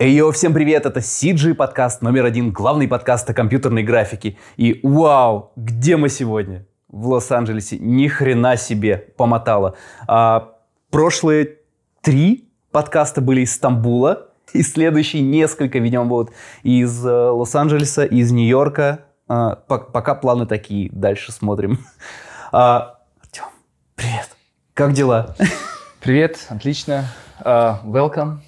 [0.00, 4.38] Йо, всем привет, это CG подкаст номер один, главный подкаст о компьютерной графике.
[4.56, 6.66] И вау, где мы сегодня?
[6.86, 7.78] В Лос-Анджелесе.
[7.78, 9.74] Ни хрена себе помотало.
[10.06, 10.52] А,
[10.90, 11.56] прошлые
[12.00, 16.30] три подкаста были из Стамбула, и следующие несколько, видимо, будут
[16.62, 19.00] из э, Лос-Анджелеса, из Нью-Йорка.
[19.26, 21.80] А, пока планы такие, дальше смотрим.
[22.52, 23.44] А, Артем,
[23.96, 24.30] привет.
[24.74, 25.34] Как дела?
[26.00, 27.04] Привет, отлично.
[27.44, 28.38] Uh, welcome.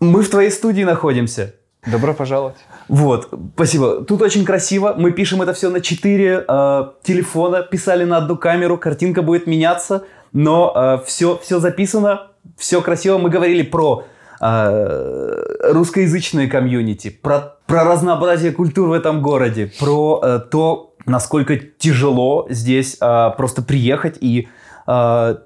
[0.00, 1.54] Мы в твоей студии находимся.
[1.86, 2.56] Добро пожаловать.
[2.88, 4.04] Вот, спасибо.
[4.04, 4.94] Тут очень красиво.
[4.96, 10.04] Мы пишем это все на 4 э, телефона, писали на одну камеру, картинка будет меняться,
[10.32, 13.18] но э, все, все записано, все красиво.
[13.18, 14.04] Мы говорили про
[14.40, 22.46] э, русскоязычное комьюнити, про, про разнообразие культур в этом городе, про э, то, насколько тяжело
[22.50, 24.48] здесь э, просто приехать и
[24.86, 25.36] э,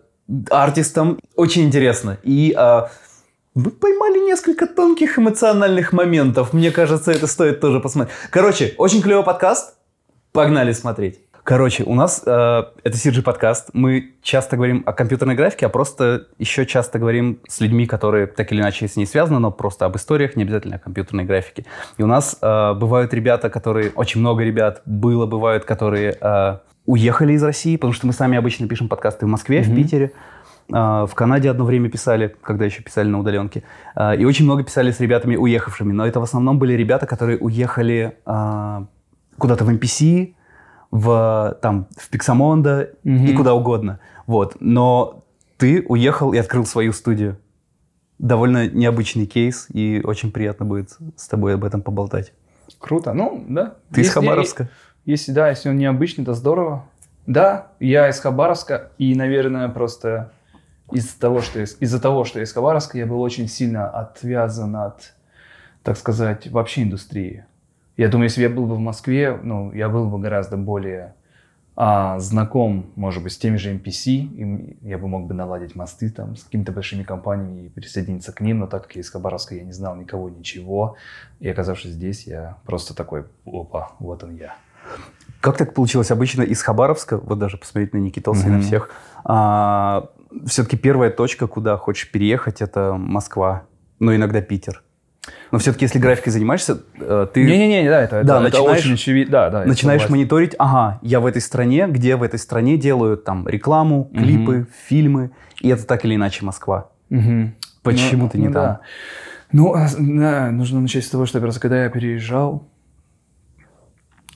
[0.51, 2.19] артистам очень интересно.
[2.23, 2.83] И э,
[3.55, 6.53] вы поймали несколько тонких эмоциональных моментов.
[6.53, 8.17] Мне кажется, это стоит тоже посмотреть.
[8.31, 9.75] Короче, очень клевый подкаст.
[10.33, 11.21] Погнали смотреть.
[11.45, 13.71] Короче, у нас э, это CG подкаст.
[13.73, 18.53] Мы часто говорим о компьютерной графике, а просто еще часто говорим с людьми, которые так
[18.53, 21.67] или иначе с ней связаны, но просто об историях, не обязательно о компьютерной графике.
[21.99, 27.33] И у нас э, бывают ребята, которые, очень много ребят было, бывают, которые э, уехали
[27.33, 29.73] из России, потому что мы сами обычно пишем подкасты в Москве, mm-hmm.
[29.73, 30.13] в Питере.
[30.73, 33.63] А, в Канаде одно время писали, когда еще писали на удаленке.
[33.95, 35.93] А, и очень много писали с ребятами уехавшими.
[35.93, 38.87] Но это в основном были ребята, которые уехали а,
[39.39, 40.35] куда-то в NPC,
[40.91, 43.27] в, там, в Pixamondo mm-hmm.
[43.27, 44.01] и куда угодно.
[44.27, 44.57] Вот.
[44.61, 45.25] Но
[45.59, 47.39] ты уехал и открыл свою студию.
[48.19, 52.33] Довольно необычный кейс, и очень приятно будет с тобой об этом поболтать.
[52.79, 53.13] Круто.
[53.13, 53.75] Ну, да.
[53.93, 54.69] Ты если, из Хабаровска?
[55.05, 56.85] Если, да, если он необычный, то здорово.
[57.27, 60.33] Да, я из Хабаровска, и, наверное, просто
[60.93, 65.15] из-за того, что из-за того, что я из Хабаровска, я был очень сильно отвязан от,
[65.83, 67.45] так сказать, вообще индустрии.
[67.97, 71.15] Я думаю, если бы я был бы в Москве, ну, я был бы гораздо более
[71.75, 76.11] а, знаком, может быть, с теми же NPC, и я бы мог бы наладить мосты
[76.11, 79.55] там с какими-то большими компаниями и присоединиться к ним, но так как я из Хабаровска,
[79.55, 80.97] я не знал никого, ничего,
[81.41, 84.55] и оказавшись здесь, я просто такой, опа, вот он я.
[85.41, 86.11] Как так получилось?
[86.11, 88.49] Обычно из Хабаровска, вот даже посмотреть на Никитоса mm-hmm.
[88.49, 88.91] и на всех,
[89.25, 90.11] а,
[90.47, 93.65] все-таки первая точка, куда хочешь переехать, это Москва,
[93.99, 94.83] но иногда Питер.
[95.53, 97.45] Но все-таки, если графикой занимаешься, э, ты...
[97.45, 99.33] Не-не-не, да, это, да, это, начинаешь, очень очевидно.
[99.33, 103.47] Да, да, начинаешь мониторить, ага, я в этой стране, где в этой стране делают там
[103.47, 104.67] рекламу, клипы, угу.
[104.89, 106.91] фильмы, и это так или иначе Москва.
[107.11, 107.53] Угу.
[107.83, 108.65] Почему ну, ты не ну, там?
[108.65, 108.81] Да.
[109.53, 112.67] Ну, а, да, нужно начать с того, что когда я переезжал,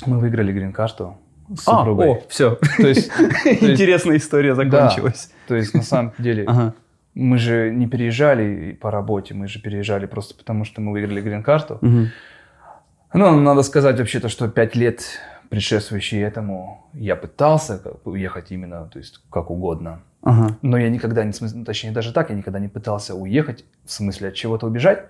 [0.05, 1.17] мы выиграли грин-карту
[1.55, 2.09] с супругой.
[2.09, 2.59] А, о, все.
[2.77, 3.11] То есть,
[3.45, 5.31] Интересная история закончилась.
[5.49, 6.73] то есть, на самом деле,
[7.15, 11.81] мы же не переезжали по работе, мы же переезжали просто потому, что мы выиграли грин-карту.
[13.12, 15.03] Ну, надо сказать вообще-то, что пять лет
[15.49, 20.01] предшествующие этому я пытался уехать именно, то есть как угодно.
[20.23, 20.59] Ага.
[20.61, 21.33] Но я никогда не,
[21.65, 25.07] точнее даже так, я никогда не пытался уехать, в смысле от чего-то убежать.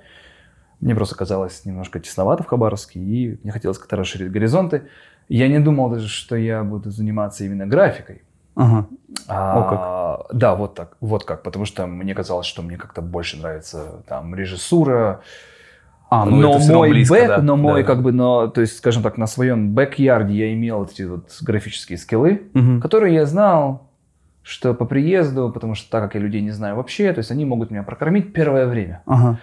[0.80, 4.82] Мне просто казалось немножко тесновато в Хабаровске, и мне хотелось как-то расширить горизонты.
[5.28, 8.22] Я не думал даже, что я буду заниматься именно графикой.
[8.54, 8.86] Ага.
[9.28, 10.38] А, О, как.
[10.38, 14.34] Да, вот так, вот как, потому что мне казалось, что мне как-то больше нравится там
[14.34, 15.20] режиссура.
[16.08, 17.42] А, ну но это мой близко, бэк, да.
[17.42, 18.02] но мой да, как да.
[18.04, 22.42] бы, но, то есть, скажем так, на своем бэк-ярде я имел эти вот графические скиллы,
[22.54, 22.80] угу.
[22.80, 23.90] которые я знал,
[24.42, 27.44] что по приезду, потому что так как я людей не знаю вообще, то есть они
[27.44, 29.02] могут меня прокормить первое время.
[29.04, 29.40] Ага.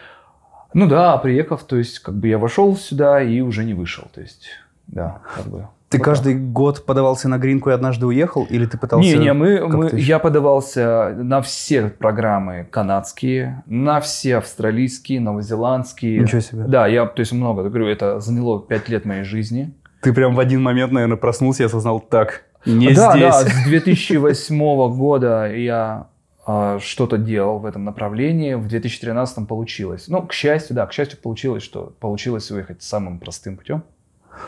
[0.73, 4.21] Ну да, приехав, то есть как бы я вошел сюда и уже не вышел, то
[4.21, 4.47] есть
[4.87, 5.67] да, как бы.
[5.89, 6.51] Ты вот каждый так.
[6.51, 9.07] год подавался на гринку и однажды уехал, или ты пытался?
[9.07, 16.21] Не, не, мы, мы я подавался на все программы канадские, на все австралийские, новозеландские.
[16.21, 16.63] Ничего себе.
[16.63, 19.73] Да, я, то есть много, я говорю, это заняло пять лет моей жизни.
[20.01, 23.23] Ты прям в один момент, наверное, проснулся и осознал, так, не да, здесь.
[23.23, 26.07] Да, с 2008 года я
[26.45, 28.55] а, что-то делал в этом направлении.
[28.55, 30.07] В 2013 получилось.
[30.07, 33.83] Ну, к счастью, да, к счастью получилось, что получилось выехать самым простым путем.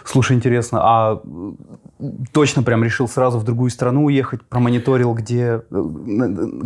[0.04, 1.22] Слушай, интересно, а
[2.32, 5.62] точно прям решил сразу в другую страну уехать, промониторил, где...
[5.72, 5.84] Э,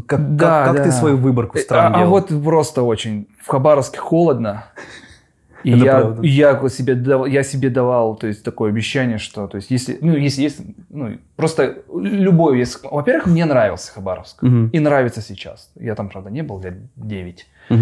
[0.07, 0.83] как, да, как, как да.
[0.83, 2.07] ты свою выборку э, стран а, делал?
[2.07, 3.27] А вот просто очень.
[3.43, 4.65] В Хабаровске холодно.
[5.63, 9.69] И я, я, себе давал, я себе давал, то есть, такое обещание, что, то есть,
[9.71, 14.69] если, ну, если есть, ну, просто любой, если, во-первых, мне нравился Хабаровск, угу.
[14.71, 15.69] и нравится сейчас.
[15.75, 17.47] Я там, правда, не был лет 9.
[17.71, 17.77] Угу.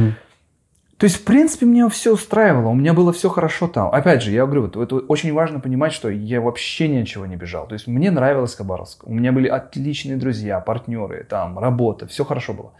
[0.97, 3.91] То есть, в принципе, меня все устраивало, у меня было все хорошо там.
[3.91, 7.27] Опять же, я говорю, вот, это очень важно понимать, что я вообще ни от чего
[7.27, 7.67] не бежал.
[7.67, 9.05] То есть, мне нравилось Хабаровск.
[9.05, 12.71] У меня были отличные друзья, партнеры, там, работа, все хорошо было.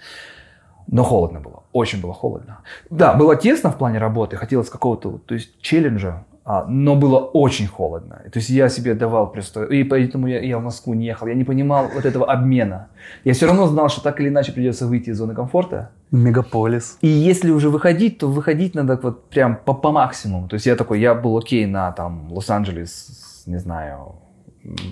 [0.87, 2.59] Но холодно было, очень было холодно.
[2.89, 6.23] Да, было тесно в плане работы, хотелось какого-то, то есть челленджа,
[6.67, 8.21] но было очень холодно.
[8.31, 9.65] То есть я себе давал просто...
[9.65, 11.27] И поэтому я, я в Москву не ехал.
[11.27, 12.87] Я не понимал вот этого обмена.
[13.25, 15.91] Я все равно знал, что так или иначе придется выйти из зоны комфорта.
[16.11, 16.97] Мегаполис.
[17.01, 20.47] И если уже выходить, то выходить надо вот прям по, по максимуму.
[20.47, 24.15] То есть я такой, я был окей на там Лос-Анджелес, не знаю,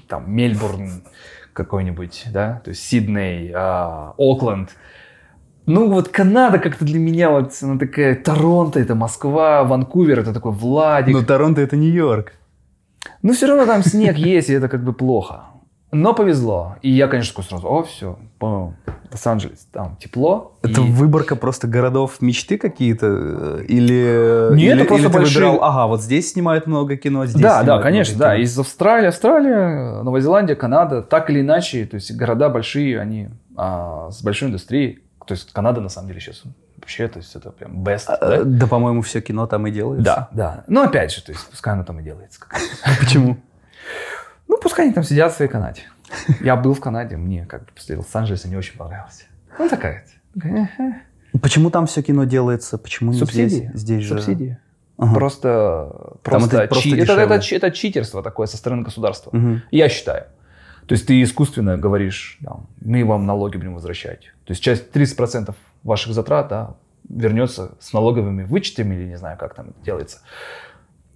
[0.10, 1.04] там Мельбурн
[1.54, 4.72] какой-нибудь, да, то есть Сидней, э, Окленд.
[5.66, 10.52] Ну вот Канада как-то для меня вот она такая, Торонто это Москва, Ванкувер это такой
[10.52, 11.14] Владик.
[11.16, 12.34] Но Торонто это Нью-Йорк.
[13.22, 15.46] Ну все равно там снег есть, и это как бы плохо.
[15.92, 16.76] Но повезло.
[16.82, 18.20] И я, конечно, такой сразу, о, все,
[19.12, 20.58] Лос-Анджелес, там тепло.
[20.62, 20.92] Это и...
[20.92, 23.08] выборка просто городов мечты какие-то?
[23.08, 26.98] э, Или, Нет, или, это просто или ты большие- выбирал, ага, вот здесь снимают много
[26.98, 28.34] кино, здесь Да, да, конечно, да.
[28.34, 28.44] кино».
[28.44, 34.10] Из Австралии, Австралия, Новая Зеландия, Канада, так или иначе, то есть города большие, они а,
[34.12, 35.00] с большой индустрией.
[35.26, 36.44] То есть Канада на самом деле сейчас
[36.78, 38.06] вообще, то есть это прям best.
[38.08, 38.44] А, да?
[38.44, 40.04] Да, по-моему, все кино там и делается.
[40.04, 40.64] Да, да.
[40.68, 42.40] Но опять же, то есть пускай оно там и делается.
[42.40, 42.60] как-
[43.00, 43.38] Почему?
[44.48, 45.82] Ну, пускай они там сидят в своей Канаде.
[46.42, 49.26] Я был в Канаде, мне как бы после Лос-Анджелеса не очень понравилось.
[49.58, 50.06] Ну, такая.
[51.42, 52.78] Почему там все кино делается?
[52.78, 53.48] Почему не Субсидии.
[53.48, 53.72] здесь?
[53.74, 54.10] Здесь же...
[54.18, 54.58] Субсидии.
[54.98, 55.14] Ага.
[55.14, 59.36] Просто, просто, это просто чи- это, это, это читерство такое со стороны государства.
[59.36, 59.62] Мгм.
[59.72, 60.28] Я считаю.
[60.88, 64.32] То есть ты искусственно говоришь, там, мы вам налоги будем возвращать.
[64.46, 65.54] То есть часть 30%
[65.84, 66.76] ваших затрат да,
[67.10, 70.20] вернется с налоговыми вычетами или не знаю, как там это делается.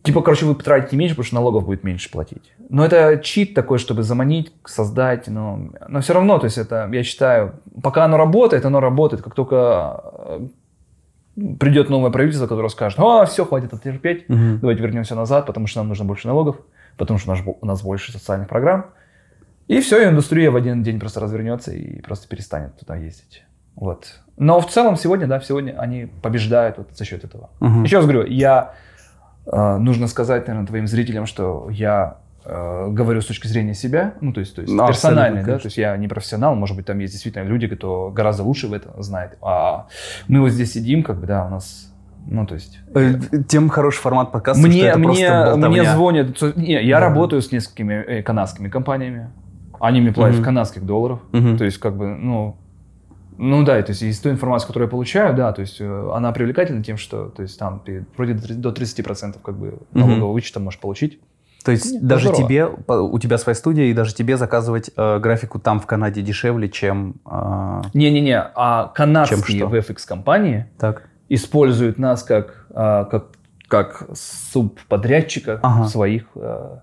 [0.01, 2.53] Типа, короче, вы потратите меньше, потому что налогов будет меньше платить.
[2.69, 7.03] Но это чит такой, чтобы заманить, создать, но, но все равно, то есть это, я
[7.03, 9.21] считаю, пока оно работает, оно работает.
[9.21, 10.47] Как только э,
[11.59, 14.59] придет новое правительство, которое скажет, а, все, хватит терпеть, Мгм.
[14.59, 16.55] давайте вернемся назад, потому что нам нужно больше налогов,
[16.97, 18.85] потому что у нас, у нас больше социальных программ.
[19.69, 23.43] И все, и индустрия в один день просто развернется и просто перестанет туда ездить.
[23.75, 24.19] Вот.
[24.35, 27.51] Но в целом сегодня, да, сегодня они побеждают вот за счет этого.
[27.59, 27.83] Мгм.
[27.83, 28.73] Еще раз говорю, я,
[29.45, 34.33] э, нужно сказать, наверное, твоим зрителям, что я э, говорю с точки зрения себя, ну,
[34.33, 36.97] то есть, то есть Ну, персональный, да, то есть я не профессионал, может быть, там
[36.97, 39.85] есть действительно люди, кто гораздо лучше в этом знает, а
[40.27, 41.93] мы вот здесь сидим, как бы, да, у нас,
[42.25, 42.79] ну, то есть...
[42.95, 46.99] Э, Тем хороший формат подкаста, что Мне, это мне, просто мне звонят, что- не, я
[46.99, 47.07] Да.
[47.09, 49.29] работаю с несколькими э, канадскими компаниями,
[49.79, 50.43] они мне платят Мгм.
[50.43, 51.57] в канадских долларах, Мгм.
[51.57, 52.57] то есть, как бы, ну,
[53.37, 56.31] ну да, то есть из той информации, которую я получаю, да, то есть э, она
[56.33, 60.33] привлекательна тем, что, то есть там ты вроде до 30 до 30% как бы налогового
[60.33, 61.19] вычета можешь получить.
[61.63, 62.43] То есть Нет, даже здорово.
[62.47, 66.69] тебе, у тебя своя студия, и даже тебе заказывать э, графику там в Канаде дешевле,
[66.69, 67.15] чем...
[67.29, 69.65] э, Не-не-не, а канадские?
[69.67, 70.67] VFX-компании
[71.29, 73.27] используют нас как, а, как,
[73.67, 75.83] как субподрядчика Ага.
[75.83, 76.79] в своих, э,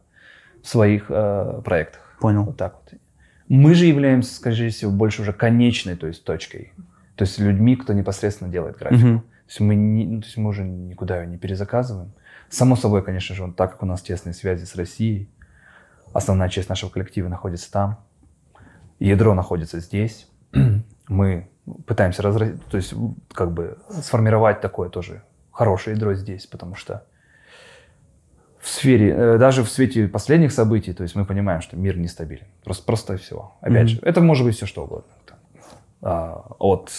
[0.63, 2.03] в своих э, проектах.
[2.27, 2.45] Понял.
[2.45, 3.01] Вот так вот.
[3.49, 6.73] Мы же являемся, скорее всего, больше уже конечной, то есть точкой.
[7.15, 9.07] То есть людьми, кто непосредственно делает графику.
[9.07, 9.21] Мгм.
[9.21, 12.13] То, есть мы не, ну, то есть мы уже никуда ее не перезаказываем.
[12.49, 15.31] Само собой, конечно же, он, так как у нас тесные связи с Россией,
[16.13, 17.99] основная часть нашего коллектива находится там,
[18.99, 20.29] ядро находится здесь,
[21.09, 21.49] мы
[21.87, 22.95] пытаемся разра- то есть
[23.33, 25.23] как бы сформировать такое тоже
[25.53, 27.05] хорошее ядро здесь, потому что
[28.67, 32.47] в сфере, э, даже в свете последних событий, то есть мы понимаем, что мир нестабилен.
[32.65, 33.55] Просто, просто всего.
[33.61, 33.89] Опять Мгм.
[33.89, 35.13] же, это может быть все что угодно.
[35.25, 35.39] Там,
[36.03, 36.91] а, от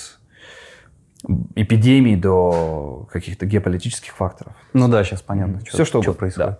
[1.55, 4.53] эпидемий до каких-то геополитических факторов.
[4.71, 5.65] Ну да, сейчас понятно, Мгм.
[5.65, 6.59] что, Всё, что что угодно, происходит.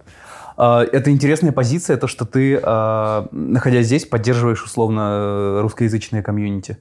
[0.58, 6.79] А, Это интересная позиция, то, что ты, а, находясь здесь, поддерживаешь условно э, русскоязычное комьюнити.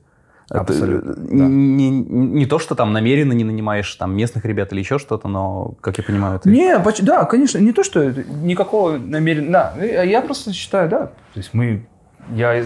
[0.48, 1.44] Это, Абсолютно, э, да.
[1.48, 5.74] Не, не то, что там намеренно не нанимаешь там местных ребят или еще что-то, но,
[5.80, 6.50] как я понимаю, ты...
[6.50, 9.50] Не, поч- да, конечно, не то, что это никакого намерения.
[9.50, 11.06] Да, я я просто считаю, да.
[11.06, 11.88] То есть мы,
[12.32, 12.64] я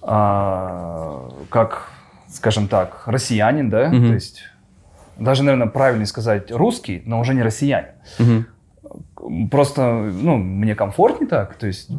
[0.00, 1.88] а, как,
[2.28, 4.06] скажем так, россиянин, да, Мгм.
[4.06, 4.42] то есть
[5.18, 7.90] даже, наверное, правильнее сказать русский, но уже не россиянин.
[8.18, 9.48] Мгм.
[9.50, 11.90] Просто, ну, мне комфортнее так, то есть,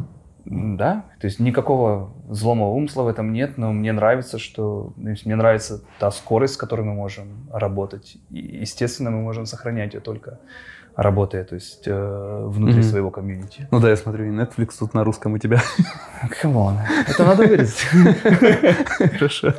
[0.45, 5.81] да, то есть никакого злого умысла в этом нет, но мне нравится, что, мне нравится
[5.99, 8.17] та скорость, с которой мы можем работать.
[8.31, 10.39] И, естественно, мы можем сохранять ее только
[10.95, 12.83] работая, то есть э, внутри Мгм.
[12.89, 13.67] своего комьюнити.
[13.71, 15.61] Ну да, я смотрю, и Netflix тут на русском у тебя.
[16.41, 16.77] Come on,
[17.07, 17.87] это надо вырезать.
[19.13, 19.53] Хорошо.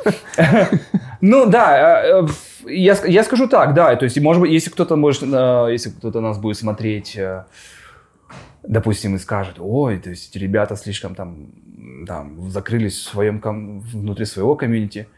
[1.20, 2.26] Ну да, э,
[2.66, 5.68] э, я, ск- я скажу так, да, то есть, может быть, если кто-то может, э,
[5.72, 7.18] если кто-то нас будет смотреть,
[8.62, 11.49] допустим, и скажет, ой, то есть эти ребята слишком там,
[12.07, 15.09] там закрылись в своем ком- внутри своего комьюнити,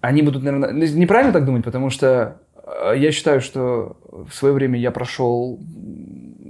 [0.00, 4.52] они будут, наверное, ну, неправильно так думать, потому что э, я считаю, что в свое
[4.54, 5.60] время я прошел,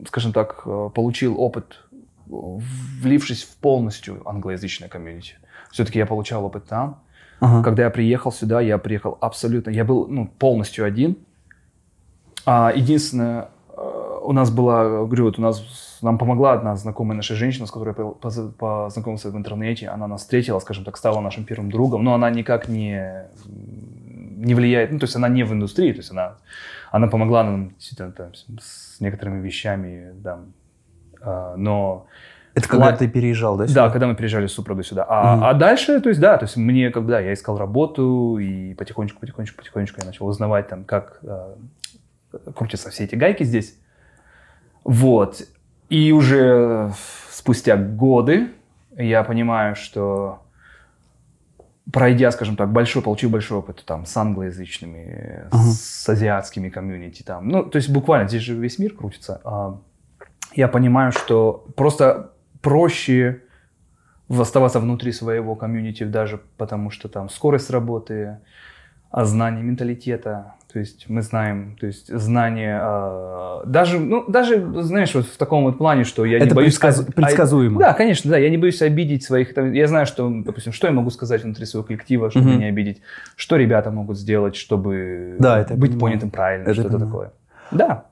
[0.06, 1.84] скажем так, э, получил опыт,
[2.26, 5.34] влившись в полностью англоязычное комьюнити.
[5.70, 7.02] Все-таки я получал опыт там,
[7.42, 7.64] Ага.
[7.64, 11.16] Когда я приехал сюда, я приехал абсолютно, я был ну, полностью один.
[12.46, 13.48] А, единственное,
[14.24, 17.94] у нас была, говорю, вот у нас, нам помогла одна знакомая наша женщина, с которой
[17.96, 18.04] я
[18.58, 19.88] познакомился в интернете.
[19.88, 24.92] Она нас встретила, скажем так, стала нашим первым другом, но она никак не, не влияет,
[24.92, 26.34] ну, то есть она не в индустрии, то есть она,
[26.90, 28.12] она помогла нам там,
[28.60, 30.40] с некоторыми вещами, да,
[31.20, 32.06] а, но
[32.54, 33.66] это когда ты переезжал, да?
[33.66, 33.86] Сюда?
[33.86, 35.06] Да, когда мы переезжали с супругой сюда.
[35.08, 37.56] А, mm а дальше, то есть, да, то есть мне, как бы, да, я искал
[37.56, 41.54] работу, и потихонечку, потихонечку, потихонечку я начал узнавать, там, как э,
[42.54, 43.78] крутятся все эти гайки здесь.
[44.84, 45.42] Вот.
[45.88, 46.92] И уже
[47.30, 48.50] спустя годы
[48.96, 50.42] я понимаю, что
[51.90, 55.58] пройдя, скажем так, большой, получив большой опыт там с англоязычными, uh-huh.
[55.58, 59.80] с азиатскими комьюнити там, ну, то есть буквально здесь же весь мир крутится, а,
[60.54, 63.42] я понимаю, что просто проще
[64.28, 68.38] оставаться внутри своего комьюнити даже потому, что там скорость работы,
[69.10, 75.14] а знание менталитета, то есть мы знаем, то есть знание, э, даже, ну, даже, знаешь,
[75.14, 76.78] вот в таком вот плане, что я Это не боюсь...
[76.78, 77.06] Предсказ...
[77.14, 77.78] Предсказуемо.
[77.78, 79.52] Да, конечно, да, я не боюсь обидеть своих...
[79.54, 82.56] Там, я знаю, что, допустим, что я могу сказать внутри своего коллектива, чтобы mm-hmm.
[82.56, 83.02] не обидеть,
[83.36, 87.32] что ребята могут сделать, чтобы да, это быть понятым правильно, что-то такое.
[87.70, 88.04] Да.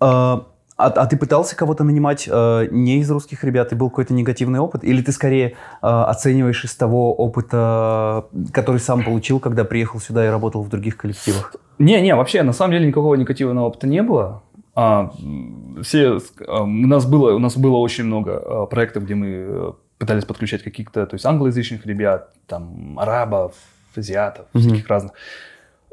[0.00, 0.44] Uh...
[0.76, 4.60] А, а ты пытался кого-то нанимать э, не из русских ребят, и был какой-то негативный
[4.60, 4.84] опыт?
[4.84, 10.28] Или ты скорее э, оцениваешь из того опыта, который сам получил, когда приехал сюда и
[10.28, 11.56] работал в других коллективах?
[11.78, 14.42] Не-не, вообще, на самом деле никакого негативного опыта не было.
[14.74, 15.10] А,
[15.82, 19.72] все, а, у, нас было, у нас было очень много а, проектов, где мы э,
[19.96, 23.54] пытались подключать каких-то, то есть англоязычных ребят, там, арабов,
[23.96, 24.60] азиатов, mm-hmm.
[24.60, 25.12] всяких разных.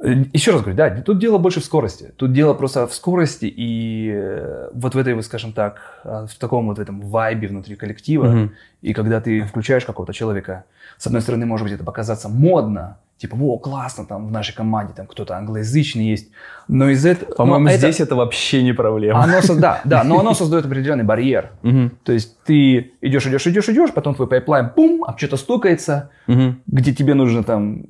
[0.04, 2.12] Еще раз говорю, да, тут дело больше в скорости.
[2.18, 6.68] Тут дело просто в скорости и э, вот в этой, скажем так, э, в таком
[6.68, 8.26] вот этом вайбе внутри коллектива.
[8.26, 8.50] Mm-hmm.
[8.82, 10.66] И когда ты включаешь какого-то человека,
[10.98, 14.94] с одной стороны, может быть, это показаться модно, типа, о, классно, там в нашей команде
[14.94, 16.32] там кто-то англоязычный есть,
[16.68, 17.34] но из этого...
[17.36, 19.24] По-моему, здесь это, это вообще не проблема.
[19.24, 21.52] Оно, да, да, но оно создает определенный барьер.
[21.62, 21.92] Mm-hmm.
[22.04, 26.56] То есть ты идешь, идешь, идешь, идешь, потом твой pipeline, бум, об что-то стукается, mm-hmm.
[26.68, 27.86] где тебе нужно там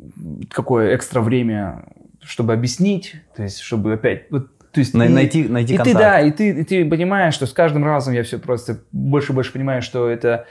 [0.51, 1.85] какое экстра время
[2.25, 5.97] чтобы объяснить, то есть чтобы опять вот то есть и, найти, найти и контакт.
[5.97, 9.31] ты, да, и ты, и ты понимаешь, что с каждым разом я все просто больше
[9.31, 10.47] и больше понимаю, что это,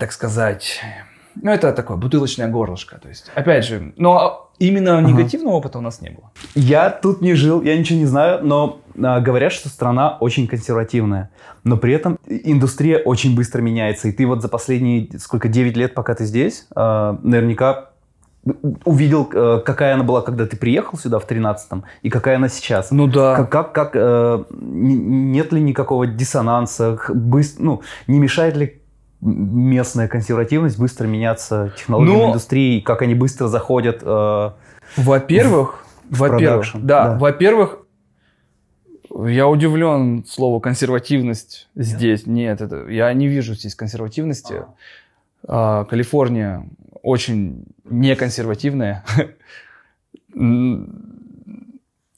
[0.00, 0.80] так сказать,
[1.40, 2.98] ну, это такое бутылочное горлышко.
[2.98, 5.08] То есть, опять же, но именно ага.
[5.08, 6.32] негативного опыта у нас не было.
[6.54, 11.30] Я тут не жил, я ничего не знаю, но а, говорят, что страна очень консервативная.
[11.62, 14.08] Но при этом индустрия очень быстро меняется.
[14.08, 17.90] И ты вот за последние, сколько, 9 лет, пока ты здесь, а, наверняка
[18.84, 22.90] увидел, э, какая она была, когда ты приехал сюда в 13-м, и какая она сейчас.
[22.90, 23.34] Ну да.
[23.36, 28.80] Как, как, как э, нет ли никакого диссонанса, быстро, ну, не мешает ли
[29.20, 32.28] местная консервативность быстро меняться технологиями Но...
[32.28, 34.50] индустрии, как они быстро заходят э,
[34.96, 37.18] Во-первых, во-первых, да, да.
[37.18, 37.78] во-первых,
[39.24, 42.26] я удивлен слову консервативность здесь.
[42.26, 44.64] Нет, это я не вижу здесь консервативности.
[45.48, 46.68] А, Калифорния
[47.06, 49.04] очень неконсервативная.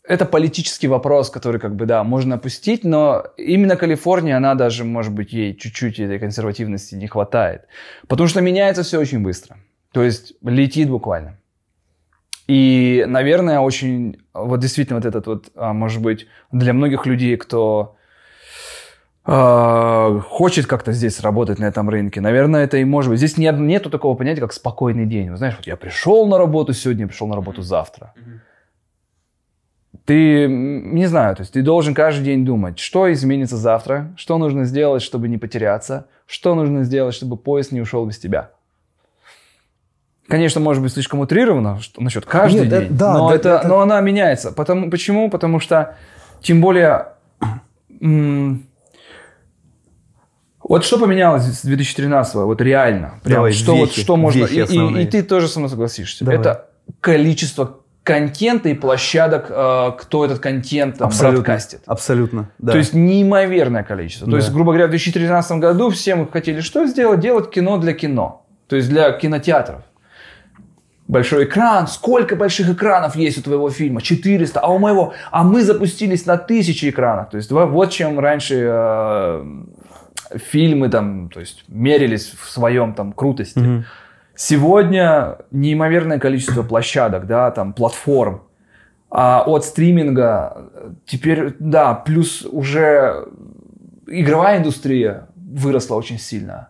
[0.02, 5.12] Это политический вопрос, который, как бы, да, можно опустить, но именно Калифорния, она даже, может
[5.12, 7.66] быть, ей чуть-чуть этой консервативности не хватает.
[8.07, 9.59] Потому что меняется все очень быстро.
[9.92, 11.38] То есть летит буквально.
[12.47, 17.97] И, наверное, очень, вот действительно вот этот вот, а, может быть, для многих людей, кто
[19.28, 23.18] э, хочет как-то здесь работать на этом рынке, наверное, это и может быть.
[23.18, 25.30] Здесь нет, нету такого понятия, как спокойный день.
[25.30, 28.14] Вы знаешь, вот я пришел на работу сегодня, пришел на работу завтра.
[30.04, 34.64] Ты, не знаю, то есть ты должен каждый день думать, что изменится завтра, что нужно
[34.64, 38.50] сделать, чтобы не потеряться, что нужно сделать, чтобы поезд не ушел без тебя.
[40.28, 43.68] Конечно, может быть слишком утрировано что, насчет каждый Нет, день, да, но, да, это, это...
[43.68, 44.52] но она меняется.
[44.52, 45.30] Потому, почему?
[45.30, 45.97] Потому что,
[46.42, 47.06] тем более,
[50.68, 53.20] вот что поменялось с 2013 вот реально?
[53.25, 54.44] Прям Давай, что, вехи, вот, что можно...
[54.44, 56.25] И, и, и ты тоже со мной согласишься.
[56.25, 56.40] Давай.
[56.40, 56.66] Это
[57.00, 61.80] количество контента и площадок, э, кто этот контент там, абсолютно, бродкастит.
[61.87, 62.72] Абсолютно, да.
[62.72, 64.26] То есть неимоверное количество.
[64.26, 64.32] Да.
[64.32, 67.20] То есть, грубо говоря, в 2013 году все мы хотели что сделать?
[67.20, 68.46] Делать кино для кино.
[68.66, 69.82] То есть для кинотеатров.
[71.06, 71.87] Большой экран.
[71.87, 74.02] Сколько больших экранов есть у твоего фильма?
[74.02, 74.60] 400.
[74.60, 75.14] А у моего?
[75.30, 77.30] А мы запустились на тысячи экранов.
[77.30, 79.44] То есть вот чем раньше э,
[80.37, 83.58] фильмы там, то есть мерились в своем там крутости.
[83.58, 83.82] Mm-hmm.
[84.35, 88.42] Сегодня неимоверное количество площадок, да, там платформ.
[89.11, 90.70] А от стриминга
[91.06, 93.26] теперь, да, плюс уже
[94.06, 96.68] игровая индустрия выросла очень сильно.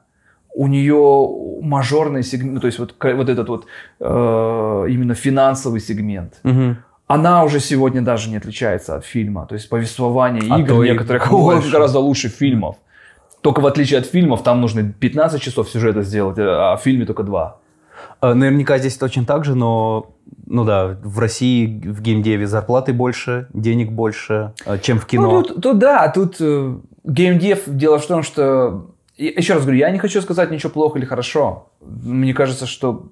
[0.54, 1.28] у нее
[1.62, 3.66] мажорный сегмент, ну, то есть вот, вот этот вот
[4.00, 6.40] э, именно финансовый сегмент.
[6.44, 6.76] Угу.
[7.06, 9.46] Она уже сегодня даже не отличается от фильма.
[9.46, 11.30] То есть повествование а игр некоторых
[11.72, 12.76] гораздо лучше фильмов.
[13.40, 17.22] Только в отличие от фильмов, там нужно 15 часов сюжета сделать, а в фильме только
[17.22, 17.56] 2.
[18.20, 20.14] Э, наверняка здесь точно так же, но
[20.46, 25.30] ну да, в России в геймдеве зарплаты больше, денег больше, э, чем в кино.
[25.30, 28.90] Ну, тут, тут да, тут э, геймдев, дело в том, что...
[29.16, 31.70] Еще раз говорю, я не хочу сказать ничего плохо или хорошо.
[31.80, 33.08] Мне кажется, что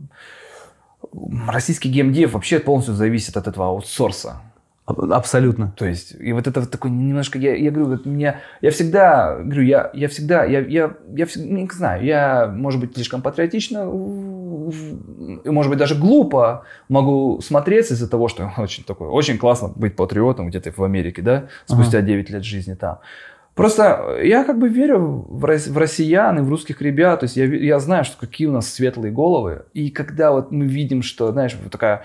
[1.48, 4.40] российский геймдев вообще полностью зависит от этого аутсорса.
[4.86, 5.72] Абсолютно.
[5.76, 9.36] То есть, и вот это вот такой немножко, я, я говорю, вот меня, я всегда,
[9.36, 13.80] говорю, я, я всегда, я, я, я всегда, не знаю, я, может быть, слишком патриотично,
[15.44, 19.96] и, может быть, даже глупо могу смотреться из-за того, что очень такой, очень классно быть
[19.96, 22.06] патриотом где-то в Америке, да, спустя ага.
[22.06, 23.00] 9 лет жизни там.
[23.56, 27.20] Просто я как бы верю в, в россиян и в русских ребят.
[27.20, 29.64] То есть я, я знаю, что какие у нас светлые головы.
[29.72, 32.02] И когда вот мы видим, что, знаешь, вот такая,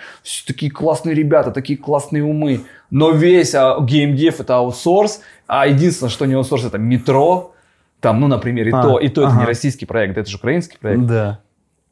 [0.48, 6.26] такие классные ребята, такие классные умы, но весь а, геймдев это аутсорс, а единственное, что
[6.26, 7.54] не аутсорс, это метро.
[8.00, 9.32] Там, ну, например, и а, то, и то ага.
[9.32, 11.06] это не российский проект, это же украинский проект.
[11.06, 11.42] Да.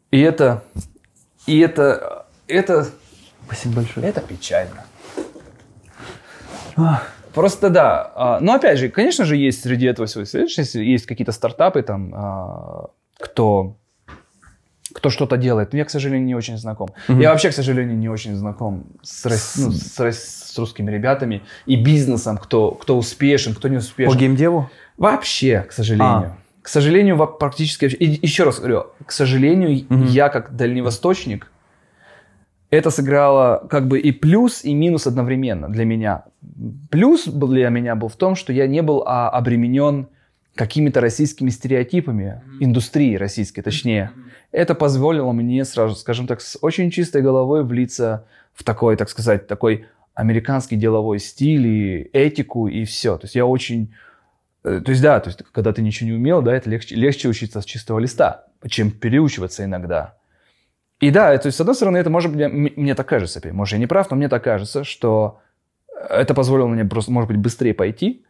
[0.09, 0.63] И это,
[1.45, 2.87] и это, это...
[3.45, 4.07] Спасибо большое.
[4.07, 4.85] Это печально.
[6.77, 7.18] Ах.
[7.33, 8.11] Просто да.
[8.15, 10.23] А, но опять же, конечно же, есть среди этого всего,
[10.81, 13.75] есть какие-то стартапы, там, а, кто
[14.93, 15.73] кто что-то делает.
[15.73, 16.89] Я, к сожалению, не очень знаком.
[17.07, 17.21] Mm-hmm.
[17.21, 22.37] Я вообще, к сожалению, не очень знаком с, ну, с, с русскими ребятами и бизнесом,
[22.37, 24.11] кто, кто успешен, кто не успешен.
[24.11, 24.69] По геймдеву?
[24.97, 26.07] Вообще, к сожалению.
[26.07, 26.37] А.
[26.61, 27.85] К сожалению, практически...
[27.85, 30.07] И еще раз говорю, к сожалению, mm-hmm.
[30.07, 31.51] я как дальневосточник,
[32.69, 36.25] это сыграло как бы и плюс, и минус одновременно для меня.
[36.91, 40.07] Плюс для меня был в том, что я не был а, обременен
[40.55, 44.11] какими-то российскими стереотипами, индустрии российской точнее.
[44.51, 49.47] Это позволило мне сразу, скажем так, с очень чистой головой влиться в такой, так сказать,
[49.47, 53.17] такой американский деловой стиль и этику и все.
[53.17, 53.93] То есть я очень...
[54.63, 57.29] Э, то есть да, то есть когда ты ничего не умел, да, это легче, легче
[57.29, 60.18] учиться с чистого листа, чем переучиваться иногда.
[60.99, 63.73] И да, то есть, с одной стороны, это может быть, мне, мне так кажется, может,
[63.73, 65.39] я не прав, но мне так кажется, что
[66.09, 68.23] это позволило мне просто, может быть, быстрее пойти.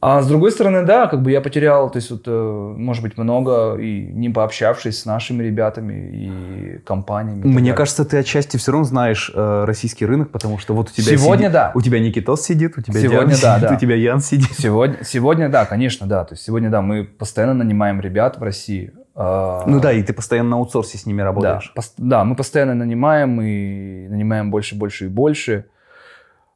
[0.00, 3.18] А с другой стороны, да, как бы я потерял, то есть, вот, э, может быть,
[3.18, 7.42] много, и не пообщавшись с нашими ребятами и компаниями.
[7.42, 10.92] И Мне кажется, ты отчасти все равно знаешь э, российский рынок, потому что вот у
[10.92, 11.72] тебя Сегодня сидит, да.
[11.74, 13.74] У тебя Никитос сидит, у тебя сегодня, Диан да, сидит, да.
[13.76, 14.52] у тебя Ян сидит.
[14.56, 16.24] Сегодня, сегодня да, конечно, да.
[16.24, 18.92] То есть сегодня да, мы постоянно нанимаем ребят в России.
[19.20, 21.72] А, ну да, и ты постоянно на аутсорсе с ними работаешь.
[21.74, 25.64] Да, да мы постоянно нанимаем и нанимаем больше, больше и больше.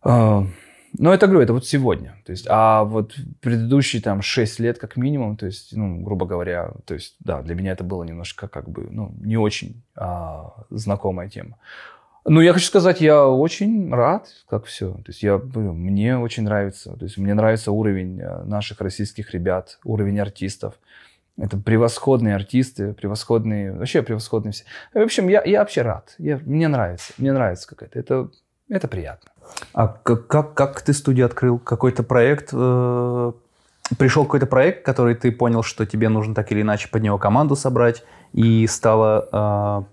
[0.00, 0.46] А,
[0.96, 2.14] но это, говорю, это вот сегодня.
[2.24, 6.70] То есть, а вот предыдущие там 6 лет как минимум, то есть, ну, грубо говоря,
[6.84, 11.28] то есть, да, для меня это было немножко как бы, ну, не очень а, знакомая
[11.28, 11.56] тема.
[12.24, 14.92] Ну, я хочу сказать, я очень рад, как все.
[14.92, 16.96] То есть, я, мне очень нравится.
[16.96, 20.74] То есть, мне нравится уровень э, наших российских ребят, уровень артистов.
[21.42, 24.64] Это превосходные артисты, превосходные, вообще превосходные все.
[24.94, 26.14] В общем, я, я вообще рад.
[26.18, 27.98] Я, мне нравится, мне нравится какая-то.
[27.98, 28.30] Это,
[28.68, 29.32] это приятно.
[29.74, 31.58] А как, как, как ты студию открыл?
[31.58, 32.50] Какой-то проект?
[32.52, 33.32] Э,
[33.98, 37.56] пришел какой-то проект, который ты понял, что тебе нужно так или иначе под него команду
[37.56, 39.88] собрать, и стало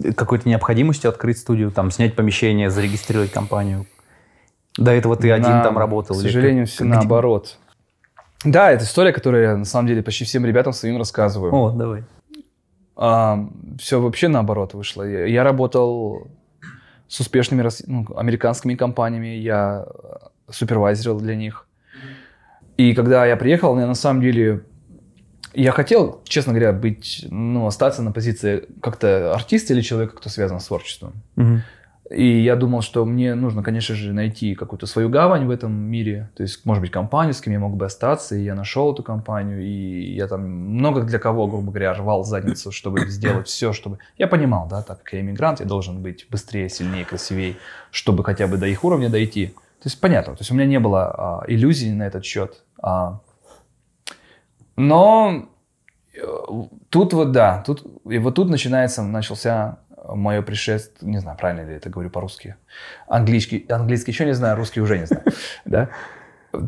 [0.00, 3.84] э, какой-то необходимостью открыть студию, там, снять помещение, зарегистрировать компанию?
[4.78, 6.16] До этого ты один на, там работал?
[6.16, 7.58] К сожалению, все наоборот.
[8.44, 11.54] Да, это история, которую я на самом деле почти всем ребятам своим рассказываю.
[11.54, 12.04] О, давай.
[12.96, 13.48] А,
[13.78, 15.02] все вообще наоборот вышло.
[15.02, 16.28] Я, я работал
[17.08, 19.86] с успешными ну, американскими компаниями, я
[20.48, 21.66] супервайзерил для них.
[22.76, 24.62] И когда я приехал, я на самом деле
[25.52, 30.60] я хотел, честно говоря, быть, ну, остаться на позиции как-то артиста или человека, кто связан
[30.60, 31.14] с творчеством.
[31.36, 31.60] Угу.
[32.10, 36.28] И я думал, что мне нужно, конечно же, найти какую-то свою гавань в этом мире.
[36.36, 38.34] То есть, может быть, компанию, с кем я мог бы остаться.
[38.34, 39.62] И я нашел эту компанию.
[39.62, 43.98] И я там много для кого, грубо говоря, рвал задницу, чтобы сделать все, чтобы...
[44.18, 47.54] Я понимал, да, так как я иммигрант, я должен быть быстрее, сильнее, красивее,
[47.92, 49.46] чтобы хотя бы до их уровня дойти.
[49.80, 50.34] То есть, понятно.
[50.34, 52.64] То есть, у меня не было а, иллюзий на этот счет.
[52.82, 53.20] А...
[54.74, 55.46] Но
[56.12, 56.20] э,
[56.88, 59.78] тут вот, да, тут, и вот тут начинается, начался
[60.14, 62.56] мое пришествие, не знаю, правильно ли это говорю по-русски,
[63.08, 65.24] английский, английский еще не знаю, русский уже не знаю,
[65.64, 65.88] да.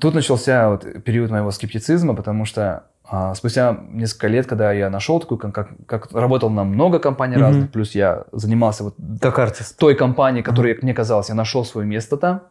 [0.00, 5.20] Тут начался вот период моего скептицизма, потому что а, спустя несколько лет, когда я нашел
[5.20, 7.40] такую, как, как работал на много компаний mm-hmm.
[7.40, 9.76] разных, плюс я занимался вот как артист.
[9.76, 10.78] той компанией, которая, mm-hmm.
[10.82, 12.42] мне казалось, я нашел свое место там.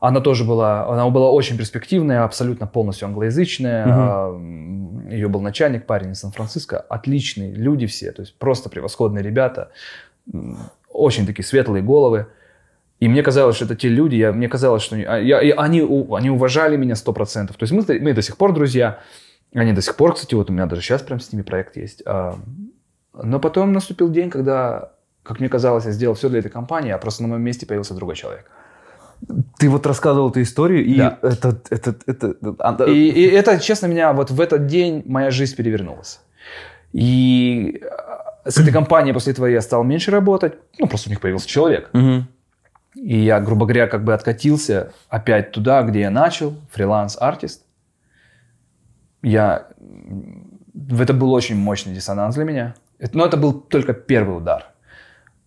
[0.00, 3.86] Она тоже была, она была очень перспективная, абсолютно полностью англоязычная.
[3.86, 5.12] Mm-hmm.
[5.12, 9.70] ее был начальник, парень из Сан-Франциско, отличные люди все, то есть просто превосходные ребята,
[10.88, 12.26] очень такие светлые головы.
[12.98, 15.80] И мне казалось, что это те люди, я, мне казалось, что я, я, они,
[16.10, 17.56] они уважали меня сто процентов.
[17.56, 19.00] То есть мы, мы до сих пор друзья,
[19.54, 22.02] они до сих пор, кстати, вот у меня даже сейчас прям с ними проект есть.
[22.04, 22.38] А,
[23.14, 26.98] но потом наступил день, когда, как мне казалось, я сделал все для этой компании, а
[26.98, 28.50] просто на моем месте появился другой человек.
[29.58, 31.18] Ты вот рассказывал эту историю, и Да.
[31.22, 35.56] это, это, это, а, И, и это, честно, меня вот в этот день моя жизнь
[35.56, 36.20] перевернулась.
[36.92, 37.82] И
[38.44, 40.54] с этой компанией после этого я стал меньше работать.
[40.78, 41.90] Ну, просто у них появился человек.
[41.92, 42.28] Мгм.
[42.94, 47.64] И я, грубо говоря, как бы откатился опять туда, где я начал, фриланс-артист.
[49.22, 49.68] Я...
[50.90, 52.74] Это был очень мощный диссонанс для меня.
[53.12, 54.66] Но это был только первый удар.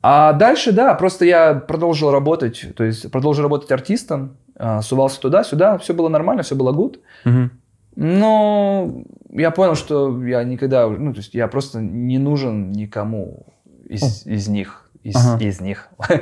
[0.01, 5.77] А дальше, да, просто я продолжил работать, то есть продолжил работать артистом, а, сувался туда-сюда,
[5.77, 6.99] все было нормально, все было good.
[7.23, 7.51] Мгм.
[7.95, 13.45] Но я понял, что я никогда, ну, то есть я просто не нужен никому
[13.87, 15.43] из, из них, из, Ага.
[15.43, 15.89] из них.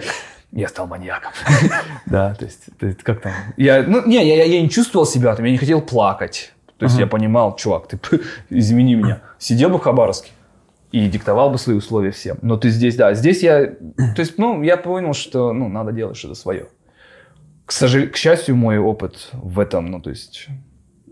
[0.54, 1.32] Я стал маньяком.
[2.06, 3.32] Да, то есть, как там?
[3.56, 6.52] Я, ну, не, я, я- не чувствовал себя там, я не хотел плакать.
[6.78, 7.98] То есть я понимал, чувак, ты
[8.50, 10.32] извини меня, сидел бы в Хабаровске
[10.92, 12.38] и диктовал бы свои условия всем.
[12.42, 16.18] Но ты здесь, да, здесь я, то есть, ну, я понял, что, ну, надо делать
[16.18, 16.68] что-то свое.
[17.66, 20.48] К, сожал- к счастью, мой опыт в этом, ну, то есть,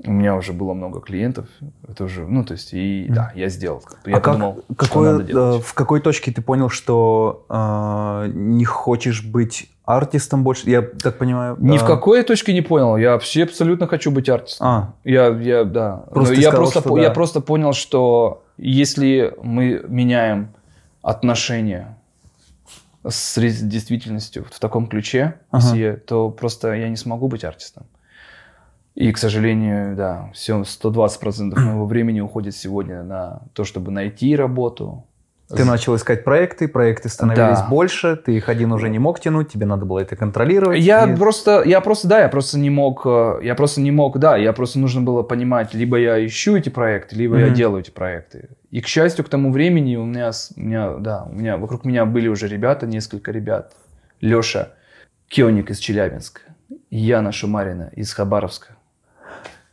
[0.06, 1.48] у меня уже было много клиентов,
[1.88, 3.84] это уже, ну, то есть, и да, я сделал.
[4.06, 5.60] Я а как- подумал, что какое, надо делать.
[5.60, 10.70] э, в какой точке ты понял, что э, не хочешь быть артистом больше?
[10.70, 11.58] Я так понимаю.
[11.60, 12.96] Ни в э, какой точке не понял.
[12.96, 14.68] Я вообще абсолютно хочу быть артистом.
[14.68, 16.04] А, Я, я, да.
[16.12, 17.02] Просто я, сказал, просто, что да.
[17.02, 20.50] я просто понял, что если мы меняем
[21.02, 21.98] отношения
[23.08, 25.62] с действительностью в таком ключе, Ага.
[25.66, 27.84] все, то просто я не смогу быть артистом.
[29.00, 35.06] И, к сожалению, да, все 120% моего времени уходит сегодня на то, чтобы найти работу.
[35.56, 37.68] ты начал искать проекты, проекты становились Да.
[37.70, 40.80] больше, ты их один уже не мог тянуть, тебе надо было это контролировать.
[40.80, 44.20] Я и- просто, я просто, да, я просто не мог, э, я просто не мог,
[44.20, 47.56] да, я просто нужно было понимать, либо я ищу эти проекты, либо я Мгм.
[47.56, 48.50] делаю эти проекты.
[48.70, 52.06] И, к счастью, к тому времени у меня, у меня, да, у меня, вокруг меня
[52.06, 53.72] были уже ребята, несколько ребят.
[54.22, 54.68] Леша
[55.30, 56.42] Кионик из Челябинска,
[56.92, 58.76] Яна Шумарина из Хабаровска.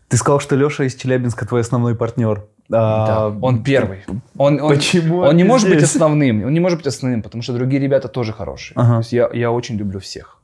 [0.09, 2.47] Ты сказал, что Леша из Челябинска твой основной партнер.
[2.69, 4.05] Да, А, он первый.
[4.37, 5.91] Он, он, Почему Он не они может быть здесь?
[5.95, 6.45] основным.
[6.45, 8.75] Он не может быть основным, потому что другие ребята тоже хорошие.
[8.77, 8.93] Ага.
[8.95, 10.39] То есть я, я очень люблю всех.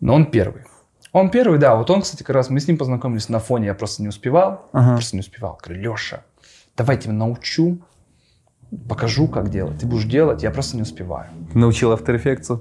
[0.00, 0.62] Но он первый.
[1.12, 1.74] Он первый, да.
[1.76, 3.66] Вот он, кстати, как раз мы с ним познакомились на фоне.
[3.66, 4.68] Я просто не успевал.
[4.72, 4.94] Ага.
[4.94, 5.58] Просто не успевал.
[5.64, 6.22] Говорю, Леша,
[6.76, 7.78] давай я тебя научу,
[8.88, 9.78] покажу, как делать.
[9.78, 11.28] Ты будешь делать, я просто не успеваю.
[11.54, 12.60] Научил After Effects.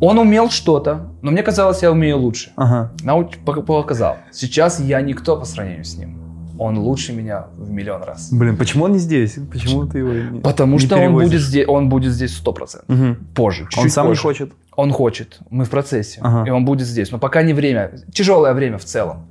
[0.00, 2.50] Он умел что-то, но мне казалось, я умею лучше.
[2.56, 2.92] Ага.
[3.02, 4.16] Науч пок- показал.
[4.32, 6.18] Сейчас я никто по сравнению с ним.
[6.58, 8.30] Он лучше меня в миллион раз.
[8.32, 9.38] Блин, почему он не здесь?
[9.52, 12.88] Почему ты его не Потому не что он будет здесь, он будет здесь сто процентов.
[12.88, 13.16] Мгм.
[13.34, 14.22] Позже, чуть-чуть Он сам не позже.
[14.22, 14.52] хочет.
[14.74, 15.38] Он хочет.
[15.50, 16.18] Мы в процессе.
[16.22, 16.46] Ага.
[16.46, 17.10] И он будет здесь.
[17.10, 17.92] Но пока не время.
[18.12, 19.26] Тяжелое время в целом.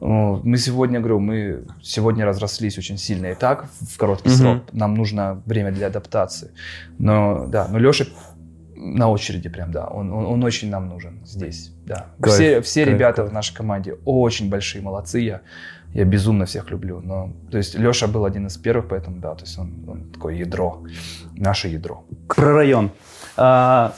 [0.00, 4.38] Ну, Мы сегодня, говорю, мы сегодня разрослись очень сильно и так в короткий Мгм.
[4.38, 4.58] срок.
[4.72, 6.50] Нам нужно время для адаптации.
[6.98, 8.04] Но да, но Леша
[8.78, 9.86] на очереди прям, да.
[9.86, 11.72] Он, он, он очень нам нужен здесь.
[11.84, 12.06] Да.
[12.20, 13.30] Кайф, все все кайф, ребята кайф.
[13.30, 15.18] в нашей команде очень большие молодцы.
[15.20, 15.40] Я,
[15.92, 17.00] я безумно всех люблю.
[17.00, 20.34] Но, то есть Леша был один из первых, поэтому да, то есть он, он такое
[20.34, 20.84] ядро.
[21.36, 22.04] Наше ядро.
[22.28, 22.90] Про район.
[23.36, 23.94] А,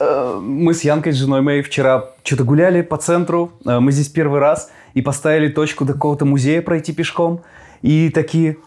[0.00, 3.52] э, мы с Янкой, с женой моей, вчера что-то гуляли по центру.
[3.64, 7.42] Э, Мы здесь первый раз и поставили точку до какого-то музея пройти пешком.
[7.82, 8.65] И такие, «А,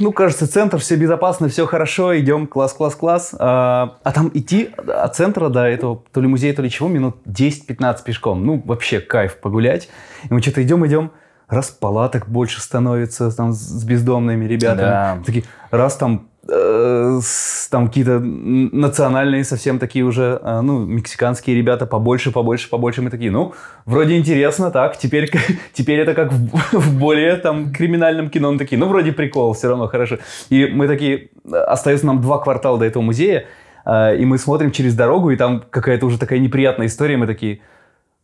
[0.00, 3.34] ну, кажется, центр, все безопасно, все хорошо, идем, класс, класс, класс.
[3.38, 7.16] А, а там идти от центра до этого, то ли музея, то ли чего, минут
[7.26, 8.44] 10-15 пешком.
[8.46, 9.90] Ну, вообще кайф погулять.
[10.30, 11.10] И мы что-то идем, идем,
[11.46, 14.80] раз палаток больше становится там с- бездомными ребятами.
[14.80, 15.18] Да.
[15.26, 22.68] Такие, раз там там какие-то национальные совсем такие уже, э, ну, мексиканские ребята побольше, побольше,
[22.68, 23.02] побольше.
[23.02, 23.54] Мы такие, ну,
[23.86, 25.30] вроде интересно, так, теперь,
[25.72, 28.52] теперь это как в, в более там криминальном кино.
[28.52, 30.18] Мы такие, ну, вроде прикол, все равно хорошо.
[30.48, 33.46] И мы такие, э, остается нам два квартала до этого музея,
[33.86, 37.60] э, и мы смотрим через дорогу, и там какая-то уже такая неприятная история, мы такие,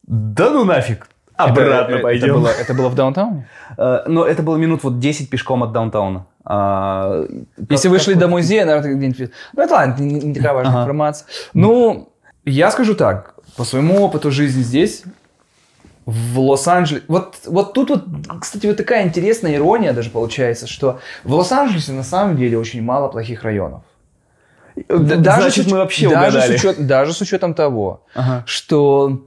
[0.03, 2.25] да ну нафиг, обратно это, пойдем.
[2.25, 3.49] Это было, это было в даунтауне?
[3.79, 6.27] Э, Но это было минут вот 10 пешком от даунтауна.
[6.49, 7.25] А,
[7.71, 9.31] Если как- вы шли как до музея, наверное, где-нибудь...
[9.55, 10.83] Ну, это ладно, не, не такая важная Ага.
[10.83, 11.27] информация.
[11.55, 12.09] Ну,
[12.45, 13.35] я скажу так.
[13.57, 15.03] По своему опыту жизни здесь,
[16.05, 17.05] в Лос-Анджелесе...
[17.09, 18.05] Вот, вот тут вот,
[18.41, 23.09] кстати, вот такая интересная ирония даже получается, что в Лос-Анджелесе на самом деле очень мало
[23.09, 23.83] плохих районов.
[24.89, 26.57] Д- Значит, с мы вообще даже угадали.
[26.57, 28.45] С учет- даже с учетом того, Ага.
[28.47, 29.23] что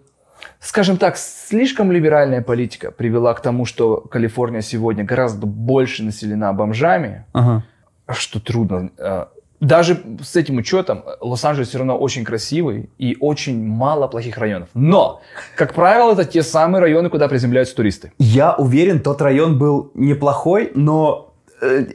[0.59, 7.25] скажем так, слишком либеральная политика привела к тому, что Калифорния сегодня гораздо больше населена бомжами,
[7.33, 7.63] ага.
[8.09, 8.91] что трудно.
[8.97, 9.25] Э,
[9.59, 14.69] даже с этим учетом Лос-Анджелес все равно очень красивый и очень мало плохих районов.
[14.73, 15.21] Но,
[15.55, 18.13] как правило, это те самые районы, куда приземляются туристы.
[18.19, 21.28] Я уверен, тот район был неплохой, но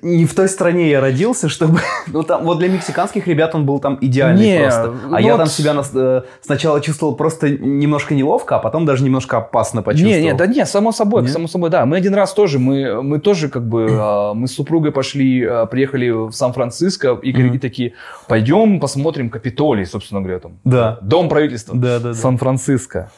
[0.03, 1.81] не в той стране я родился, чтобы...
[2.07, 4.83] ну, там, вот для мексиканских ребят он был там идеальный не, просто.
[4.83, 5.38] А ну я вот...
[5.38, 10.16] там себя на, э, сначала чувствовал просто немножко неловко, а потом даже немножко опасно почувствовал.
[10.16, 11.29] Не, не, да не, само собой, не?
[11.29, 11.87] само собой, да.
[11.87, 15.66] Мы один раз тоже, мы, мы тоже как бы, а, мы с супругой пошли, а,
[15.66, 17.57] приехали в Сан-Франциско и, mm-hmm.
[17.57, 17.92] и такие,
[18.29, 20.59] пойдем посмотрим Капитолий, собственно говоря, там.
[20.64, 20.98] Да.
[21.00, 21.74] Дом правительства.
[21.77, 22.14] Да, да, да.
[22.14, 23.11] Сан-Франциско.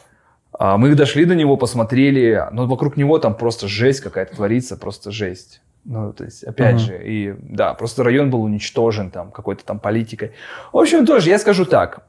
[0.59, 5.11] А мы дошли до него, посмотрели, но вокруг него там просто жесть какая-то творится, просто
[5.11, 5.61] жесть.
[5.85, 6.87] Ну, то есть, опять uh-huh.
[6.87, 10.33] же, и да, просто район был уничтожен там какой-то там политикой.
[10.73, 12.07] В общем, тоже, я скажу так,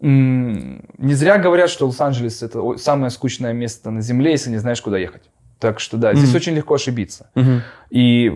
[0.00, 4.98] не зря говорят, что Лос-Анджелес это самое скучное место на Земле, если не знаешь, куда
[4.98, 5.22] ехать.
[5.58, 6.36] Так что да, здесь mm-hmm.
[6.36, 7.30] очень легко ошибиться.
[7.34, 7.60] Mm-hmm.
[7.90, 8.32] И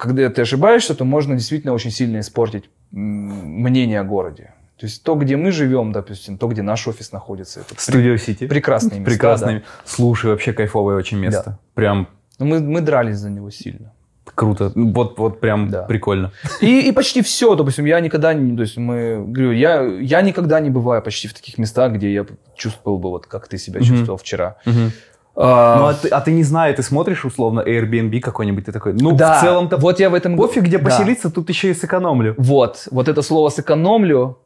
[0.00, 4.54] когда ты ошибаешься, то можно действительно очень сильно испортить мнение о городе.
[4.82, 7.60] То есть то, где мы живем, допустим, то, где наш офис находится.
[7.60, 8.48] Это Студио Сити.
[8.48, 9.10] Прекрасные места.
[9.12, 9.58] Прекрасные.
[9.60, 9.64] Да.
[9.84, 11.44] Слушай, вообще кайфовое очень место.
[11.46, 11.58] Да.
[11.74, 12.08] Прям.
[12.40, 13.92] Ну, мы, мы дрались за него сильно.
[14.34, 14.72] Круто.
[14.74, 15.84] Вот, вот прям да.
[15.84, 16.32] прикольно.
[16.60, 17.54] И, и почти все.
[17.54, 18.56] Допустим, я никогда не...
[18.56, 19.24] То есть мы...
[19.24, 23.28] Говорю, я, я никогда не бываю почти в таких местах, где я чувствовал бы, вот
[23.28, 23.84] как ты себя mm-hmm.
[23.84, 24.56] чувствовал вчера.
[24.66, 24.90] Mm-hmm.
[25.36, 28.94] А, ну, а ты, а ты не знаешь, ты смотришь условно Airbnb какой-нибудь, ты такой,
[28.94, 30.36] ну, да, в целом-то вот я в этом...
[30.36, 30.84] пофиг, где да.
[30.84, 32.34] поселиться, тут еще и сэкономлю.
[32.36, 34.38] Вот, вот это слово сэкономлю,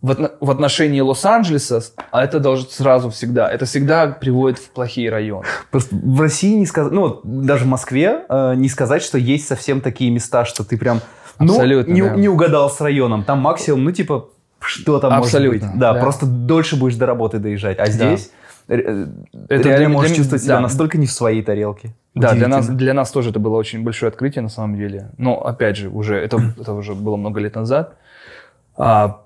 [0.00, 5.44] в, в отношении Лос-Анджелеса, а это должно сразу всегда, это всегда приводит в плохие районы.
[5.70, 9.80] Просто в России не сказать, ну, даже в Москве э, не сказать, что есть совсем
[9.80, 11.00] такие места, что ты прям,
[11.40, 12.14] ну, Абсолютно, не, да.
[12.14, 13.24] не угадал с районом.
[13.24, 14.28] Там максимум, ну, типа,
[14.60, 15.80] что там Абсолютно, может быть.
[15.80, 17.78] Да, да, просто дольше будешь до работы доезжать.
[17.78, 18.30] А здесь
[18.68, 18.74] да.
[18.76, 19.06] Э,
[19.48, 20.60] это реально можешь для, чувствовать себя да.
[20.60, 21.94] настолько не в своей тарелке.
[22.14, 25.10] Да, для нас, для нас тоже это было очень большое открытие на самом деле.
[25.16, 27.96] Но, опять же, уже это, это уже было много лет назад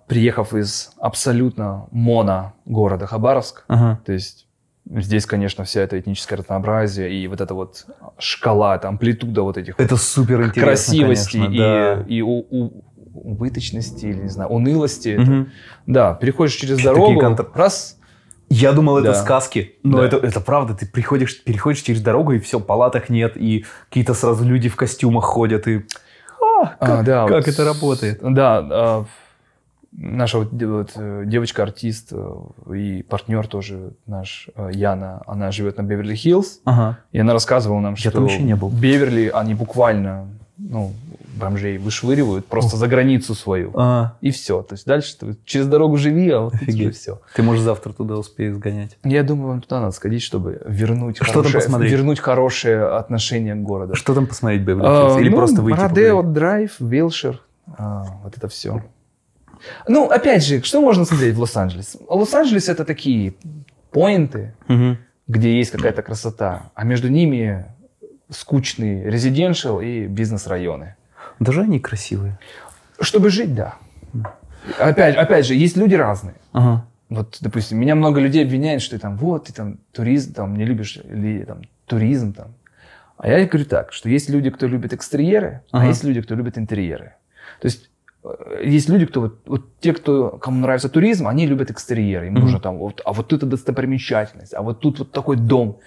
[0.07, 4.01] приехав из абсолютно моно города Хабаровск, ага.
[4.05, 4.47] то есть
[4.87, 7.87] здесь, конечно, вся эта этническое разнообразие и вот эта вот
[8.19, 12.05] шкала, это амплитуда вот этих это вот супер красивости конечно, и, да.
[12.09, 12.85] и у, у,
[13.15, 15.17] убыточности или не знаю унылости.
[15.17, 15.23] Угу.
[15.23, 15.47] Это,
[15.87, 17.49] да, переходишь через Такие дорогу, контр...
[17.55, 17.99] раз
[18.49, 19.15] я думал, это да.
[19.15, 20.07] сказки, но да.
[20.07, 20.75] это, это правда.
[20.75, 25.25] Ты приходишь, переходишь через дорогу, и все, палаток нет, и какие-то сразу люди в костюмах
[25.25, 25.87] ходят, и...
[26.41, 28.19] А, как, а, да, как вот, это работает?
[28.21, 29.05] Да, а,
[29.93, 35.83] наша вот, вот, э, девочка-артист э, и партнер тоже наш, э, Яна, она живет на
[35.83, 36.61] Беверли-Хиллз.
[36.65, 36.99] Ага.
[37.13, 38.69] И она рассказывала нам, что Я там еще не был.
[38.69, 40.93] Беверли, они буквально ну,
[41.35, 42.79] бомжей вышвыривают просто О.
[42.79, 43.73] за границу свою.
[43.75, 44.15] А.
[44.21, 44.63] И все.
[44.63, 46.97] То есть дальше ты через дорогу живи, а вот Офигеть.
[46.97, 47.21] все.
[47.35, 48.99] Ты можешь завтра туда успеешь сгонять.
[49.05, 51.93] Я думаю, вам туда надо сходить, чтобы вернуть, что хорошее, там посмотреть?
[51.93, 53.95] вернуть хорошее отношение к городу.
[53.95, 57.41] Что там посмотреть Беверли а, Или ну, просто выйти Родео, Драйв, Вилшир.
[57.77, 58.83] А, вот это все.
[59.89, 61.99] Ну, опять же, что можно смотреть в Лос-Анджелесе?
[62.09, 63.35] Лос-Анджелес это такие
[63.91, 64.97] поинты, угу.
[65.29, 67.67] где есть какая-то красота, а между ними
[68.31, 70.97] скучные резиденциал и бизнес-районы.
[71.39, 72.39] Даже они красивые.
[73.01, 73.77] Чтобы жить, да.
[74.79, 76.35] Опять, опять же, есть люди разные.
[76.53, 76.87] Ага.
[77.09, 80.65] Вот, допустим, меня много людей обвиняют, что ты там, вот, ты там туризм, там, не
[80.65, 82.55] любишь, или там, туризм там.
[83.19, 85.87] А я говорю так, что есть люди, кто любит экстерьеры, а ага.
[85.87, 87.15] а есть люди, кто любит интерьеры.
[87.61, 87.91] То есть
[88.63, 92.29] есть люди, кто вот, вот те, кто кому нравится туризм, они любят экстерьеры.
[92.29, 92.41] Им mm-hmm.
[92.41, 95.79] нужно там вот, а вот это достопримечательность, а вот тут вот такой дом.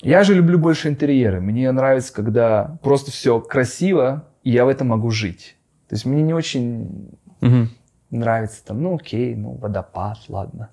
[0.00, 1.40] Я же люблю больше интерьеры.
[1.40, 5.56] Мне нравится, когда просто все красиво, и я в этом могу жить.
[5.88, 7.66] То есть мне не очень mm-hmm.
[8.10, 10.70] нравится там, ну окей, ну водопад, ладно.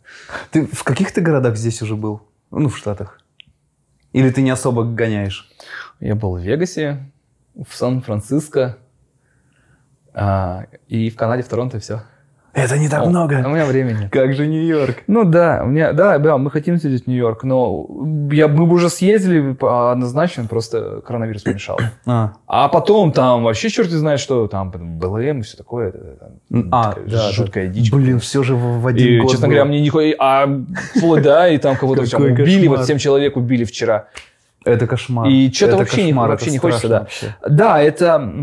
[0.51, 2.21] Ты в каких ты городах здесь уже был?
[2.51, 3.19] Ну, в Штатах.
[4.13, 5.49] Или ты не особо гоняешь?
[5.99, 7.11] Я был в Вегасе,
[7.55, 8.77] в Сан-Франциско,
[10.17, 12.01] а, и в Канаде, в Торонто все.
[12.53, 13.35] Это не так О, много.
[13.45, 14.09] У меня времени.
[14.11, 15.03] Как же Нью-Йорк?
[15.05, 17.85] Ну да, у меня, да, да, мы хотим съездить в Нью-Йорк, но
[18.31, 21.79] я, мы бы уже съездили однозначно, просто коронавирус помешал.
[22.07, 22.33] А.
[22.47, 25.89] а потом там вообще черт знает что, там БЛМ и все такое.
[25.89, 26.17] Это,
[26.49, 27.73] там, а, да, жуткая да.
[27.73, 27.91] дичь.
[27.91, 29.53] Блин, все же в один и, год честно было.
[29.53, 30.15] говоря, мне не...
[30.17, 30.47] А,
[31.21, 34.07] да, и там кого-то убили, вот 7 человек убили вчера.
[34.65, 35.27] Это кошмар.
[35.27, 36.99] И что-то вообще, кошмар, не, вообще не хочется, да.
[36.99, 37.35] Вообще.
[37.47, 38.33] Да, это,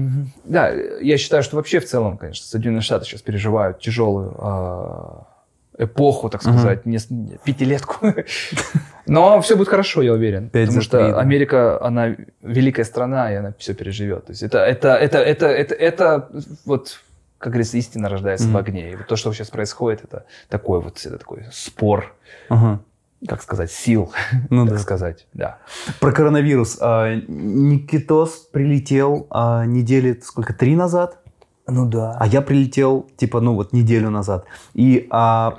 [0.44, 6.31] да, я считаю, что вообще в целом, конечно, Соединенные Штаты сейчас переживают тяжелую э, эпоху,
[6.31, 7.07] так сказать, uh-huh.
[7.11, 8.14] не, пятилетку.
[9.07, 10.48] Но все будет хорошо, я уверен.
[10.50, 14.27] потому что Америка, она великая страна, и она все переживет.
[14.27, 16.31] То есть это, это, это, это, это, это
[16.64, 17.00] вот
[17.38, 18.53] как говорится, истина рождается mm-hmm.
[18.53, 18.92] в огне.
[18.92, 22.14] И вот то, что сейчас происходит, это такой вот это такой спор.
[22.48, 22.79] Uh-huh.
[23.27, 24.13] Как сказать, сил,
[24.51, 24.81] Ну так да.
[24.81, 25.59] сказать, да.
[26.01, 26.79] Про коронавирус.
[26.81, 31.19] А, Никитос прилетел а, недели, сколько, три назад?
[31.67, 32.17] Ну да.
[32.19, 34.45] А я прилетел, типа, ну вот неделю назад.
[34.75, 35.57] И а,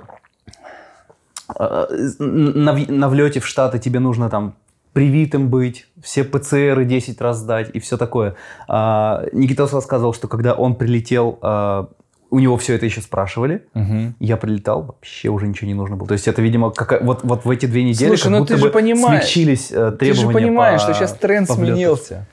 [1.47, 1.87] а,
[2.19, 4.55] на, на влете в Штаты тебе нужно там
[4.93, 8.35] привитым быть, все ПЦРы 10 раз сдать и все такое.
[8.67, 11.89] А, Никитос рассказывал, что когда он прилетел, а,
[12.35, 13.63] у него все это еще спрашивали.
[13.73, 14.15] Мгм.
[14.19, 16.07] Я прилетал, вообще уже ничего не нужно было.
[16.07, 18.53] То есть это, видимо, как, вот, вот в эти две недели Слушай, как ну будто
[18.55, 21.53] ты же бы понимаешь- смягчились э, Ты требования же понимаешь, по- что сейчас тренд по
[21.53, 21.73] влету.
[21.75, 22.25] сменился.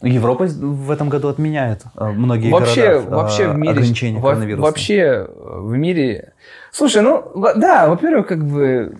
[0.00, 4.28] Европа в этом году отменяет э, многие вообще, города, э, вообще в мире, ограничения во-
[4.30, 4.62] коронавируса.
[4.62, 5.26] вообще э,
[5.60, 6.32] в мире.
[6.72, 7.24] Слушай, ну
[7.56, 8.96] да, во-первых, как бы,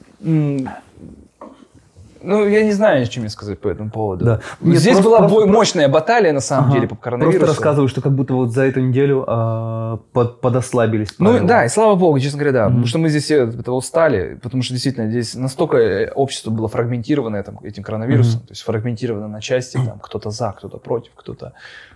[2.24, 4.24] ну я не знаю, что мне сказать по этому поводу.
[4.24, 4.40] Да.
[4.60, 6.74] Нет, Здесь просто- была просто- бой- мощная баталия на самом Ага.
[6.74, 7.38] деле по коронавирусу.
[7.38, 11.14] Просто рассказываю, что как будто вот за эту неделю э, под- подослабились.
[11.18, 11.48] Ну правила.
[11.48, 12.64] да, и слава богу, честно говоря, да.
[12.64, 12.72] Мгм.
[12.74, 16.68] Потому что мы здесь от этого устали, потому что действительно здесь настолько э, общество было
[16.68, 18.46] фрагментировано этим, этим коронавирусом, Мгм.
[18.46, 21.52] то есть фрагментировано на части, там кто-то за, кто-то против, кто-то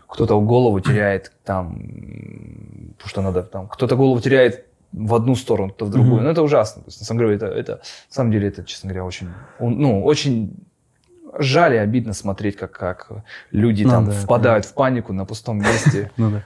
[0.07, 1.75] кто-то голову теряет там,
[2.97, 6.17] потому что надо там, кто-то голову теряет в одну сторону, кто-то в другую.
[6.17, 6.25] Мгм.
[6.25, 6.83] Ну это ужасно.
[6.83, 9.29] То есть, на самом деле, это, это, на самом деле, это, честно говоря, очень,
[9.61, 10.55] ну, очень
[11.39, 13.11] жаль и обидно смотреть, как, как
[13.51, 16.11] люди Ну там да, впадают в панику на пустом месте.
[16.17, 16.43] Ну да.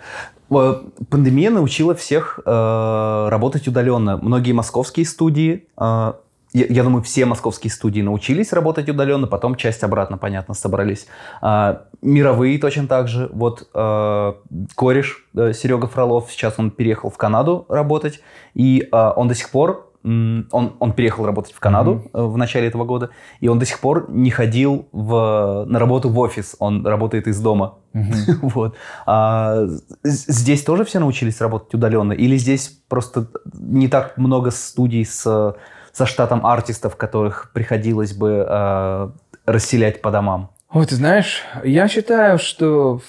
[1.09, 4.19] Пандемия научила всех э, работать удаленно.
[4.19, 6.13] Многие московские студии, э,
[6.53, 11.07] я, я думаю, все московские студии научились работать удаленно, потом часть обратно, понятно, собрались.
[11.41, 13.31] А, мировые точно так же.
[13.33, 14.33] Вот э,
[14.75, 18.21] кореш э, Серега Фролов, сейчас он переехал в Канаду работать,
[18.55, 22.67] и э, он до сих пор он, он переехал работать в Канаду э, в начале
[22.67, 23.11] этого года,
[23.41, 27.41] и он до сих пор не ходил в, на работу в офис, он работает из
[27.41, 27.79] дома.
[27.93, 28.15] Мгм.
[28.43, 28.75] Вот.
[29.07, 29.65] А
[30.03, 32.13] здесь тоже все научились работать удаленно?
[32.13, 35.55] Или здесь просто не так много студий с,
[35.93, 39.11] со штатом артистов, которых приходилось бы э,
[39.47, 40.51] расселять по домам?
[40.71, 43.01] Ой, ты знаешь, я считаю, что...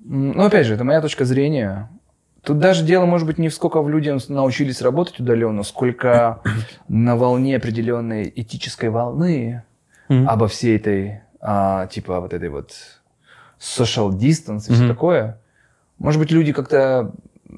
[0.00, 1.88] Ну, опять же, это моя точка зрения.
[2.42, 6.40] Тут даже дело, может быть, не в сколько люди научились работать удаленно, сколько
[6.88, 9.62] на волне определенной этической волны
[10.08, 10.28] Мгм.
[10.28, 12.72] обо всей этой, а, типа, вот этой вот
[13.58, 14.88] social distance и все Мгм.
[14.88, 15.40] такое.
[15.98, 17.12] Может быть, люди как-то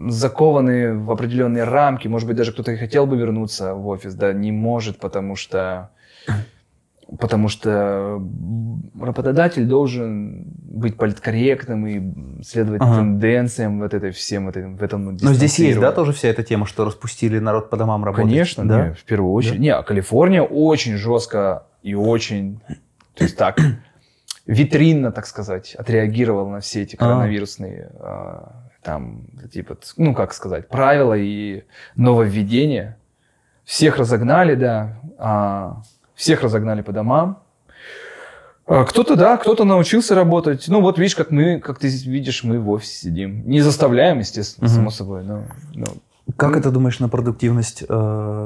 [0.08, 4.32] закованы в определенные рамки, может быть, даже кто-то и хотел бы вернуться в офис, да,
[4.32, 5.90] не может, потому что
[7.20, 8.20] потому что
[9.00, 12.96] работодатель должен быть политкорректным и следовать Ага.
[12.96, 16.42] тенденциям вот этой всем вот этим, в этом Но здесь есть, да, тоже вся эта
[16.42, 18.28] тема, что распустили народ по домам работать?
[18.28, 18.88] Конечно, да.
[18.88, 19.60] не, в первую очередь.
[19.60, 22.60] Не, а Калифорния очень жестко и очень,
[23.14, 23.60] то есть так,
[24.46, 26.98] витринно, так сказать, отреагировала на все эти А.
[26.98, 29.22] коронавирусные, а, там,
[29.52, 31.64] типа, ну, как сказать, правила и
[31.96, 32.96] нововведения.
[33.64, 35.82] Всех разогнали, да, а,
[36.14, 37.42] всех разогнали по домам.
[38.68, 40.66] А, Кто-то, да, кто-то научился работать.
[40.68, 43.42] Ну, вот видишь, как мы, как ты видишь, мы в офисе сидим.
[43.48, 44.76] Не заставляем, естественно, Мгм.
[44.76, 45.42] само собой, но,
[45.74, 45.86] но
[46.36, 47.92] Как это думаешь на продуктивность, э,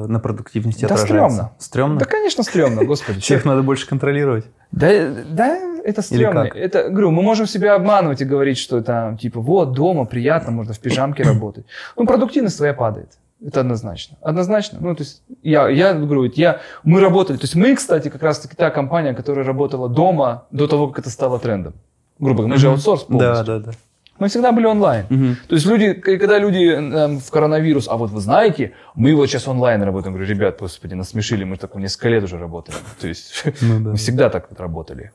[0.09, 1.29] на продуктивности Да отражается?
[1.37, 1.53] стрёмно.
[1.59, 1.99] Стрёмно?
[1.99, 3.21] Да, конечно, стрёмно, господи.
[3.21, 4.45] Всех надо больше контролировать.
[4.73, 4.89] Да,
[5.31, 6.49] да, это стрёмно.
[6.55, 10.73] Это, говорю, мы можем себя обманывать и говорить, что это, типа, вот, дома приятно, можно
[10.73, 11.65] в пижамке работать.
[11.97, 13.11] Ну, продуктивность твоя падает.
[13.47, 14.17] Это однозначно.
[14.21, 14.79] Однозначно.
[14.83, 18.55] Ну, то есть, я, я говорю, я, мы работали, то есть, мы, кстати, как раз-таки
[18.55, 21.73] та компания, которая работала дома до того, как это стало трендом.
[22.19, 23.47] Грубо говоря, мы же аутсорс Да, полностью.
[23.47, 23.73] да, да.
[24.19, 25.07] Мы всегда были онлайн.
[25.09, 25.37] Мгм.
[25.49, 29.49] То есть люди, когда люди эм, в коронавирус, а вот вы знаете, мы вот сейчас
[29.49, 30.13] онлайн работаем.
[30.15, 32.79] Говорю, ребят, господи, нас смешили, мы так несколько лет уже работаем.
[33.01, 33.91] То есть Ну да.
[33.93, 35.13] мы всегда так вот работали.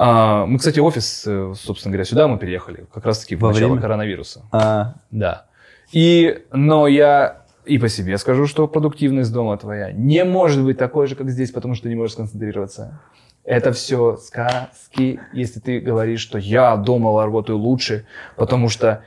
[0.00, 3.70] А, мы, кстати, офис, э, собственно говоря, сюда мы переехали, как раз-таки в Во начало
[3.70, 3.82] время?
[3.82, 4.44] коронавируса.
[4.52, 5.46] А, Да.
[5.90, 11.08] И, но я и по себе скажу, что продуктивность дома твоя не может быть такой
[11.08, 13.00] же, как здесь, потому что ты не можешь сконцентрироваться.
[13.42, 18.06] Это все сказки, если ты говоришь, что я дома работаю лучше,
[18.36, 19.02] потому что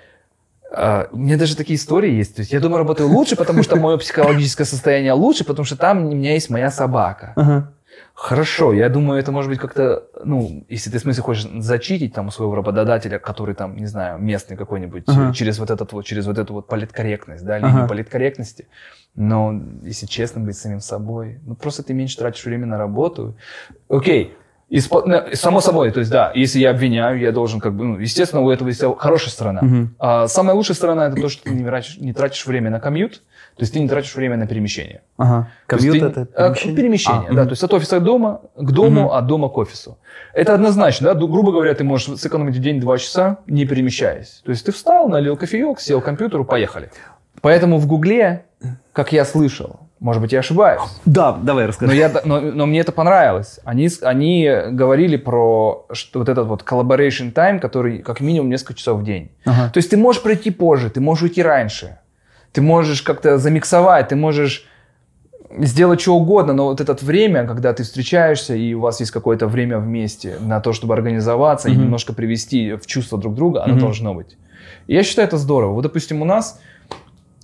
[0.74, 2.36] а, у меня даже такие истории есть.
[2.36, 6.08] То есть я дома работаю лучше, потому что мое психологическое состояние лучше, потому что там
[6.08, 7.32] у меня есть моя собака.
[7.38, 7.72] ага.
[8.14, 12.28] Хорошо, я думаю, это может быть как-то, ну, если ты, в смысле, хочешь зачитить там
[12.28, 15.34] у своего работодателя, который там, не знаю, местный какой-нибудь, Ага.
[15.34, 17.68] через вот этот вот, через вот эту вот политкорректность, да, Ага.
[17.68, 18.68] линию политкорректности.
[19.16, 23.36] Но если честно быть самим собой, ну, просто ты меньше тратишь время на работу.
[23.90, 24.36] Окей,
[24.70, 28.42] испо- само собой, то есть, да, если я обвиняю, я должен как бы, ну, естественно,
[28.44, 29.62] у этого есть хорошая сторона.
[29.64, 29.96] Мгм.
[30.00, 33.22] А самая лучшая сторона это то, что ты не тратишь, не тратишь время на комьют,
[33.62, 35.02] то есть ты не тратишь время на перемещение.
[35.18, 35.48] Ага.
[35.68, 36.76] Комьют ты- это а, перемещение?
[36.78, 37.42] перемещение, А, да.
[37.42, 37.44] мгм.
[37.50, 39.12] То есть от офиса к дому, к дому, Мгм.
[39.12, 40.00] от дома к офису.
[40.34, 41.28] Это однозначно, да.
[41.28, 44.42] Грубо говоря, ты можешь сэкономить в день два часа, не перемещаясь.
[44.44, 46.90] То есть ты встал, налил кофеек, сел к компьютеру, поехали.
[47.42, 48.46] Поэтому в Гугле,
[48.94, 50.82] как я слышал, Может быть, я ошибаюсь.
[51.06, 51.92] Да, давай расскажи.
[51.92, 53.60] Но, я, но, но мне это понравилось.
[53.64, 59.02] Они, они говорили про что вот этот вот collaboration time, который как минимум несколько часов
[59.02, 59.30] в день.
[59.46, 59.70] Ага.
[59.72, 62.00] То есть ты можешь прийти позже, ты можешь уйти раньше.
[62.52, 64.66] Ты можешь как-то замиксовать, ты можешь
[65.60, 69.48] сделать что угодно, но вот это время, когда ты встречаешься, и у вас есть какое-то
[69.48, 71.74] время вместе на то, чтобы организоваться mm-hmm.
[71.74, 73.80] и немножко привести в чувство друг друга, оно mm-hmm.
[73.80, 74.38] должно быть.
[74.88, 75.74] И я считаю это здорово.
[75.74, 76.60] Вот, допустим, у нас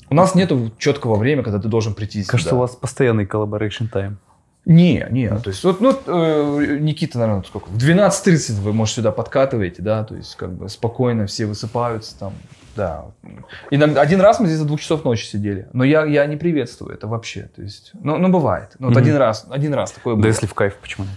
[0.09, 2.57] у нас нет четкого времени, когда ты должен прийти Кажется, сюда.
[2.57, 4.15] у вас постоянный collaboration time.
[4.65, 9.13] Не, не, то есть вот, ну, э, Никита, наверное, сколько, в 12.30 вы, может, сюда
[9.13, 12.33] подкатываете, да, то есть как бы спокойно все высыпаются там,
[12.77, 13.05] да.
[13.71, 16.93] Иногда, один раз мы здесь до двух часов ночи сидели, но я, я не приветствую
[16.93, 19.01] это вообще, то есть, ну, ну бывает, ну, вот mm-hmm.
[19.01, 20.23] один раз, один раз такое было.
[20.23, 21.15] Да если в кайф, почему нет?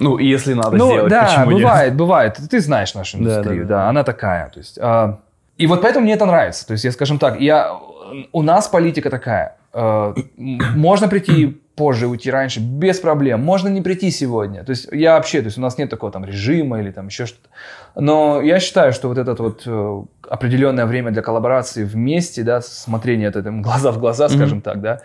[0.00, 1.96] Ну, если надо ну, сделать, да, почему бывает, нет?
[1.96, 3.82] бывает, ты знаешь нашу индустрию, да, да, да.
[3.84, 5.20] да она такая, то есть, а,
[5.56, 7.78] и вот поэтому мне это нравится, то есть, я, скажем так, я
[8.32, 9.56] у нас политика такая.
[9.72, 13.42] Э, можно прийти позже, уйти раньше, без проблем.
[13.42, 14.64] Можно не прийти сегодня.
[14.64, 17.26] То есть я вообще, то есть у нас нет такого там режима или там еще
[17.26, 17.48] что-то.
[17.94, 23.28] Но я считаю, что вот это вот э, определенное время для коллаборации вместе, да, смотрение
[23.28, 24.62] от этого глаза в глаза, скажем mm-hmm.
[24.62, 25.00] так, да,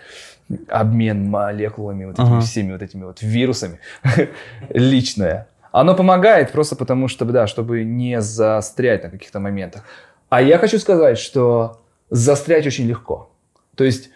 [0.68, 2.42] обмен молекулами, вот этими uh-huh.
[2.42, 3.80] всеми вот этими вот вирусами,
[4.70, 5.48] личное.
[5.72, 9.84] Оно помогает просто потому, что, да, чтобы не застрять на каких-то моментах.
[10.30, 13.30] А я хочу сказать, что застрять очень легко.
[13.76, 14.10] То есть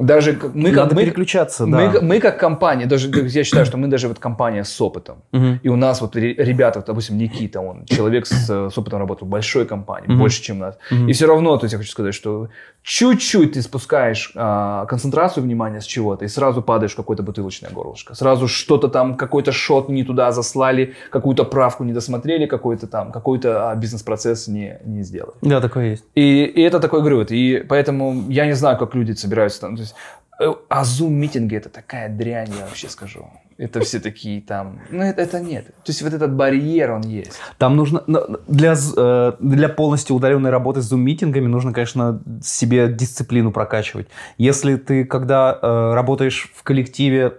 [0.00, 2.00] даже мы Надо как, мы, переключаться, мы, да.
[2.00, 5.22] мы как компания, даже я считаю, что мы даже вот компания с опытом.
[5.32, 5.60] Угу.
[5.62, 9.66] И у нас вот ребята, допустим, Никита, он человек с, с опытом работы в большой
[9.66, 10.18] компании, угу.
[10.18, 10.78] больше, чем нас.
[10.90, 11.08] Угу.
[11.08, 12.48] И все равно, то есть я хочу сказать, что
[12.82, 18.14] чуть-чуть ты спускаешь а, концентрацию внимания с чего-то и сразу падаешь в какое-то бутылочное горлышко.
[18.14, 23.70] Сразу что-то там, какой-то шот не туда заслали, какую-то правку не досмотрели, какой-то там, какой-то
[23.70, 25.34] а, бизнес-процесс не, не сделали.
[25.42, 26.04] Да, такое есть.
[26.14, 29.76] И, и это такой, говорю, и поэтому я не знаю, как люди собираются там.
[29.76, 29.94] То есть,
[30.40, 33.28] э, а Zoom-митинги это такая дрянь, я вообще скажу.
[33.60, 34.80] Это все такие там...
[34.90, 35.66] Ну, это, это нет.
[35.66, 37.38] То есть вот этот барьер, он есть.
[37.58, 38.02] Там нужно...
[38.48, 44.08] Для, э, для полностью удаленной работы с Zoom-митингами нужно, конечно, себе дисциплину прокачивать.
[44.38, 47.34] Если ты, когда э, работаешь в коллективе,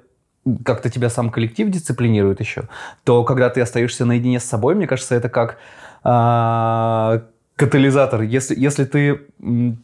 [0.64, 2.70] как-то тебя сам коллектив дисциплинирует еще,
[3.04, 5.58] то когда ты остаешься наедине с собой, мне кажется, это как
[6.04, 7.22] э,
[7.56, 8.22] катализатор.
[8.22, 9.22] Если, если ты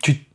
[0.01, 0.26] чуть...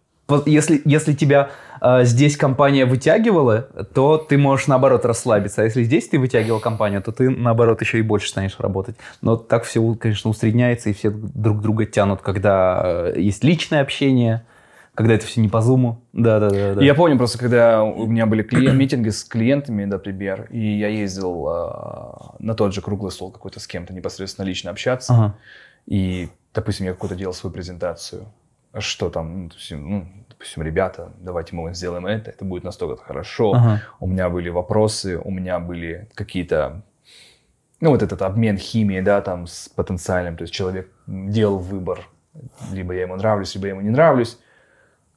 [0.47, 5.63] Если, если тебя э, здесь компания вытягивала, то ты можешь наоборот расслабиться.
[5.63, 8.97] А если здесь ты вытягивал компанию, то ты наоборот еще и больше станешь работать.
[9.21, 14.45] Но так все, конечно, усредняется, и все друг друга тянут, когда э, есть личное общение,
[14.95, 16.03] когда это все не по зуму.
[16.13, 16.75] Да, да, да.
[16.75, 16.83] да.
[16.83, 21.49] Я помню просто, когда у меня были клиент, митинги с клиентами, например, и я ездил
[21.49, 25.13] э, на тот же круглый стол какой-то с кем-то непосредственно лично общаться.
[25.13, 25.37] Ага.
[25.87, 28.27] И, допустим, я какую-то делал свою презентацию.
[28.79, 30.09] Что там, ну,
[30.43, 33.53] допустим, ребята, давайте мы сделаем это, это будет настолько хорошо.
[33.53, 33.81] Ага.
[34.01, 36.83] У меня были вопросы, у меня были какие-то,
[37.81, 42.01] ну, вот этот обмен химией, да, там, с потенциальным, то есть человек делал выбор,
[42.73, 44.37] либо я ему нравлюсь, либо я ему не нравлюсь.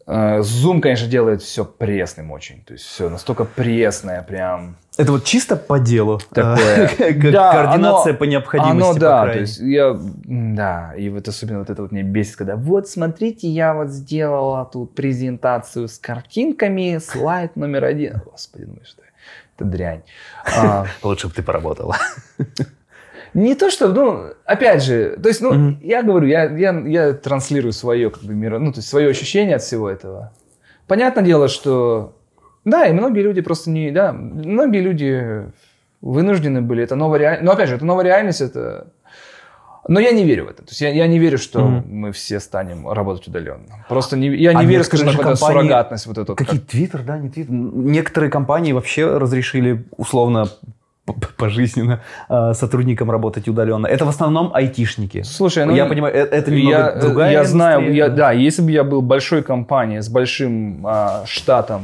[0.08, 2.64] Э, Zoom, конечно, делает все пресным очень.
[2.64, 4.78] То есть все настолько пресное, прям.
[4.98, 6.20] Это вот чисто по делу.
[6.32, 6.90] Такое.
[7.32, 8.90] да, Координация оно, по необходимости.
[8.90, 12.56] Оно, да, то есть я, да, и вот особенно вот это вот мне бесит, когда
[12.56, 18.22] вот смотрите, я вот сделала тут презентацию с картинками, слайд номер один.
[18.26, 19.02] Господи, ну что
[19.58, 20.04] это дрянь.
[20.56, 21.98] А, Лучше бы ты поработала.
[23.36, 25.78] Не то, что, ну, опять же, то есть, ну, mm-hmm.
[25.82, 29.58] я говорю, я, я, я транслирую свое, как бы, мир, ну, то есть, свое ощущение
[29.58, 30.32] от всего этого.
[30.88, 32.16] Понятное дело, что,
[32.64, 35.52] да, и многие люди просто не, да, многие люди
[36.00, 38.88] вынуждены были, это новая реальность, но, опять же, это новая реальность, это...
[39.88, 40.64] Но я не верю в это.
[40.64, 41.88] То есть я, я не верю, что mm-hmm.
[41.88, 43.86] мы все станем работать удаленно.
[43.88, 46.36] Просто не, я не а верю, скажем так, в суррогатность вот эту.
[46.36, 47.54] Какие Твиттер, да, не Твиттер.
[47.54, 50.48] Некоторые компании вообще разрешили условно
[51.38, 53.88] пожизненно э, сотрудникам работать удаленно.
[53.88, 55.24] Это в основном айтишники.
[55.24, 58.72] Слушай, ну, я понимаю, э, это немного я, другая Я знаю, я, да, если бы
[58.72, 61.84] я был большой компанией с большим э, штатом,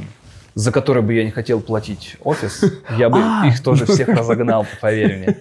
[0.55, 2.63] за который бы я не хотел платить офис,
[2.97, 5.37] я бы а, их тоже всех разогнал, поверь мне.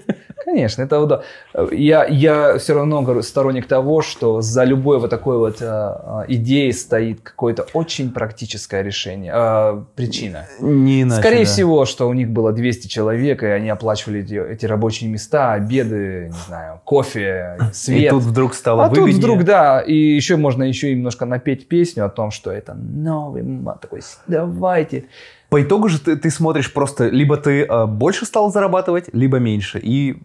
[0.50, 1.24] Конечно, это удобно.
[1.70, 6.72] Я, я все равно говорю, сторонник того, что за любой вот такой вот э, идеей
[6.72, 10.48] стоит какое-то очень практическое решение, э, причина.
[10.58, 11.50] Не иначе, Скорее да.
[11.50, 16.30] всего, что у них было 200 человек, и они оплачивали эти, эти рабочие места, обеды,
[16.32, 18.06] не знаю, кофе, свет.
[18.06, 19.14] И тут вдруг стало а выгоднее.
[19.14, 23.44] тут вдруг, да, и еще можно еще немножко напеть песню о том, что это новый,
[23.80, 25.04] такой, давайте
[25.50, 29.80] по итогу же ты, ты смотришь просто, либо ты э, больше стал зарабатывать, либо меньше.
[29.82, 30.22] И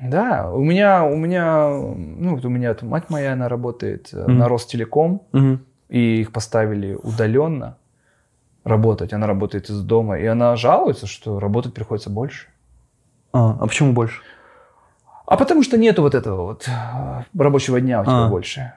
[0.00, 4.30] да, у меня, у меня, ну, у меня мать моя, она работает mm-hmm.
[4.30, 5.58] на Ростелеком, mm-hmm.
[5.88, 7.76] и их поставили удаленно.
[8.64, 9.12] работать.
[9.12, 10.18] Она работает из дома.
[10.18, 12.46] И она жалуется, что работать приходится больше.
[13.32, 14.22] А, а почему больше?
[15.26, 18.28] А потому что нету вот этого вот э, рабочего дня у тебя а.
[18.28, 18.72] больше.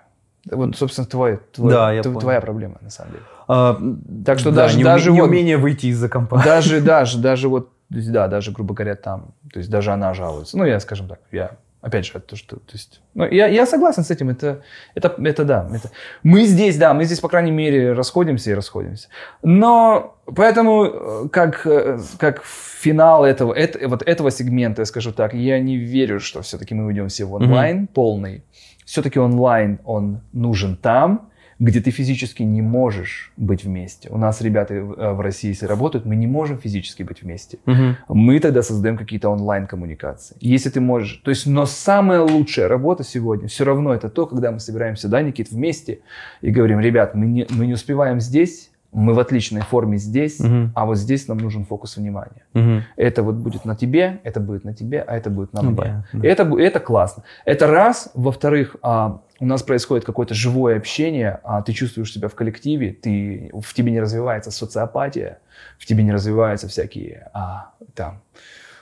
[0.51, 3.23] Вот, собственно, твой, твой, да, твой, твоя проблема, на самом деле.
[3.47, 3.79] А,
[4.25, 6.43] так что да, даже, не, даже неумение вот, выйти из-за компании.
[6.43, 10.57] Даже, даже, даже вот, да, даже, грубо говоря, там, то есть даже она жалуется.
[10.57, 11.51] Ну, я, скажем так, я
[11.83, 14.61] Опять же, то, что, то есть, ну, я, я согласен с этим, это,
[14.95, 15.69] это, это да.
[15.73, 15.91] Это,
[16.23, 19.09] мы здесь, да, мы здесь, по крайней мере, расходимся и расходимся.
[19.41, 25.33] Но поэтому, э, как, э, как финал этого, это, вот этого сегмента, я скажу так,
[25.33, 27.93] я не верю, что все-таки мы уйдем все в онлайн mm-hmm.
[27.93, 28.45] полный.
[28.85, 31.29] Все-таки онлайн, он нужен там,
[31.59, 34.09] где ты физически не можешь быть вместе.
[34.09, 37.59] У нас ребята в э, России, если работают, мы не можем физически быть вместе.
[37.65, 38.15] Угу.
[38.15, 40.35] Мы тогда создаем какие-то онлайн-коммуникации.
[40.41, 41.21] Если ты можешь...
[41.23, 45.21] То есть, но самая лучшая работа сегодня все равно это то, когда мы собираемся, да,
[45.21, 45.99] Никит, вместе
[46.41, 50.69] и говорим, ребят, мы не, мы не успеваем здесь, мы в отличной форме здесь, угу.
[50.75, 52.45] а вот здесь нам нужен фокус внимания.
[52.53, 52.83] Угу.
[52.95, 55.77] Это вот будет на тебе, это будет на тебе, а это будет на ну, мне.
[55.77, 56.27] Да, да.
[56.27, 57.23] Это, это классно.
[57.45, 58.11] Это раз.
[58.13, 63.51] Во-вторых, а, у нас происходит какое-то живое общение, а ты чувствуешь себя в коллективе, ты,
[63.53, 65.39] в тебе не развивается социопатия,
[65.79, 68.21] в тебе не развиваются всякие а, там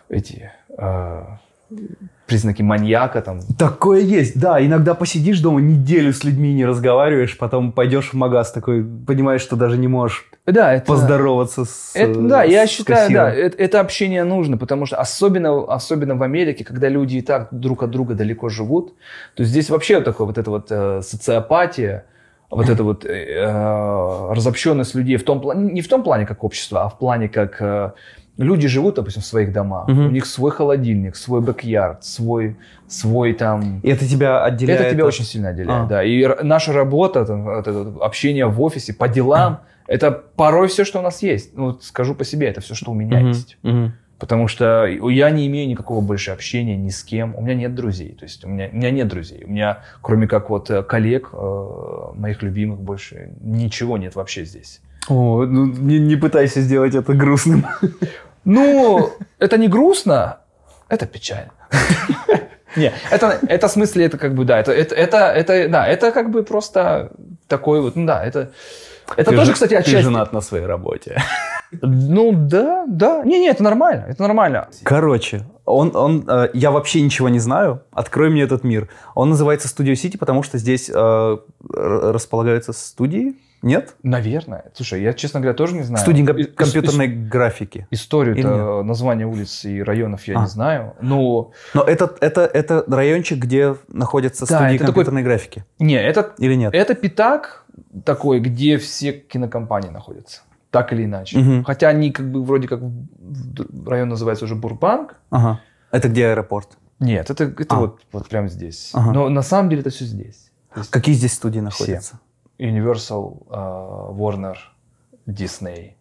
[0.09, 0.51] эти...
[0.78, 1.39] А,
[2.32, 3.41] признаки маньяка там.
[3.59, 4.65] Такое есть, да.
[4.65, 9.57] Иногда посидишь дома, неделю с людьми не разговариваешь, потом пойдешь в магаз такой, понимаешь, что
[9.57, 13.26] даже не можешь да, это, поздороваться с это, Да, я считаю, кассиром.
[13.26, 17.49] да, это, это общение нужно, потому что особенно, особенно в Америке, когда люди и так
[17.51, 18.93] друг от друга далеко живут,
[19.36, 22.05] то здесь вообще такое вот это вот э, социопатия,
[22.49, 26.43] вот эта вот э, э, разобщенность людей в том плане, не в том плане как
[26.43, 27.91] общество, а в плане как э,
[28.38, 30.01] люди живут, допустим, в своих домах, угу.
[30.01, 32.57] у них свой холодильник, свой бэк-ярд, свой,
[32.88, 33.79] свой там...
[33.82, 34.82] И это тебя отделяет?
[34.82, 35.88] Это тебя очень сильно отделяет, а.
[35.88, 36.03] да.
[36.03, 41.01] И наша работа, там, это, общение в офисе по делам, это порой все, что у
[41.01, 41.55] нас есть.
[41.55, 43.27] Ну, скажу по себе, это все, что у меня угу.
[43.27, 43.57] есть.
[43.63, 43.91] Угу.
[44.21, 47.36] Потому что я не имею никакого больше общения ни с кем.
[47.36, 48.13] У меня нет друзей.
[48.13, 49.43] То есть у меня, у меня нет друзей.
[49.45, 54.79] У меня, кроме как вот э, коллег, э, моих любимых, больше ничего нет вообще здесь.
[55.07, 57.65] О, ну не, не пытайся сделать это грустным.
[58.43, 60.39] Ну, это не грустно,
[60.89, 61.51] это печально.
[62.77, 66.11] Не, это, это в смысле, это как бы, да, это, это, это, это, да, это
[66.11, 67.11] как бы просто
[67.49, 68.51] такой вот, ну да, это,
[69.17, 69.97] это ты тоже, же, кстати, отчасти...
[69.97, 71.21] Ты женат на своей работе.
[71.81, 73.23] Ну, да, да.
[73.23, 74.67] Не-не, это нормально, это нормально.
[74.83, 77.83] Короче, он, он, э, я вообще ничего не знаю.
[77.93, 78.89] Открой мне этот мир.
[79.15, 81.37] Он называется Studio City, потому что здесь э,
[81.69, 83.35] располагаются студии.
[83.62, 83.95] Нет?
[84.01, 84.72] Наверное.
[84.74, 86.01] Слушай, я, честно говоря, тоже не знаю.
[86.01, 87.88] Студии компьютерной ис- графики.
[87.91, 90.41] Историю-то, название улиц и районов я а.
[90.41, 90.95] не знаю.
[91.01, 95.24] Но, но это, это, это райончик, где находятся да, студии компьютерной такой...
[95.24, 95.66] графики?
[95.80, 96.34] Не, это...
[96.38, 96.74] Или нет?
[96.74, 97.66] Это пятак
[98.03, 100.41] такой, где все кинокомпании находятся.
[100.72, 101.39] Так или иначе.
[101.39, 101.64] Угу.
[101.64, 102.80] Хотя они как бы вроде как
[103.86, 105.16] район называется уже Бурбанк.
[105.30, 105.59] Ага.
[105.91, 106.78] Это где аэропорт?
[106.99, 107.80] Нет, это, это а.
[107.80, 108.91] вот, вот прямо здесь.
[108.93, 109.12] Ага.
[109.12, 110.51] Но на самом деле это все здесь.
[110.89, 112.14] Какие здесь студии находятся?
[112.16, 112.30] Все.
[112.62, 114.55] Universal, uh, Warner,
[115.28, 115.93] Disney.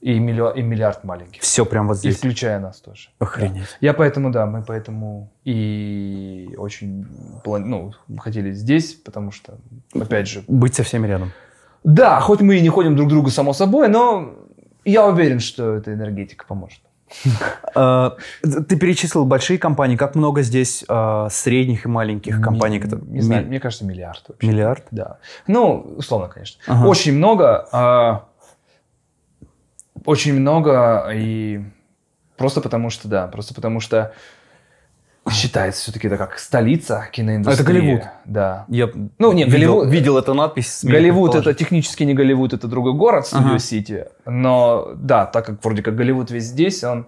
[0.00, 1.42] И, миллиард, и миллиард маленьких.
[1.42, 2.16] Все прям вот здесь?
[2.16, 3.10] И включая нас тоже.
[3.20, 3.62] Охренеть.
[3.62, 3.76] Да.
[3.80, 7.06] Я поэтому, да, мы поэтому и очень
[7.44, 9.58] ну, хотели здесь, потому что,
[9.94, 10.42] опять же...
[10.48, 11.30] Быть со всеми рядом.
[11.84, 14.34] Да, хоть мы и не ходим друг к другу, само собой, но
[14.84, 16.80] я уверен, что эта энергетика поможет.
[17.74, 19.96] А, ты перечислил большие компании.
[19.96, 22.82] Как много здесь а, средних и маленьких компаний?
[23.06, 24.30] Не знаю, мне кажется, миллиард.
[24.42, 24.84] Миллиард?
[24.90, 25.18] Да.
[25.46, 26.60] Ну, условно, конечно.
[26.86, 27.66] Очень много.
[27.72, 28.24] А,
[30.04, 31.10] очень много.
[31.14, 31.64] И
[32.36, 34.12] просто потому что, да, просто потому что
[35.30, 37.54] считается все-таки это как столица киноиндустрии.
[37.54, 38.02] Это Голливуд.
[38.24, 38.64] Да.
[38.68, 40.80] Я ну, нет, видел, Голливуд, видел эту надпись.
[40.82, 44.06] Голливуд это технически не Голливуд, это другой город, Студио Сити.
[44.24, 44.36] Ага.
[44.36, 47.06] Но да, так как вроде как Голливуд весь здесь, он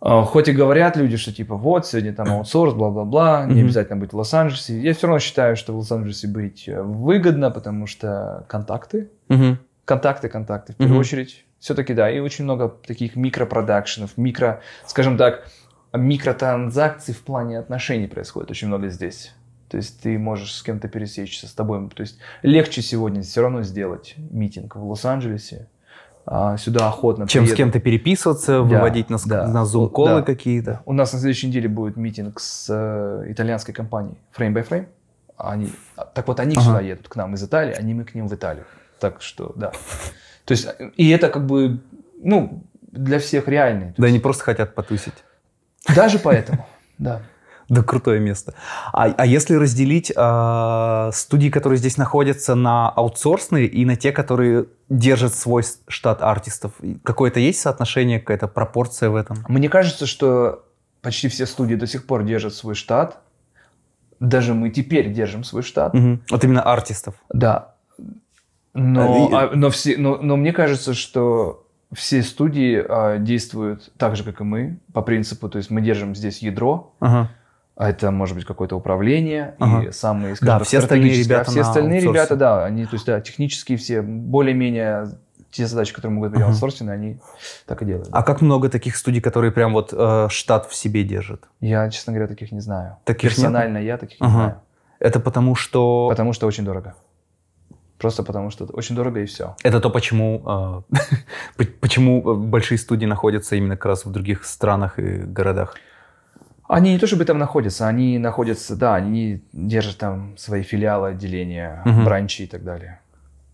[0.00, 4.12] э, Хоть и говорят люди, что типа вот, сегодня там аутсорс, бла-бла-бла, не обязательно быть
[4.12, 4.80] в Лос-Анджелесе.
[4.80, 9.10] Я все равно считаю, что в Лос-Анджелесе быть э, выгодно, потому что контакты,
[9.84, 11.44] контакты, контакты в первую очередь.
[11.60, 15.44] Все-таки да, и очень много таких микропродакшенов, микро, скажем так,
[15.92, 19.32] микротранзакций в плане отношений происходит очень много здесь.
[19.68, 21.88] То есть ты можешь с кем-то пересечься, с тобой.
[21.88, 25.68] То есть легче сегодня все равно сделать митинг в Лос-Анджелесе.
[26.24, 27.54] А сюда охотно Чем приедут.
[27.54, 30.22] с кем-то переписываться, да, выводить на, да, на зум-колы да.
[30.22, 30.80] какие-то.
[30.84, 34.86] У нас на следующей неделе будет митинг с э, итальянской компанией Frame by Frame.
[35.36, 35.72] Они,
[36.14, 36.64] так вот, они ага.
[36.64, 38.66] сюда едут к нам из Италии, они мы к ним в Италию.
[39.00, 39.72] Так что, да.
[40.44, 41.80] То есть, и это как бы,
[42.22, 42.62] ну,
[42.92, 43.94] для всех реальный.
[43.96, 44.14] Да, есть...
[44.14, 45.14] они просто хотят потусить.
[45.94, 46.66] Даже поэтому,
[46.98, 47.22] да.
[47.68, 48.52] Да, крутое место.
[48.92, 54.66] А, а если разделить э, студии, которые здесь находятся, на аутсорсные и на те, которые
[54.90, 56.72] держат свой штат артистов,
[57.02, 59.38] какое-то есть соотношение, какая-то пропорция в этом?
[59.48, 60.66] Мне кажется, что
[61.00, 63.20] почти все студии до сих пор держат свой штат.
[64.20, 65.94] Даже мы теперь держим свой штат.
[65.94, 66.20] Угу.
[66.30, 67.14] Вот именно артистов.
[67.32, 67.74] Да.
[68.74, 74.24] Но, а, но, все, но, но мне кажется, что все студии а, действуют так же,
[74.24, 77.30] как и мы, по принципу, то есть мы держим здесь ядро, ага.
[77.76, 79.88] а это может быть какое-то управление ага.
[79.88, 83.06] и самые, скажем, да, все остальные ребята, а все остальные ребята, да, они, то есть
[83.06, 85.08] да, технические все более-менее
[85.50, 86.46] те задачи, которые могут быть uh-huh.
[86.46, 87.20] аутсорсены, они
[87.66, 88.08] так и делают.
[88.10, 91.44] А как много таких студий, которые прям вот э, штат в себе держат?
[91.60, 92.96] Я, честно говоря, таких не знаю.
[93.04, 93.86] Таких Персонально нет?
[93.86, 94.26] я таких uh-huh.
[94.26, 94.60] не знаю.
[94.98, 96.08] Это потому что...
[96.08, 96.94] Потому что очень дорого.
[98.02, 99.54] Просто потому что очень дорого и все.
[99.62, 100.84] Это то, почему,
[101.58, 105.76] э, почему большие студии находятся именно как раз в других странах и городах.
[106.68, 111.80] Они не то чтобы там находятся, они находятся, да, они держат там свои филиалы, отделения,
[111.84, 112.04] uh-huh.
[112.04, 113.00] бранчи и так далее.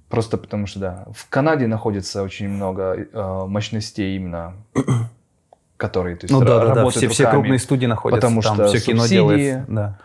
[0.09, 4.55] Просто потому что, да, в Канаде находится очень много э, мощностей именно,
[5.77, 6.89] которые то есть, ну, да, да, да.
[6.89, 9.65] Все, руками, все крупные студии находятся потому там, что все кино субсидии, делается.
[9.69, 9.99] Да.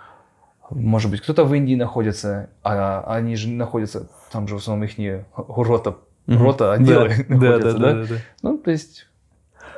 [0.69, 4.97] Может быть, кто-то в Индии находится, а они же находятся, там же в основном их
[4.97, 7.93] не рота, рота отделы да, находятся, да, да, да?
[7.93, 8.15] Да, да?
[8.41, 9.05] Ну, то есть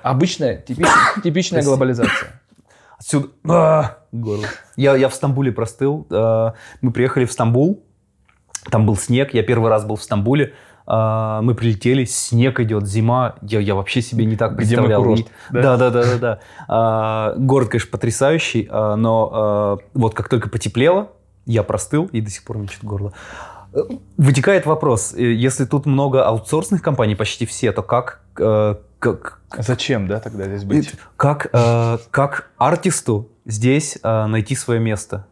[0.01, 2.41] обычная, типичная, типичная глобализация.
[2.97, 3.28] Отсюда...
[3.47, 4.45] А, горло.
[4.78, 6.08] Я, я в Стамбуле простыл.
[6.10, 7.84] А, мы приехали в Стамбул,
[8.72, 10.53] там был снег, я первый раз был в Стамбуле.
[10.88, 13.36] А, мы прилетели, снег идет, зима.
[13.41, 15.03] Я, я вообще себе не так представлял.
[15.03, 15.78] Где мы да?
[15.78, 16.39] да, да, да, да, да.
[16.68, 21.10] А, город, конечно, потрясающий, а, но а, вот как только потеплело,
[21.45, 23.14] я простыл и до сих пор мучит горло.
[24.18, 30.08] Вытекает вопрос, э, если тут много аутсорсных компаний, почти все, то как, э, как зачем,
[30.08, 30.94] да, тогда здесь быть?
[31.18, 35.26] Как, э, как артисту здесь э, найти свое место?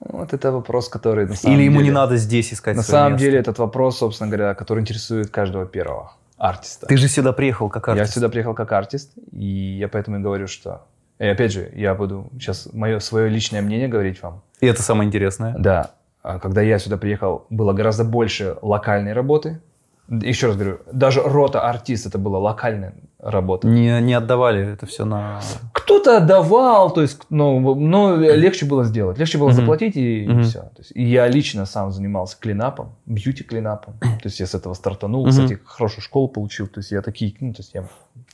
[0.00, 3.12] Вот это вопрос, который на самом Или ему деле, не надо здесь искать На самом
[3.12, 3.24] место.
[3.24, 6.86] деле этот вопрос, собственно говоря, который интересует каждого первого артиста.
[6.86, 8.08] Ты же сюда приехал как артист.
[8.08, 10.86] Я сюда приехал как артист, и я поэтому и говорю, что...
[11.18, 14.42] И опять же, я буду сейчас мое свое личное мнение говорить вам.
[14.60, 15.54] И это самое интересное.
[15.56, 15.92] Да.
[16.24, 19.60] А когда я сюда приехал, было гораздо больше локальной работы,
[20.08, 23.68] еще раз говорю, даже рота артист это была локальная работа.
[23.68, 25.42] Не, не отдавали это все на...
[25.72, 29.18] Кто-то отдавал, то есть, ну, но легче было сделать.
[29.18, 29.52] Легче было mm-hmm.
[29.52, 30.40] заплатить и, mm-hmm.
[30.40, 30.60] и все.
[30.60, 33.98] То есть, и я лично сам занимался клинапом, бьюти-клинапом.
[34.00, 35.30] То есть я с этого стартанул, mm-hmm.
[35.30, 36.68] кстати, хорошую школу получил.
[36.68, 37.84] То есть я такие, ну, то есть я,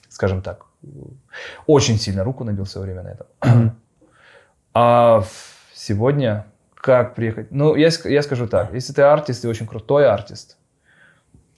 [0.09, 0.67] скажем так,
[1.67, 3.27] очень сильно руку набил в свое время на этом.
[3.41, 3.71] Mm-hmm.
[4.75, 5.25] А
[5.75, 6.47] сегодня
[6.81, 7.51] как приехать?
[7.51, 10.57] Ну, я, я скажу так, если ты артист, ты очень крутой артист,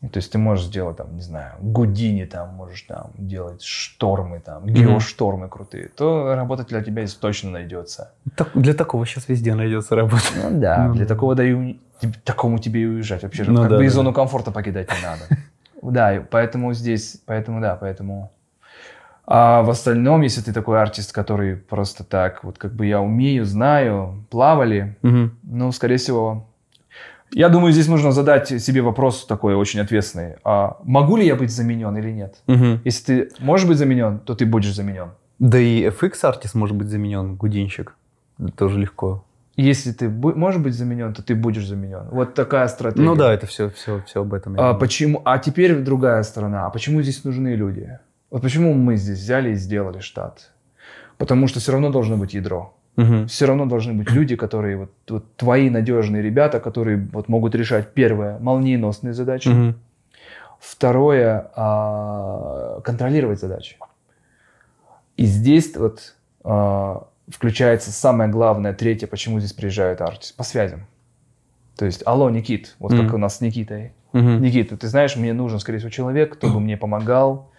[0.00, 4.66] то есть ты можешь сделать там, не знаю, Гудини там, можешь там делать штормы там,
[4.66, 8.10] геоштормы крутые, то работа для тебя здесь точно найдется.
[8.34, 10.24] Так, для такого сейчас везде найдется работа.
[10.42, 11.76] Ну да, ну, для такого даю,
[12.24, 13.44] такому тебе и уезжать вообще.
[13.44, 13.84] Ну, как да, бы да.
[13.84, 15.22] и зону комфорта покидать не надо.
[15.82, 18.30] Да, поэтому здесь, поэтому да, поэтому...
[19.24, 23.44] А в остальном, если ты такой артист, который просто так, вот как бы я умею,
[23.44, 26.48] знаю, плавали, ну, скорее всего,
[27.34, 30.34] я думаю, здесь нужно задать себе вопрос такой очень ответственный.
[30.44, 32.36] А могу ли я быть заменен или нет?
[32.46, 32.80] Угу.
[32.84, 35.12] Если ты можешь быть заменен, то ты будешь заменен.
[35.38, 37.94] Да и FX-артист может быть заменен, гудинщик.
[38.56, 39.24] Тоже легко.
[39.56, 42.08] Если ты можешь быть заменен, то ты будешь заменен.
[42.10, 43.04] Вот такая стратегия.
[43.04, 44.56] Ну да, это все, все, все об этом.
[44.58, 45.20] А, почему?
[45.24, 46.66] а теперь другая сторона.
[46.66, 47.98] А почему здесь нужны люди?
[48.32, 50.50] Вот почему мы здесь взяли и сделали штат?
[51.18, 52.74] Потому что все равно должно быть ядро.
[52.96, 53.26] Угу.
[53.26, 57.92] Все равно должны быть люди, которые вот, вот твои надежные ребята, которые вот могут решать
[57.92, 59.74] первое молниеносные задачи, угу.
[60.58, 63.76] второе а, контролировать задачи.
[65.18, 70.86] И здесь вот а, включается самое главное, третье, почему здесь приезжают артисты по связям.
[71.76, 73.92] То есть, алло, Никит, вот mm как у нас с Никитой.
[74.14, 74.38] Mm-hmm.
[74.38, 77.51] Никита, ты знаешь, мне нужен, скорее всего, человек, кто бы мне помогал.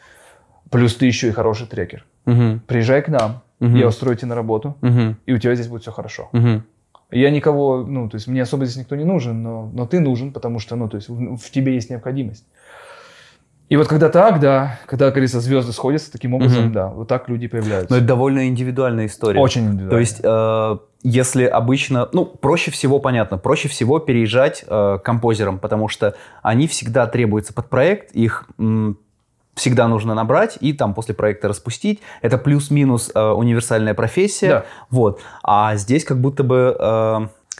[0.73, 2.05] Плюс ты еще и хороший трекер.
[2.25, 2.59] Mm-hmm.
[2.67, 3.77] Приезжай к нам угу.
[3.77, 5.15] я устрою тебя на работу, угу.
[5.25, 6.29] и у тебя здесь будет все хорошо.
[6.33, 6.63] Угу.
[7.11, 10.33] Я никого, ну, то есть мне особо здесь никто не нужен, но, но ты нужен,
[10.33, 12.45] потому что, ну, то есть в, в тебе есть необходимость.
[13.69, 16.73] И вот когда так, да, когда, как говорится, звезды сходятся, таким образом, угу.
[16.73, 17.91] да, вот так люди появляются.
[17.91, 19.39] Но это довольно индивидуальная история.
[19.39, 19.89] Очень индивидуальная.
[19.89, 25.87] То есть, э, если обычно, ну, проще всего, понятно, проще всего переезжать э, композерам, потому
[25.87, 28.97] что они всегда требуются под проект, их м,
[29.55, 32.01] всегда нужно набрать и там после проекта распустить.
[32.21, 34.49] Это плюс-минус э, универсальная профессия.
[34.49, 34.65] Да.
[34.89, 35.21] Вот.
[35.43, 37.19] А здесь как будто бы э,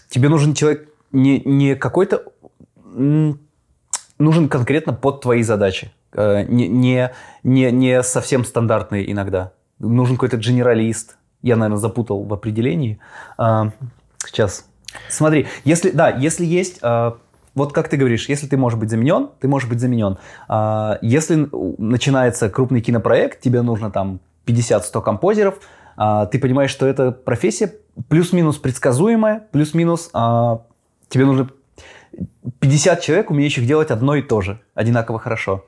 [0.10, 2.24] тебе нужен человек не, не какой-то...
[4.20, 5.92] Нужен конкретно под твои задачи.
[6.14, 7.12] Э, не, не,
[7.44, 9.54] не, не совсем стандартный иногда.
[9.80, 11.18] Нужен какой-то генералист.
[11.42, 13.00] Я, наверное, запутал в определении.
[13.38, 13.72] А,
[14.26, 14.66] сейчас.
[15.10, 17.18] Смотри, если, да, если есть а,
[17.56, 20.18] вот как ты говоришь, если ты можешь быть заменен, ты можешь быть заменен.
[20.48, 21.48] А, если
[21.78, 25.60] начинается крупный кинопроект, тебе нужно там 50-100 композеров,
[25.96, 27.74] а, ты понимаешь, что это профессия
[28.10, 30.62] плюс-минус предсказуемая, плюс-минус а,
[31.10, 31.50] тебе нужно
[32.60, 35.66] 50 человек, умеющих делать одно и то же, одинаково хорошо.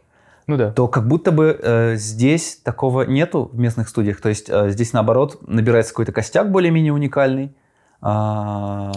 [0.47, 0.71] Ну да.
[0.71, 4.21] То как будто бы э, здесь такого нету в местных студиях.
[4.21, 7.55] То есть э, здесь наоборот набирается какой-то костяк более-менее уникальный.
[7.99, 8.91] А,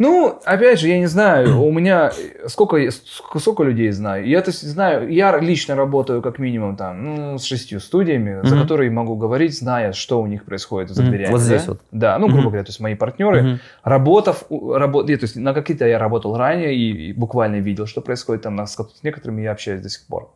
[0.00, 2.10] ну, опять же, я не знаю, у меня
[2.46, 4.26] сколько, сколько людей знаю.
[4.26, 8.46] Я то знаю, я лично работаю как минимум там ну, с шестью студиями, mm-hmm.
[8.46, 11.28] за которые могу говорить, зная, что у них происходит за дверями.
[11.28, 11.32] Mm-hmm.
[11.32, 11.68] Вот здесь да?
[11.72, 11.80] вот.
[11.92, 12.44] Да, ну, грубо mm-hmm.
[12.44, 13.58] говоря, то есть мои партнеры, mm-hmm.
[13.82, 18.44] работав, работ, то есть на какие-то я работал ранее и, и буквально видел, что происходит
[18.44, 20.32] там, с некоторыми я общаюсь до сих пор.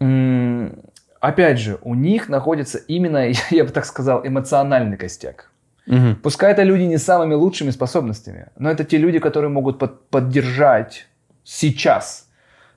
[0.00, 0.80] М-м,
[1.18, 5.50] опять же, у них находится именно, я бы так сказал, эмоциональный костяк.
[5.86, 6.16] Угу.
[6.22, 10.08] Пускай это люди не с самыми лучшими способностями, но это те люди, которые могут под,
[10.08, 11.06] поддержать
[11.44, 12.28] сейчас,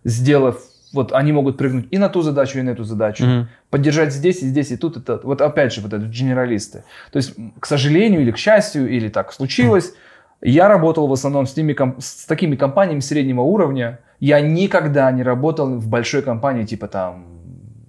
[0.03, 0.61] сделав
[0.93, 3.23] вот они могут прыгнуть и на ту задачу, и на эту задачу.
[3.23, 4.95] mm Поддержать здесь, и здесь, и тут.
[4.95, 6.85] Это, вот опять же, вот это генералисты.
[7.11, 9.97] То есть, к сожалению или к счастью, или так случилось, mm
[10.41, 13.99] я работал в основном с, теми, с такими компаниями среднего уровня.
[14.19, 17.25] Я никогда не работал в большой компании, типа там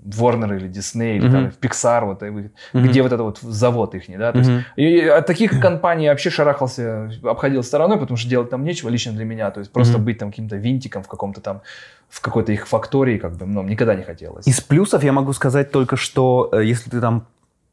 [0.09, 1.33] Warner или Disney, или mm-hmm.
[1.33, 2.51] там, в Pixar, вот, mm-hmm.
[2.73, 4.63] где вот это вот завод их, да, то mm-hmm.
[4.77, 8.89] есть и от таких компаний я вообще шарахался, обходил стороной, потому что делать там нечего
[8.89, 10.03] лично для меня, то есть просто mm-hmm.
[10.03, 11.63] быть там каким-то винтиком в каком-то там,
[12.09, 14.47] в какой-то их фактории, как бы, ну, никогда не хотелось.
[14.47, 17.27] Из плюсов я могу сказать только, что э, если ты там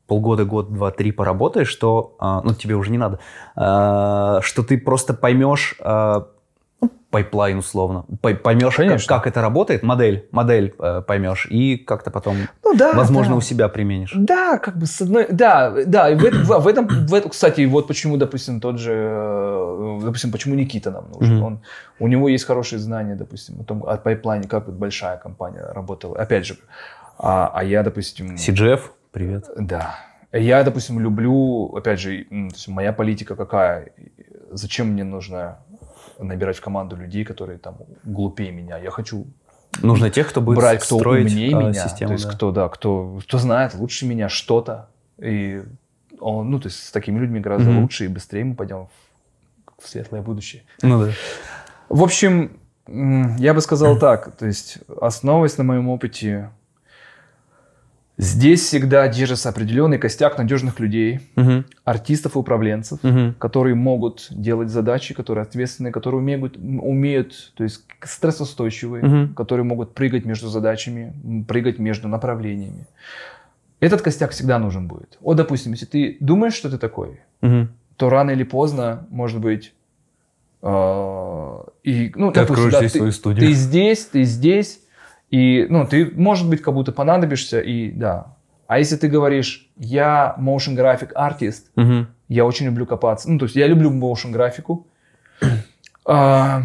[0.08, 3.20] полгода, год, два, три поработаешь, что, а, ну, тебе уже не надо,
[3.56, 6.28] а, что ты просто поймешь а,
[7.16, 8.05] pipeline условно.
[8.22, 13.36] Поймешь, как, как это работает, модель, модель э, поймешь, и как-то потом, ну, да, возможно,
[13.36, 13.38] да.
[13.38, 14.11] у себя применишь.
[14.13, 15.28] Да, как бы с одной...
[15.30, 18.91] Да, да, и в, в, в этом, в этом, кстати, вот почему, допустим, тот же,
[18.93, 21.38] э, допустим, почему Никита нам нужен.
[21.38, 21.45] Mm-hmm.
[21.45, 21.61] Он,
[21.99, 26.18] у него есть хорошие знания, допустим, о том, о пайплайне, как вот большая компания работала.
[26.18, 26.57] Опять же,
[27.18, 28.36] а, а я, допустим...
[28.36, 28.82] CGF,
[29.13, 29.45] привет.
[29.57, 29.95] Да.
[30.34, 32.26] Я, допустим, люблю, опять же,
[32.68, 33.93] моя политика какая,
[34.51, 35.59] зачем мне нужно
[36.20, 38.78] набирать в команду людей, которые там глупее меня.
[38.78, 39.26] Я хочу
[39.82, 42.32] Нужно тех, кто будет брать, кто строить умнее а, меня, систему, то есть да.
[42.32, 44.88] кто, да, кто, кто знает лучше меня что-то.
[45.18, 45.63] И
[46.20, 47.82] он, ну, то есть с такими людьми гораздо mm-hmm.
[47.82, 50.63] лучше и быстрее мы пойдем в, в светлое будущее.
[50.82, 51.11] Ну да.
[51.89, 52.57] В общем,
[52.88, 56.51] я бы сказал так, то есть основываясь на моем опыте,
[58.18, 61.66] Здесь всегда держится определенный костяк надежных людей, угу.
[61.84, 63.34] артистов и управленцев, угу.
[63.38, 69.34] которые могут делать задачи, которые ответственные, которые умеют, умеют то есть стрессоустойчивые, угу.
[69.34, 71.13] которые могут прыгать между задачами,
[71.45, 72.88] прыгать между направлениями.
[73.82, 75.18] Этот костяк всегда нужен будет.
[75.20, 77.68] Вот, допустим, если ты думаешь, что ты такой, угу.
[77.97, 79.74] то рано или поздно, может быть,
[80.61, 83.45] э, и, ну, ты допустим, да, ты, свою студию.
[83.45, 84.80] ты здесь, ты здесь,
[85.30, 88.36] и, ну, ты, может быть, как будто понадобишься, и да.
[88.68, 92.08] А если ты говоришь, я motion graphic артист, угу.
[92.28, 94.88] я очень люблю копаться, ну, то есть я люблю motion графику,
[96.06, 96.64] а,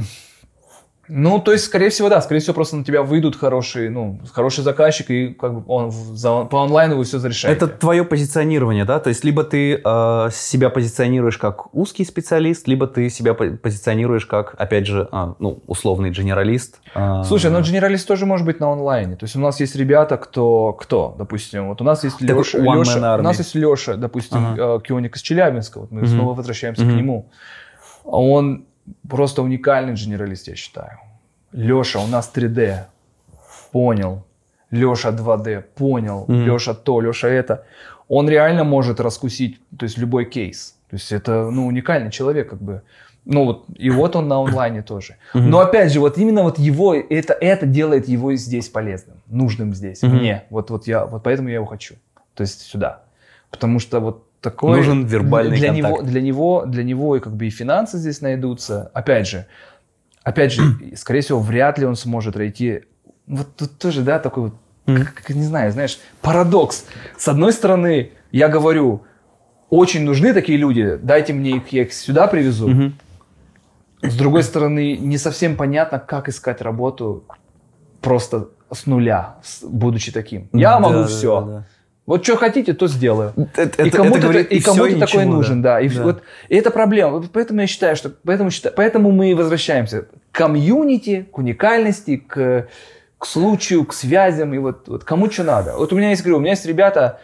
[1.11, 4.63] ну, то есть, скорее всего, да, скорее всего, просто на тебя выйдут хорошие, ну, хороший
[4.63, 7.57] заказчик, и как бы он за, по онлайну вы все зарешаете.
[7.57, 9.01] Это твое позиционирование, да?
[9.01, 14.55] То есть, либо ты э, себя позиционируешь как узкий специалист, либо ты себя позиционируешь как,
[14.57, 16.81] опять же, э, ну, условный генералист.
[16.95, 19.17] Э, Слушай, но ну, генералист тоже может быть на онлайне.
[19.17, 23.17] То есть, у нас есть ребята, кто, кто, допустим, вот у нас есть Леша, Леша
[23.17, 24.77] у нас есть Леша, допустим, ага.
[24.77, 26.09] Э, Кионик из Челябинска, вот мы угу.
[26.09, 26.93] снова возвращаемся угу.
[26.93, 27.31] к нему.
[28.05, 28.65] Он
[29.09, 30.99] просто уникальный генералист, я считаю.
[31.53, 32.85] Леша, у нас 3D.
[33.73, 34.25] Понял.
[34.71, 35.63] Леша 2D.
[35.75, 36.25] Понял.
[36.29, 36.45] Mm-hmm.
[36.45, 37.65] Леша то, Леша это.
[38.09, 40.77] Он реально может раскусить, то есть любой кейс.
[40.91, 42.83] То есть это, ну, уникальный человек, как бы.
[43.25, 45.17] Ну вот, и вот он на онлайне тоже.
[45.35, 45.41] Mm-hmm.
[45.41, 50.03] Но опять же, вот именно вот его, это, это делает его здесь полезным, нужным здесь,
[50.03, 50.09] mm-hmm.
[50.09, 50.45] мне.
[50.51, 51.95] Вот, вот я, вот поэтому я его хочу.
[52.35, 53.03] То есть сюда.
[53.51, 54.77] Потому что вот такой...
[54.79, 55.95] Нужен вербальный для контакт.
[55.95, 58.91] Него, для него, для него и как бы и финансы здесь найдутся.
[58.95, 59.47] Опять же,
[60.23, 60.63] опять же,
[60.97, 62.83] скорее всего, вряд ли он сможет найти...
[63.27, 64.55] Вот тут тоже, да, такой вот,
[64.87, 66.85] как, не знаю, знаешь, парадокс.
[67.17, 69.03] С одной стороны, я говорю,
[69.69, 72.93] очень нужны такие люди, дайте мне их, я их сюда привезу.
[74.03, 77.25] С другой стороны, не совсем понятно, как искать работу
[78.01, 80.49] просто с нуля, будучи таким.
[80.53, 81.41] Я да, могу да, все.
[81.41, 81.67] Да, да.
[82.11, 83.33] Вот что хотите, то сделаю.
[83.55, 85.75] Это, и кому-то, и кому такой ничего, нужен, да.
[85.75, 85.81] да.
[85.81, 86.03] И, да.
[86.03, 87.23] Вот, и это проблема.
[87.33, 92.67] Поэтому я считаю, что поэтому, поэтому мы возвращаемся к комьюнити, к уникальности, к,
[93.17, 94.53] к случаю, к связям.
[94.55, 95.77] И вот, вот кому что надо.
[95.77, 97.21] Вот у меня есть, говорю, у меня есть ребята,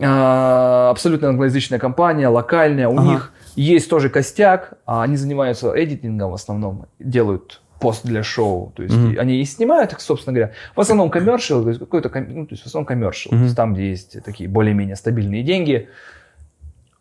[0.00, 3.10] а, абсолютно англоязычная компания, локальная, у ага.
[3.10, 8.72] них есть тоже костяк, а они занимаются эдитингом в основном, делают пост для шоу.
[8.74, 9.18] То есть mm-hmm.
[9.18, 10.52] они и снимают их, собственно говоря.
[10.74, 13.38] В основном коммершил, то есть какой-то, ну, то есть в основном коммершил, mm-hmm.
[13.38, 15.88] то есть там, где есть такие более-менее стабильные деньги.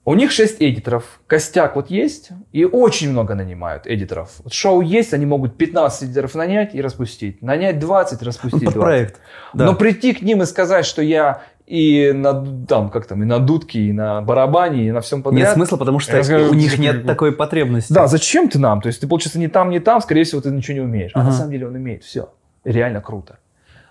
[0.08, 1.20] У них 6 эдиторов.
[1.26, 4.34] Костяк вот есть, и очень много нанимают эдиторов.
[4.44, 7.42] Вот шоу есть, они могут 15 эдиторов нанять и распустить.
[7.42, 8.80] Нанять 20, распустить Под 20.
[8.80, 9.20] проект.
[9.56, 9.66] Да.
[9.66, 13.40] Но прийти к ним и сказать, что я и на, там, как там, и на
[13.40, 15.48] дудке, и на барабане, и на всем подряд.
[15.48, 17.92] Нет смысла, потому что скажу, у них нет такой потребности.
[17.92, 18.82] Да, зачем ты нам?
[18.82, 21.12] То есть ты, получается, ни там, ни там, скорее всего, ты ничего не умеешь.
[21.14, 22.30] А на самом деле он умеет, все.
[22.64, 23.38] Реально круто.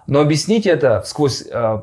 [0.07, 1.79] Но объяснить это сквозь э,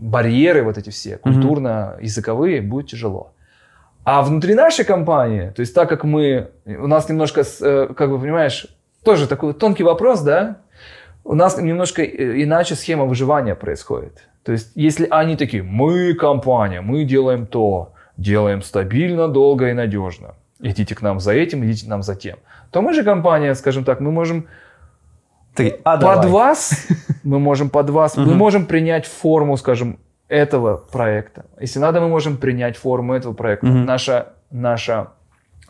[0.00, 3.34] барьеры вот эти все, культурно-языковые, будет тяжело.
[4.04, 8.18] А внутри нашей компании, то есть так как мы, у нас немножко, э, как бы
[8.18, 8.66] понимаешь,
[9.04, 10.58] тоже такой тонкий вопрос, да,
[11.24, 14.24] у нас немножко э, иначе схема выживания происходит.
[14.44, 20.34] То есть, если они такие, мы компания, мы делаем то, делаем стабильно, долго и надежно,
[20.60, 22.38] идите к нам за этим, идите к нам за тем,
[22.70, 24.46] то мы же компания, скажем так, мы можем
[25.54, 26.28] Ты, а под давай.
[26.28, 26.86] вас,
[27.22, 31.44] мы можем под вас, мы можем принять форму, скажем, этого проекта.
[31.60, 33.66] Если надо, мы можем принять форму этого проекта.
[33.66, 35.08] Наша, наша,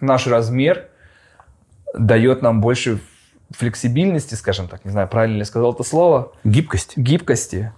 [0.01, 0.87] наш размер
[1.95, 3.01] дает нам больше
[3.51, 6.33] флексибильности, скажем так, не знаю, правильно ли сказал это слово.
[6.45, 6.97] Гибкость.
[6.97, 7.73] Гибкости.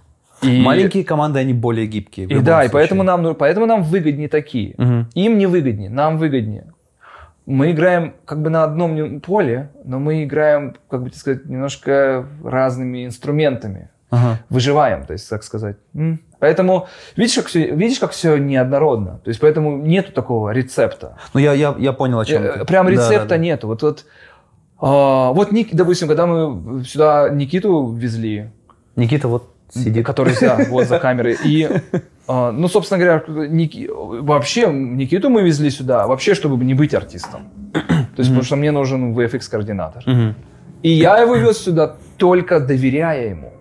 [0.45, 0.61] И...
[0.61, 2.27] Маленькие команды, они более гибкие.
[2.27, 2.69] И да, случае.
[2.69, 4.75] и поэтому нам, поэтому нам выгоднее такие.
[4.77, 5.05] Угу.
[5.15, 6.73] Им не выгоднее, нам выгоднее.
[7.45, 13.05] Мы играем как бы на одном поле, но мы играем, как бы сказать, немножко разными
[13.05, 13.89] инструментами.
[14.09, 14.39] Ага.
[14.49, 15.77] Выживаем, то есть, так сказать.
[16.39, 19.19] Поэтому видишь, как все, видишь, как все неоднородно.
[19.23, 21.17] То есть, поэтому нету такого рецепта.
[21.33, 22.65] Ну, я, я, я понял, о чем э, ты.
[22.65, 23.37] Прям рецепта да, да, да.
[23.37, 23.67] нету.
[23.67, 24.05] Вот, вот
[24.79, 28.51] а, вот, Ник, допустим, когда мы сюда Никиту везли.
[28.95, 30.05] Никита вот сидит.
[30.05, 31.37] Который, да, вот за камерой.
[31.43, 31.69] И,
[32.27, 37.49] а, ну, собственно говоря, Ники, вообще Никиту мы везли сюда, вообще, чтобы не быть артистом.
[37.73, 40.03] То есть, потому что мне нужен VFX-координатор.
[40.83, 43.53] И я его вез сюда только доверяя ему.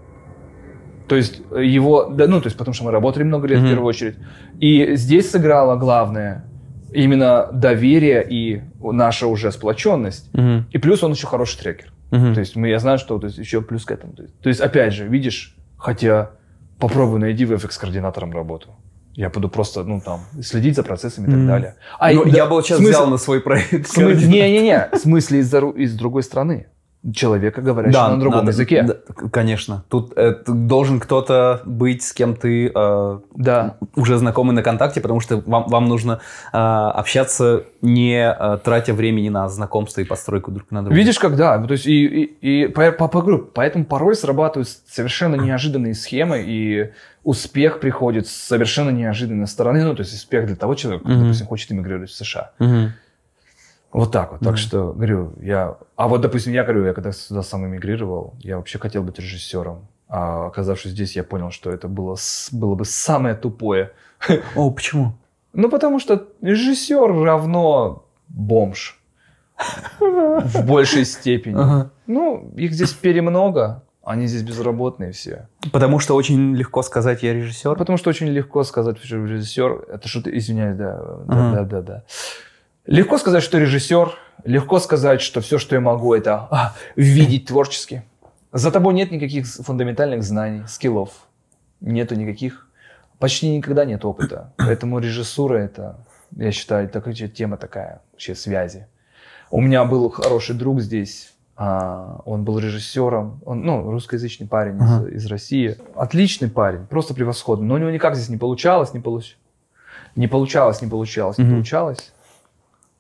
[1.08, 3.86] То есть его, да, ну, то есть потому что мы работали много лет в первую
[3.86, 4.16] очередь.
[4.58, 6.44] И здесь сыграло главное
[6.92, 10.30] именно доверие и наша уже сплоченность.
[10.34, 10.64] Угу.
[10.70, 11.92] И плюс он еще хороший трекер.
[12.10, 12.34] Угу.
[12.34, 14.14] То есть мы, я знаю, что то есть, еще плюс к этому.
[14.14, 16.30] То есть, опять же, видишь, хотя
[16.78, 18.68] попробуй найди в FX координатором работу.
[19.12, 21.74] Я буду просто, ну, там, следить за процессами и так далее.
[21.98, 23.96] А, ну, да, я бы сейчас смысл, взял на свой проект.
[23.96, 26.66] Не-не-не, в смысле из, из другой страны
[27.12, 28.82] человека, говорящего да, на другом надо, языке.
[28.82, 28.94] Да,
[29.30, 29.84] конечно.
[29.88, 33.76] Тут э, должен кто-то быть, с кем ты э, да.
[33.94, 36.20] уже знакомый на контакте, потому что вам, вам нужно
[36.52, 40.96] э, общаться, не э, тратя времени на знакомство и постройку друг на друга.
[40.96, 41.58] Видишь, когда?
[41.58, 46.90] То есть, и, и, и по, по, по, поэтому порой срабатывают совершенно неожиданные схемы, и
[47.22, 49.84] успех приходит с совершенно неожиданной стороны.
[49.84, 51.22] Ну, то есть, успех для того человека, который, mm-hmm.
[51.22, 52.52] допустим, хочет эмигрировать в США.
[52.58, 52.88] Mm-hmm.
[53.94, 54.40] Вот так вот.
[54.40, 54.44] Mm-hmm.
[54.44, 55.76] Так что, говорю, я...
[55.94, 59.86] А вот, допустим, я говорю, я когда сюда сам эмигрировал, я вообще хотел быть режиссером.
[60.08, 62.16] А оказавшись здесь, я понял, что это было,
[62.50, 63.92] было бы самое тупое.
[64.56, 65.12] О, почему?
[65.52, 69.00] Ну, потому что режиссер равно бомж.
[70.00, 71.88] В большей степени.
[72.08, 73.84] Ну, их здесь перемного.
[74.02, 75.48] Они здесь безработные все.
[75.70, 77.76] Потому что очень легко сказать, я режиссер?
[77.76, 79.86] Потому что очень легко сказать, что режиссер.
[79.88, 81.00] Это что-то, извиняюсь, да.
[81.26, 82.04] Да, да, да, да.
[82.86, 84.12] Легко сказать, что режиссер,
[84.44, 88.02] легко сказать, что все, что я могу, это а, видеть творчески.
[88.52, 91.10] За тобой нет никаких фундаментальных знаний, скиллов.
[91.80, 92.68] Нету никаких.
[93.18, 94.52] Почти никогда нет опыта.
[94.58, 95.96] Поэтому режиссура это,
[96.36, 98.86] я считаю, такая тема такая, вообще связи.
[99.50, 105.08] У меня был хороший друг здесь, а, он был режиссером, он, ну, русскоязычный парень uh-huh.
[105.08, 105.78] из, из России.
[105.94, 107.66] Отличный парень, просто превосходный.
[107.66, 109.38] Но у него никак здесь не получалось, не получалось.
[110.16, 111.50] Не получалось, не получалось, не uh-huh.
[111.50, 112.12] получалось.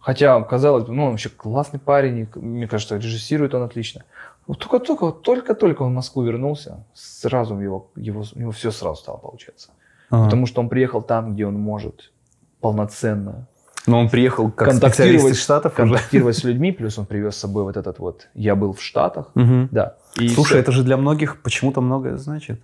[0.04, 4.04] Хотя, казалось бы, ну, он вообще классный парень, и, мне кажется, режиссирует он отлично.
[4.46, 9.16] Вот только-только, только-только он в Москву вернулся, сразу его, его, у него все сразу стало
[9.16, 9.70] получаться.
[10.10, 10.24] Ага.
[10.24, 12.12] Потому что он приехал там, где он может
[12.60, 13.48] полноценно
[13.86, 17.64] но он приехал как специалист из Штатов контактировать с людьми, плюс он привез с собой
[17.64, 19.30] вот этот вот «я был в Штатах».
[19.34, 19.68] Угу.
[19.72, 19.96] Да.
[20.18, 20.58] И Слушай, все.
[20.60, 22.62] это же для многих почему-то многое значит.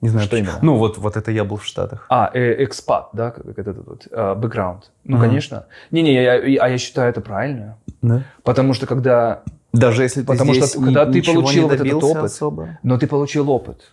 [0.00, 0.50] Не знаю, что почему.
[0.50, 0.58] именно.
[0.62, 2.06] Ну, вот, вот это я был в Штатах.
[2.08, 4.90] А, э, экспат, да, как этот вот, э, бэкграунд.
[5.04, 5.26] Ну, ага.
[5.26, 5.66] конечно.
[5.90, 7.76] Не-не, я, я, а я считаю это правильно.
[8.02, 8.22] Да?
[8.44, 9.42] Потому что когда...
[9.72, 12.78] Даже если ты Потому здесь что когда ты получил вот этот опыт, особо.
[12.82, 13.92] но ты получил опыт,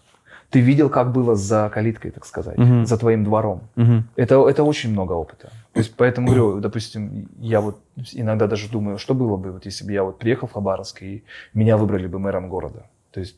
[0.49, 2.85] ты видел, как было за калиткой, так сказать, угу.
[2.85, 3.63] за твоим двором.
[3.75, 4.03] Угу.
[4.15, 5.49] Это, это очень много опыта.
[5.73, 7.77] То есть, поэтому говорю, допустим, я вот
[8.13, 11.23] иногда даже думаю, что было бы, вот, если бы я вот приехал в Хабаровск, и
[11.53, 12.85] меня выбрали бы мэром города.
[13.11, 13.35] То есть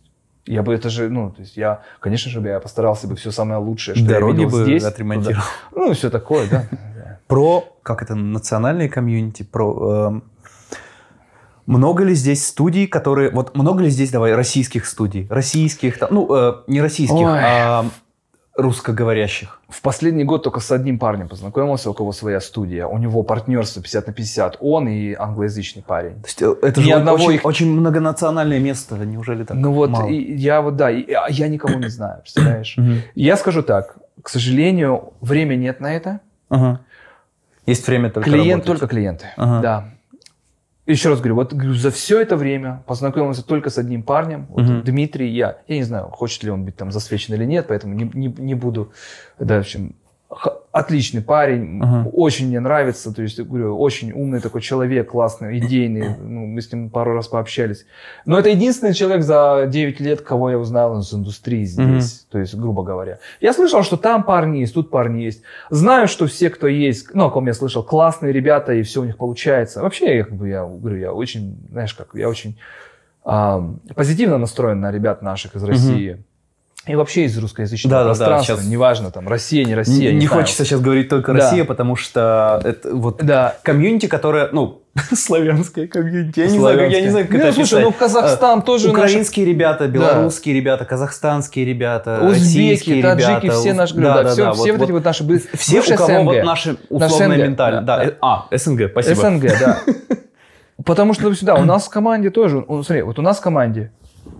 [0.47, 3.59] Я бы это же, ну, то есть я, конечно же, я постарался бы все самое
[3.59, 4.83] лучшее, что Дороги я видел бы здесь.
[4.83, 5.43] отремонтировал.
[5.69, 5.85] туда.
[5.85, 6.65] Ну, все такое, да.
[7.27, 10.07] Про, как это, национальные комьюнити, про...
[10.07, 10.23] эм,
[11.65, 13.29] много ли здесь студий, которые...
[13.31, 15.27] Вот много ли здесь, давай, российских студий?
[15.29, 17.39] Российских, там, ну, э, не российских, Ой.
[17.43, 17.85] а
[18.57, 19.61] русскоговорящих.
[19.69, 22.85] В последний год только с одним парнем познакомился, у кого своя студия.
[22.87, 24.57] У него партнерство 50 на 50.
[24.59, 26.15] Он и англоязычный парень.
[26.21, 29.71] То есть э, это Ни же одного очень, их- очень многонациональное место, неужели так ну
[29.71, 30.07] вот, мало?
[30.09, 32.75] и я вот, да, и- а я никого не знаю, представляешь?
[33.15, 36.19] Я скажу так, к сожалению, времени нет на это.
[36.49, 36.79] Ага.
[37.65, 38.65] Есть время только Клиент, работать.
[38.81, 39.25] только клиенты.
[39.37, 39.61] Ага.
[39.61, 39.89] Да.
[40.87, 44.83] Еще раз говорю, вот за все это время познакомился только с одним парнем, вот Мгм.
[44.83, 45.57] Дмитрий, я.
[45.67, 48.55] Я не знаю, хочет ли он быть там засвечен или нет, поэтому не, не, не
[48.55, 48.93] буду.
[49.37, 49.95] Да, в общем,
[50.71, 52.09] отличный парень, Ага.
[52.13, 56.71] очень мне нравится, то есть, говорю, очень умный такой человек, классный, идейный, ну, мы с
[56.71, 57.85] ним пару раз пообщались.
[58.25, 62.53] Но это единственный человек за 9 лет, кого я узнал из индустрии здесь, то есть,
[62.55, 63.19] грубо говоря.
[63.41, 65.41] Я слышал, что там парни есть, тут парни есть.
[65.69, 69.05] Знаю, что все, кто есть, ну, о ком я слышал, классные ребята, и все у
[69.05, 69.81] них получается.
[69.81, 72.57] Вообще, я, как бы, я говорю, я очень, знаешь, как, я очень
[73.23, 76.23] ам, позитивно настроен на ребят наших из России.
[76.87, 80.11] И вообще из русскоязычного Да-да-да, пространства, щас- неважно, там, Россия, не Не, Россия.
[80.13, 80.41] не знаю.
[80.41, 81.39] хочется сейчас говорить только Да.
[81.39, 83.57] Россия, потому что это вот Да.
[83.63, 84.81] комьюнити, которое, ну,
[85.13, 86.39] славянское комьюнити.
[86.39, 87.91] Я не знаю, как- я не знаю, как Ну, это слушай, ну.
[87.91, 94.29] Казахстан тоже наш- Украинские ребята, белорусские ребята, казахстанские ребята, Узбеки, таджики, все наши, говорю, да,
[94.31, 95.23] все, все вот, эти вот наши
[95.55, 96.23] все, у кого СНГ.
[96.25, 97.85] вот наши условная СНГ, ментальность.
[97.85, 98.11] да, Да, да.
[98.21, 99.15] А, СНГ, спасибо.
[99.21, 99.77] СНГ, да.
[100.85, 103.91] Потому что, сюда, у нас в команде тоже, ну, смотри, вот у нас в команде,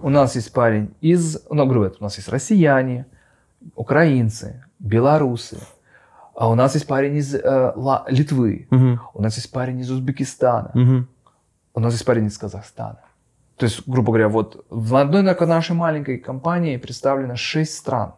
[0.02, 3.06] у нас есть парень из, ну, грубо говоря, у нас есть россияне,
[3.76, 5.60] украинцы, белорусы,
[6.36, 7.74] а у нас есть парень из э,
[8.08, 11.08] Литвы, Мгм, у нас есть парень из Узбекистана, мгм.
[11.74, 13.00] у нас есть парень из Казахстана.
[13.58, 18.14] То есть, грубо говоря, вот в одной нашей маленькой компании представлено 6 стран.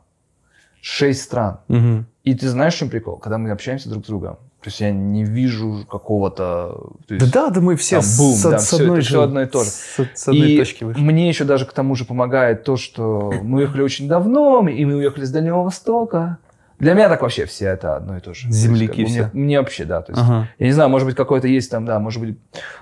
[0.82, 1.60] 6 стран.
[1.70, 2.08] Мгм.
[2.26, 3.18] И ты знаешь, в чем прикол?
[3.18, 6.92] Когда мы общаемся друг с другом, то есть я не вижу какого-то...
[7.08, 9.08] то Да да, да мы все Там бум, с, да, с всё одной это же-
[9.08, 9.70] всё одно и то же.
[9.70, 11.02] С, с одной и точки вышли.
[11.02, 14.96] мне еще даже к тому же помогает то, что мы уехали очень давно, и мы
[14.96, 16.40] уехали с Дальнего Востока.
[16.78, 18.50] Для меня так вообще все это одно и то же.
[18.50, 19.38] Земляки То есть, как бы все.
[19.38, 20.02] Мне, мне вообще, да.
[20.02, 20.50] То есть, Ага.
[20.60, 22.38] Я не знаю, может быть, какой-то есть там, да, может быть...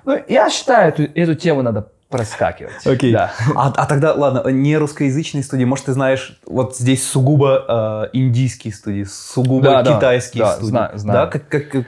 [0.06, 2.86] Ну, я считаю, эту, эту тему надо проскакивать.
[2.86, 3.12] Окей.
[3.12, 3.32] Да.
[3.56, 8.74] А, а тогда, ладно, не русскоязычные студии, может, ты знаешь, вот здесь сугубо э, индийские
[8.74, 10.70] студии, сугубо Да, да, китайские да, студии.
[10.70, 11.20] знаю, знаю.
[11.20, 11.86] Да, как, как,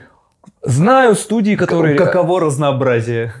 [0.62, 1.96] Знаю студии, которые...
[1.96, 3.32] каково разнообразие?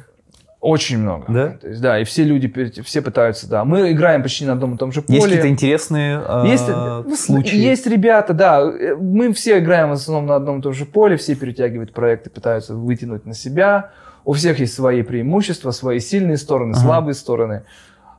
[0.60, 1.24] Очень много.
[1.28, 1.48] Да?
[1.52, 2.52] То есть, да, и все люди,
[2.82, 3.64] все пытаются, да.
[3.64, 5.16] Мы играем почти на одном и том же поле.
[5.16, 7.56] Есть какие-то интересные э, Есть, ну, случаи?
[7.56, 8.60] есть ребята, да.
[8.60, 12.28] э, Мы все играем в основном на одном и том же поле, все перетягивают проекты,
[12.28, 13.92] пытаются вытянуть на себя.
[14.24, 16.80] У всех есть свои преимущества, свои сильные стороны, Ага.
[16.80, 17.62] слабые стороны.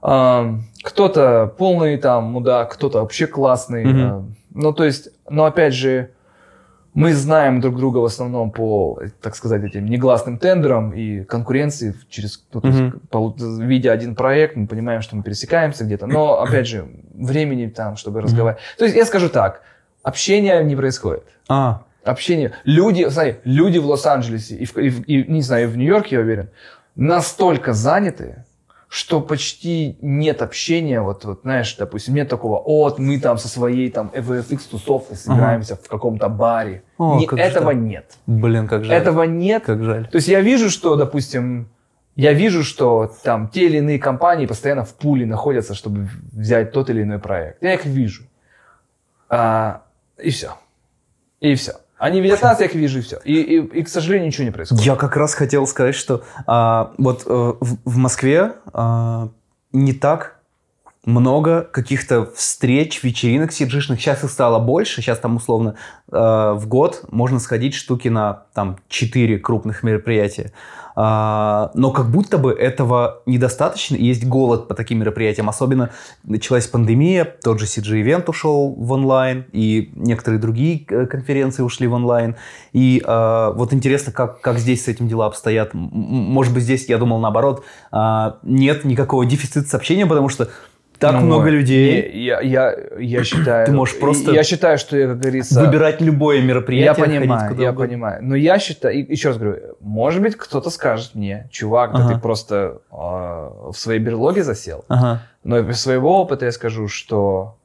[0.01, 3.85] А, Кто-то полный там мудак, кто-то вообще классный.
[3.85, 4.01] Мгм.
[4.01, 6.09] а, Ну, то есть, но опять же,
[6.93, 12.43] мы знаем друг друга в основном по, так сказать, этим негласным тендерам и конкуренции через,
[12.53, 12.99] ну, есть, Мгм.
[13.09, 16.05] по- видя один проект, мы понимаем, что мы пересекаемся где-то.
[16.07, 18.61] Но, опять же, времени там, чтобы разговаривать.
[18.77, 19.61] То есть, я скажу так,
[20.03, 21.23] общения не происходит.
[21.47, 22.53] А, Общение.
[22.63, 26.15] Люди, смотри, люди в Лос-Анджелесе и, в- и в- и, не знаю, и в Нью-Йорке,
[26.15, 26.49] я уверен,
[26.95, 28.43] настолько заняты,
[28.87, 33.47] что почти нет общения, вот, вот знаешь, допустим, нет такого, «О, вот мы там со
[33.47, 36.83] своей там VFX тусовкой сыграемся в каком-то баре.
[36.97, 37.75] О, Не- как этого так.
[37.81, 38.17] нет.
[38.27, 38.97] блин, как жаль.
[38.97, 39.63] Этого нет.
[39.65, 40.07] Как жаль.
[40.09, 41.69] То есть я вижу, что, допустим,
[42.17, 46.89] я вижу, что там те или иные компании постоянно в пуле находятся, чтобы взять тот
[46.89, 47.63] или иной проект.
[47.63, 48.23] Я их вижу.
[49.29, 49.83] А,
[50.21, 50.55] и все.
[51.39, 51.73] И все.
[52.01, 53.19] Они видят нас, я их вижу, и все.
[53.23, 54.83] И, и, и, к сожалению, ничего не происходит.
[54.83, 59.29] Я как раз хотел сказать, что а, вот э, в, в Москве а,
[59.71, 60.40] не так
[61.03, 63.99] много каких-то встреч, вечеринок сиджишных.
[63.99, 65.01] Сейчас их стало больше.
[65.01, 65.75] Сейчас там условно
[66.11, 66.17] э,
[66.55, 70.51] в год можно сходить штуки на там 4 крупных мероприятия.
[70.95, 73.95] А, но как будто бы этого недостаточно.
[73.95, 75.49] Есть голод по таким мероприятиям.
[75.49, 75.89] Особенно
[76.23, 77.25] началась пандемия.
[77.25, 79.45] Тот же CG-ивент ушел в онлайн.
[79.51, 82.35] И некоторые другие э, конференции ушли в онлайн.
[82.73, 85.73] И э, вот интересно, как, как здесь с этим дела обстоят.
[85.73, 90.49] Может быть, здесь, я думал, наоборот, а, нет никакого дефицита с общением, потому что
[91.01, 92.11] так Ну, много людей.
[92.13, 93.65] не, я, я, я считаю...
[93.65, 95.59] Ты можешь просто Я считаю, что, я, как говорится...
[95.65, 97.87] Выбирать любое Я мероприятие, ходить понимаю, я угодно.
[97.87, 98.19] понимаю.
[98.21, 102.13] Но я считаю, еще раз говорю, может быть, кто-то скажет мне, чувак, да Ага.
[102.13, 104.85] ты просто э, в своей берлоге засел.
[104.89, 105.23] Ага.
[105.43, 107.55] Но из своего опыта я скажу, что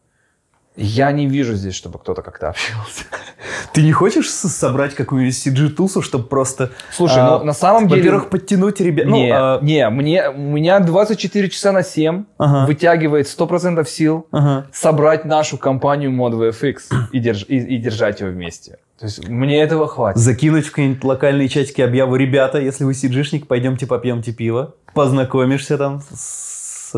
[0.77, 3.05] я не вижу здесь, чтобы кто-то как-то общался.
[3.73, 6.71] Ты не хочешь собрать какую-нибудь CG-тусу, чтобы просто...
[6.93, 8.03] Слушай, а, ну на самом деле...
[8.03, 9.07] Во-первых, подтянуть ребят...
[9.07, 9.59] Не, ну, а...
[9.63, 12.67] не мне, у меня 24 часа на 7 ага.
[12.67, 14.67] вытягивает 100% сил ага.
[14.73, 16.77] собрать нашу компанию ModVFX
[17.13, 18.79] и, держ, и, и держать ее вместе.
[18.99, 20.19] То есть мне этого хватит.
[20.19, 26.03] Закинуть в какие-нибудь локальные чатики объяву, ребята, если вы сиджишник, пойдемте попьемте пиво, познакомишься там
[26.15, 26.93] с...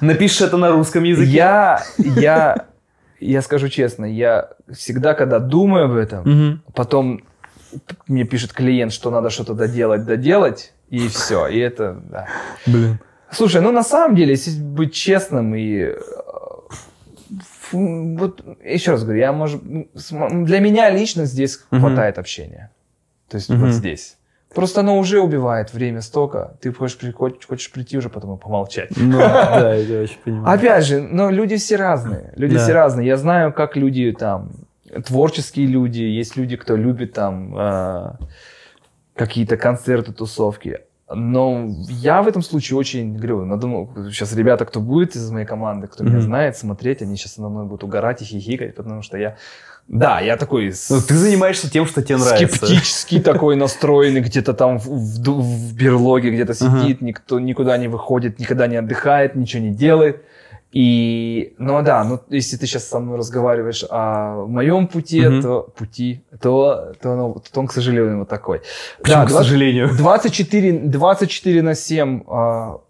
[0.00, 1.30] Напишешь это на русском языке.
[1.30, 2.66] Я, я
[3.20, 6.60] я скажу честно, я всегда, когда думаю об этом, угу.
[6.74, 7.22] потом
[8.06, 11.46] мне пишет клиент, что надо что-то доделать, доделать, и все.
[11.46, 12.26] И это, да.
[12.66, 12.98] Блин.
[13.30, 15.94] Слушай, ну на самом деле, если быть честным и э,
[17.72, 21.80] вот еще раз говорю, я может для меня лично здесь угу.
[21.80, 22.70] хватает общения.
[23.28, 23.60] То есть угу.
[23.60, 24.16] вот здесь.
[24.54, 26.56] Просто оно уже убивает время столько.
[26.60, 28.90] Ты хочешь, хочешь, хочешь прийти уже потом и помолчать.
[28.96, 30.58] Ну, да, я очень понимаю.
[30.58, 32.32] Опять же, но люди все разные.
[32.34, 32.62] Люди да.
[32.64, 33.06] все разные.
[33.06, 34.50] Я знаю, как люди там,
[35.06, 38.12] творческие люди, есть люди, кто любит там э,
[39.14, 40.80] какие-то концерты, тусовки.
[41.12, 45.88] Но я в этом случае очень, говорю, надумал, сейчас ребята, кто будет из моей команды,
[45.88, 46.08] кто mm-hmm.
[46.08, 49.36] меня знает, смотреть, они сейчас на мной будут угорать и хихикать, потому что я
[49.90, 50.72] да, я такой...
[50.88, 52.56] Ну, ты занимаешься тем, что тебе нравится.
[52.56, 57.04] Скептически такой настроенный, где-то там в, в, в берлоге где-то сидит, uh-huh.
[57.04, 60.22] никто никуда не выходит, никогда не отдыхает, ничего не делает.
[60.70, 65.42] И, ну да, ну если ты сейчас со мной разговариваешь о моем пути, uh-huh.
[65.42, 68.60] то пути, то, то, ну, то он, к сожалению, вот такой.
[69.02, 69.88] Почему, да, 20, к сожалению?
[69.96, 72.80] 24, 24 на 7 а,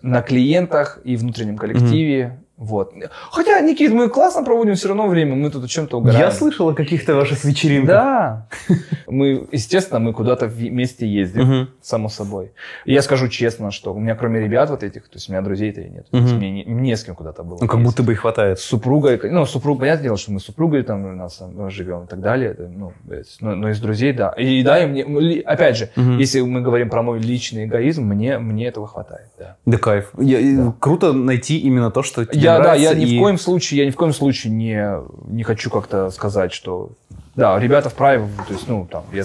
[0.00, 2.38] на клиентах и внутреннем коллективе.
[2.38, 2.94] Uh-huh вот.
[3.32, 6.20] Хотя, Никит, мы классно проводим все равно время, мы тут о чем-то угораем.
[6.20, 7.88] Я слышал о каких-то ваших вечеринках.
[7.88, 8.46] Да.
[9.08, 12.52] Мы, естественно, мы куда-то вместе ездим, само собой.
[12.86, 15.42] И я скажу честно, что у меня кроме ребят вот этих, то есть у меня
[15.42, 16.06] друзей-то и нет.
[16.12, 17.58] Мне не, не с кем куда-то было.
[17.60, 18.58] Ну, как будто бы и хватает.
[18.58, 22.06] С супругой, ну, супруг, понятное дело, что мы с супругой там у нас живем и
[22.06, 22.56] так далее.
[22.58, 22.92] Ну,
[23.40, 24.30] но, но из друзей, да.
[24.30, 28.68] И да, и мне, опять же, если мы говорим про мой личный эгоизм, мне, мне
[28.68, 29.56] этого хватает, да.
[29.66, 30.12] Да кайф.
[30.18, 30.74] Я, да.
[30.78, 32.94] Круто найти именно то, что тебе я, нравится.
[32.94, 36.10] Да, я ни в коем случае, я ни в коем случае не, не хочу как-то
[36.10, 36.90] сказать, что
[37.34, 39.24] да, ребята вправе, то есть, ну, там, я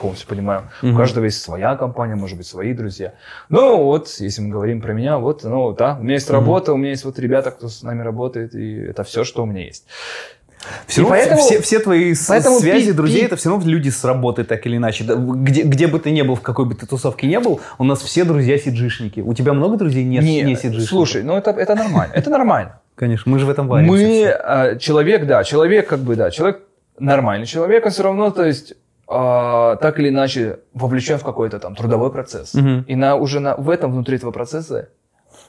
[0.00, 0.92] полностью понимаю, mm-hmm.
[0.92, 3.14] у каждого есть своя компания, может быть, свои друзья.
[3.48, 6.32] Ну, вот, если мы говорим про меня, вот, ну, да, у меня есть mm-hmm.
[6.32, 9.46] работа, у меня есть вот ребята, кто с нами работает, и это все, что у
[9.46, 9.84] меня есть.
[10.86, 13.26] Все, равно, поэтому, все, все твои поэтому связи, пи, друзей, пи...
[13.26, 15.04] это все равно люди с работы, так или иначе.
[15.04, 18.00] Где, где бы ты ни был, в какой бы ты тусовке не был, у нас
[18.00, 19.20] все друзья сиджишники.
[19.20, 20.88] У тебя много друзей нет не, не сиджишников?
[20.88, 22.12] Слушай, ну это, это нормально.
[22.14, 22.80] Это нормально.
[22.94, 23.92] Конечно, мы же в этом варимся.
[23.92, 26.62] Мы, а, человек, да, человек как бы, да, человек
[26.98, 28.74] нормальный человек, он все равно, то есть,
[29.06, 32.54] а, так или иначе вовлечен в какой-то там трудовой процесс.
[32.54, 32.84] Угу.
[32.86, 34.88] И на, уже на, в этом, внутри этого процесса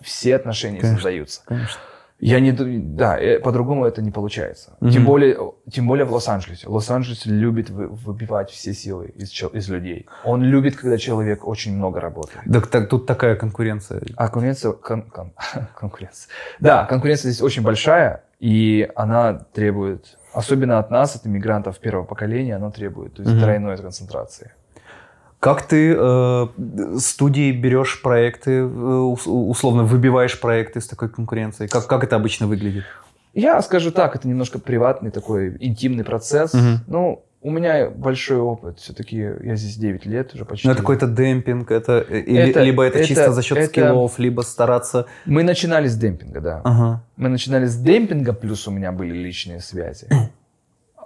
[0.01, 1.41] все отношения конечно, создаются.
[1.45, 1.79] Конечно.
[2.19, 4.71] Я не, да, э, по-другому это не получается.
[4.81, 4.91] Mm-hmm.
[4.91, 5.37] Тем более,
[5.71, 6.67] тем более в Лос-Анджелесе.
[6.67, 10.05] Лос-Анджелес любит выбивать все силы из, из людей.
[10.25, 12.41] Он любит, когда человек очень много работает.
[12.51, 14.01] Так, так тут такая конкуренция.
[14.17, 15.31] А конкуренция, кон, кон,
[15.79, 16.29] конкуренция.
[16.59, 22.55] Да, конкуренция здесь очень большая, и она требует, особенно от нас, от иммигрантов первого поколения,
[22.55, 23.41] она требует то есть mm-hmm.
[23.41, 24.51] тройной концентрации.
[25.39, 26.47] Как ты э,
[26.97, 31.69] студии берешь проекты, э, условно выбиваешь проекты с такой конкуренцией?
[31.69, 32.83] Как, как это обычно выглядит?
[33.33, 36.53] Я скажу так, это немножко приватный такой интимный процесс.
[36.53, 36.67] Угу.
[36.87, 38.79] Ну, у меня большой опыт.
[38.79, 40.67] Все-таки я здесь 9 лет уже почти.
[40.67, 43.67] Ну, это какой-то демпинг, это, или, это либо это, это чисто за счет это...
[43.67, 45.05] скиллов, либо стараться...
[45.25, 46.61] Мы начинали с демпинга, да.
[46.65, 47.03] Ага.
[47.15, 50.07] Мы начинали с демпинга, плюс у меня были личные связи.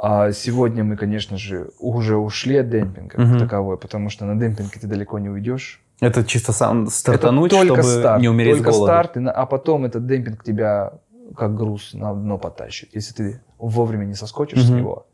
[0.05, 3.31] А сегодня мы, конечно же, уже ушли от демпинга угу.
[3.31, 5.81] как таковой, потому что на демпинге ты далеко не уйдешь.
[6.01, 8.91] Это чисто сам стартануть, это только чтобы старт, не умереть только с голода.
[8.91, 10.91] старт, а потом этот демпинг тебя
[11.37, 14.67] как груз на дно потащит, если ты вовремя не соскочишь угу.
[14.67, 15.07] с него.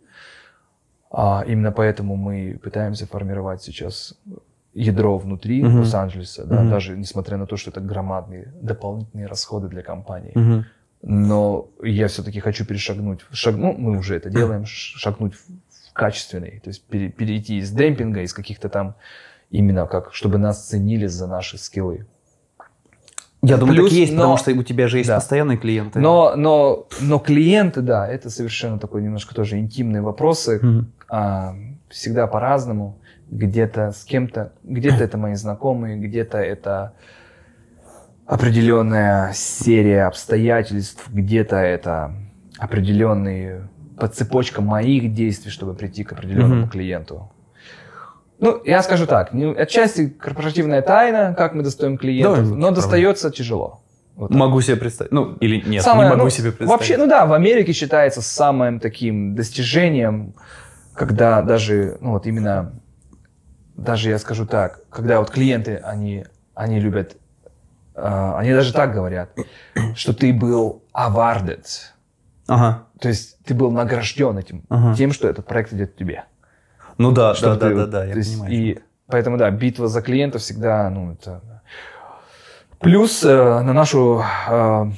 [1.11, 4.15] А именно поэтому мы пытаемся формировать сейчас
[4.74, 5.82] ядро внутри угу.
[5.82, 6.70] Лос-Анджелеса, да, угу.
[6.71, 10.32] даже несмотря на то, что это громадные дополнительные расходы для компании.
[10.33, 10.66] Угу
[11.01, 16.70] но я все-таки хочу перешагнуть, шаг, ну, мы уже это делаем, шагнуть в качественный, то
[16.70, 18.96] есть перейти из демпинга, из каких-то там,
[19.50, 22.05] именно как, чтобы нас ценили за наши скиллы.
[23.42, 25.16] Я думаю, Плюс, так есть, но, потому что у тебя же есть да.
[25.16, 26.00] постоянные клиенты.
[26.00, 30.59] Но, но, но клиенты, да, это совершенно такой немножко тоже интимные вопросы.
[30.62, 30.86] Mm-hmm.
[31.08, 31.55] А,
[31.89, 33.00] всегда по-разному.
[33.30, 36.93] Где-то с кем-то, где-то это мои знакомые, где-то это
[38.30, 42.14] определенная серия обстоятельств, где-то это
[42.58, 43.70] определенные
[44.14, 46.70] цепочка моих действий, чтобы прийти к определенному mm-hmm.
[46.70, 47.32] клиенту.
[48.39, 53.38] Ну, я скажу так, отчасти корпоративная тайна, как мы достаем клиентов, Давай, но достается правда.
[53.38, 53.82] тяжело.
[54.16, 55.12] Вот могу себе представить.
[55.12, 56.70] Ну, или нет, Самое, не могу ну, себе представить.
[56.70, 60.36] Вообще, ну да, в Америке считается самым таким достижением
[61.00, 62.74] когда даже, ну вот именно,
[63.78, 67.16] даже я скажу так, когда вот клиенты, они, они любят,
[68.01, 69.32] они даже так говорят,
[69.96, 71.66] что ты был awarded.
[72.47, 72.84] Ага.
[73.00, 74.96] То есть ты был награжден этим, ага.
[74.96, 76.26] тем, что этот проект идет тебе.
[76.97, 78.54] Ну да, да, да, да, да, я есть, понимаю.
[78.54, 81.42] И поэтому, да, битва за клиентов всегда, ну, это...
[82.80, 84.92] Плюс э, на нашу, э,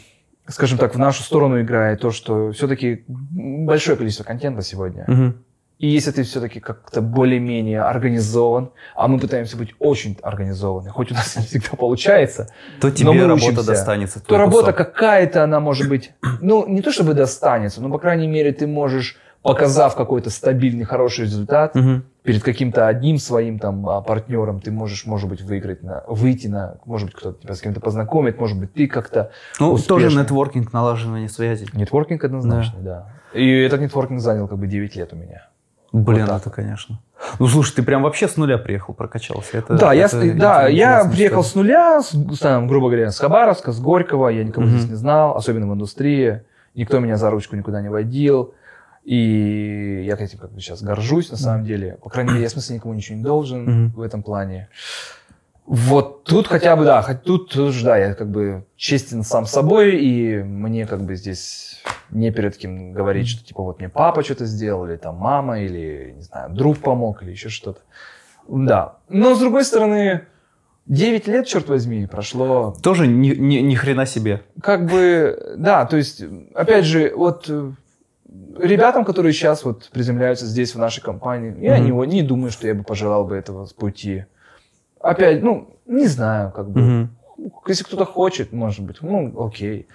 [0.47, 5.05] скажем так, в нашу сторону играет то, что все-таки большое количество контента сегодня.
[5.07, 5.33] Угу.
[5.81, 11.15] И если ты все-таки как-то более-менее организован, а мы пытаемся быть очень организованы, хоть у
[11.15, 14.23] нас не всегда получается, то тебе но работа учимся, достанется.
[14.23, 18.51] То работа какая-то, она может быть, ну, не то чтобы достанется, но, по крайней мере,
[18.51, 22.03] ты можешь, показав какой-то стабильный, хороший результат, угу.
[22.21, 26.75] перед каким-то одним своим там а, партнером, ты можешь, может быть, выиграть, на, выйти на,
[26.85, 30.03] может быть, кто-то тебя с кем-то познакомит, может быть, ты как-то Ну, успешный.
[30.03, 31.67] тоже нетворкинг, налаживание связей.
[31.73, 33.07] Нетворкинг однозначно, да.
[33.33, 33.39] да.
[33.39, 35.47] И этот нетворкинг занял как бы 9 лет у меня.
[35.91, 36.99] Блин, вот это, конечно.
[37.39, 39.57] Ну, слушай, ты прям вообще с нуля приехал, прокачался.
[39.57, 43.71] Это, да, это, я, да, я приехал с нуля, с, там, грубо говоря, с Хабаровска,
[43.71, 44.29] с Горького.
[44.29, 44.69] Я никого mm-hmm.
[44.69, 46.43] здесь не знал, особенно в индустрии.
[46.75, 48.53] Никто меня за ручку никуда не водил.
[49.03, 51.97] И я этим как бы сейчас горжусь, на самом деле.
[52.03, 53.95] По крайней мере, я в смысле никому ничего не должен mm-hmm.
[53.95, 54.69] в этом плане.
[55.65, 59.95] Вот тут хотя бы, да, хоть тут, тут да, я как бы честен сам собой,
[59.97, 64.45] и мне как бы здесь не перед кем говорить, что типа вот мне папа что-то
[64.45, 67.79] сделал, или там мама, или, не знаю, друг помог, или еще что-то.
[68.47, 68.97] Да.
[69.07, 70.25] Но с другой стороны,
[70.87, 72.75] 9 лет, черт возьми, прошло.
[72.81, 74.41] Тоже ни, ни, ни хрена себе.
[74.61, 76.23] Как бы, да, то есть,
[76.53, 77.49] опять же, вот
[78.57, 82.07] ребятам, которые сейчас вот приземляются здесь, в нашей компании, я mm-hmm.
[82.07, 84.25] не, не думаю, что я бы пожелал бы этого с пути
[85.03, 86.81] опять, ну, не знаю, как бы.
[87.37, 87.51] Угу.
[87.67, 89.87] Если кто-то хочет, может быть, ну, окей.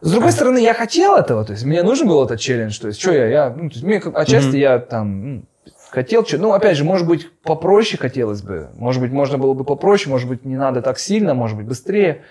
[0.00, 3.00] С другой стороны, я хотел этого, то есть мне нужен был этот челлендж, то есть
[3.00, 5.42] что я, я, ну, то есть мне отчасти mm я там ну,
[5.90, 9.62] хотел, что, ну, опять же, может быть, попроще хотелось бы, может быть, можно было бы
[9.62, 12.22] попроще, может быть, не надо так сильно, может быть, быстрее.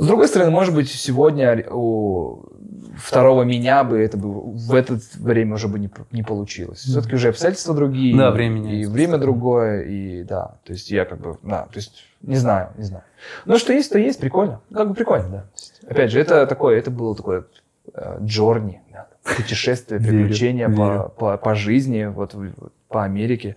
[0.00, 2.42] С другой стороны, может быть, сегодня у
[2.96, 6.78] второго меня бы это бы в это время уже бы не, не получилось.
[6.78, 8.16] Все-таки уже обстоятельства другие.
[8.16, 8.80] Да, времени.
[8.80, 10.56] И время другое, и да.
[10.64, 13.04] То есть я как бы, да, то есть не знаю, не знаю.
[13.44, 14.62] Но что есть, то есть, прикольно.
[14.72, 15.44] Как бы прикольно, да.
[15.54, 17.44] Есть, опять же, это такое, это было такое
[17.92, 19.06] э, джорни, да,
[19.36, 22.34] путешествие, приключение по, по, по жизни, вот
[22.88, 23.56] по Америке.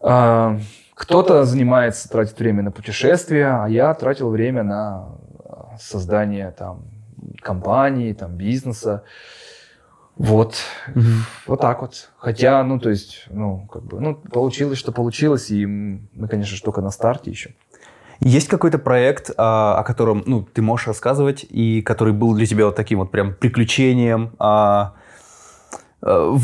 [0.00, 0.60] А,
[0.92, 5.16] кто-то занимается, тратит время на путешествия, а я тратил время на
[5.80, 6.84] создание там
[7.40, 9.04] компании, там бизнеса.
[10.16, 10.56] Вот,
[10.94, 11.04] угу.
[11.46, 12.10] вот так вот.
[12.16, 16.80] Хотя, ну, то есть, ну, как бы, ну, получилось, что получилось, и мы, конечно только
[16.80, 17.50] на старте еще.
[18.20, 22.64] Есть какой-то проект, а, о котором, ну, ты можешь рассказывать, и который был для тебя
[22.64, 24.94] вот таким вот прям приключением, а,
[26.00, 26.38] а,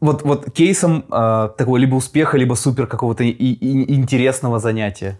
[0.00, 5.18] вот, вот кейсом такого либо успеха, либо супер какого-то интересного занятия?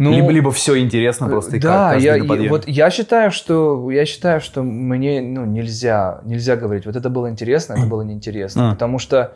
[0.00, 1.60] Ну, либо, либо все интересно э, просто.
[1.60, 6.86] Да, я, я, вот я считаю, что я считаю, что мне ну, нельзя, нельзя говорить,
[6.86, 8.70] вот это было интересно, это было неинтересно.
[8.70, 8.72] А.
[8.72, 9.34] Потому что,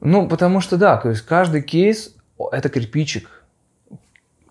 [0.00, 2.16] ну, потому что да, то есть каждый кейс
[2.50, 3.44] это кирпичик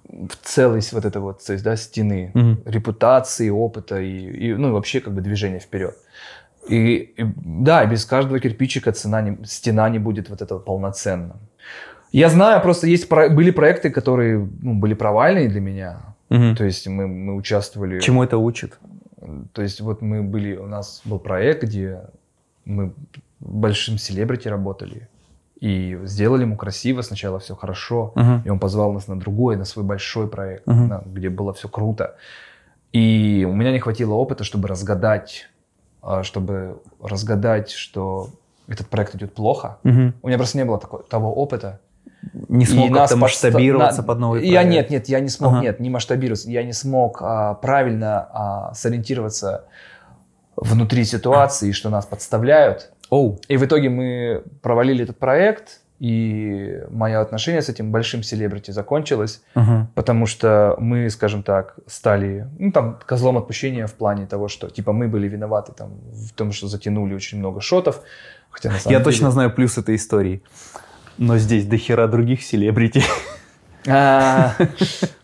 [0.07, 2.70] в целость вот это вот, то есть, да, стены, угу.
[2.70, 5.95] репутации, опыта и, и, ну, и вообще как бы движения вперед.
[6.70, 11.38] И, и да, без каждого кирпичика цена не, стена не будет вот этого полноценным.
[12.16, 16.16] Я знаю, просто есть были проекты, которые ну, были провальные для меня.
[16.30, 16.56] Угу.
[16.56, 18.00] То есть мы, мы участвовали...
[18.00, 18.80] Чему это учит?
[19.52, 20.56] То есть вот мы были...
[20.56, 22.00] У нас был проект, где
[22.64, 22.94] мы
[23.42, 25.10] большим селебрити работали.
[25.60, 28.14] И сделали ему красиво, сначала все хорошо.
[28.16, 28.42] Uh-huh.
[28.46, 30.88] И он позвал нас на другой, на свой большой проект, uh-huh.
[30.88, 32.16] на, где было все круто.
[32.94, 35.50] И у меня не хватило опыта, чтобы разгадать,
[36.02, 38.30] а, чтобы разгадать, что
[38.70, 39.80] этот проект идет плохо.
[39.84, 40.14] Uh-huh.
[40.22, 41.82] У меня просто не было такого, того опыта
[42.34, 44.53] не смог как-то масштабироваться под, под новый проект?
[44.53, 45.61] Я нет, нет, я не смог, ага.
[45.61, 46.49] нет, не масштабироваться.
[46.49, 49.65] Я не смог а, правильно а, сориентироваться
[50.56, 52.91] внутри ситуации, что нас подставляют.
[53.11, 53.38] Oh.
[53.47, 59.41] И в итоге мы провалили этот проект, и мое отношение с этим большим селебрити закончилось,
[59.56, 59.85] uh-huh.
[59.95, 64.91] потому что мы, скажем так, стали ну, там, козлом отпущения в плане того, что типа
[64.91, 68.02] мы были виноваты там, в том, что затянули очень много шотов.
[68.49, 69.03] Хотя, на Я деле...
[69.03, 70.43] точно знаю плюс этой истории.
[71.18, 73.04] Но здесь до хера других селебрити.
[73.88, 74.56] А,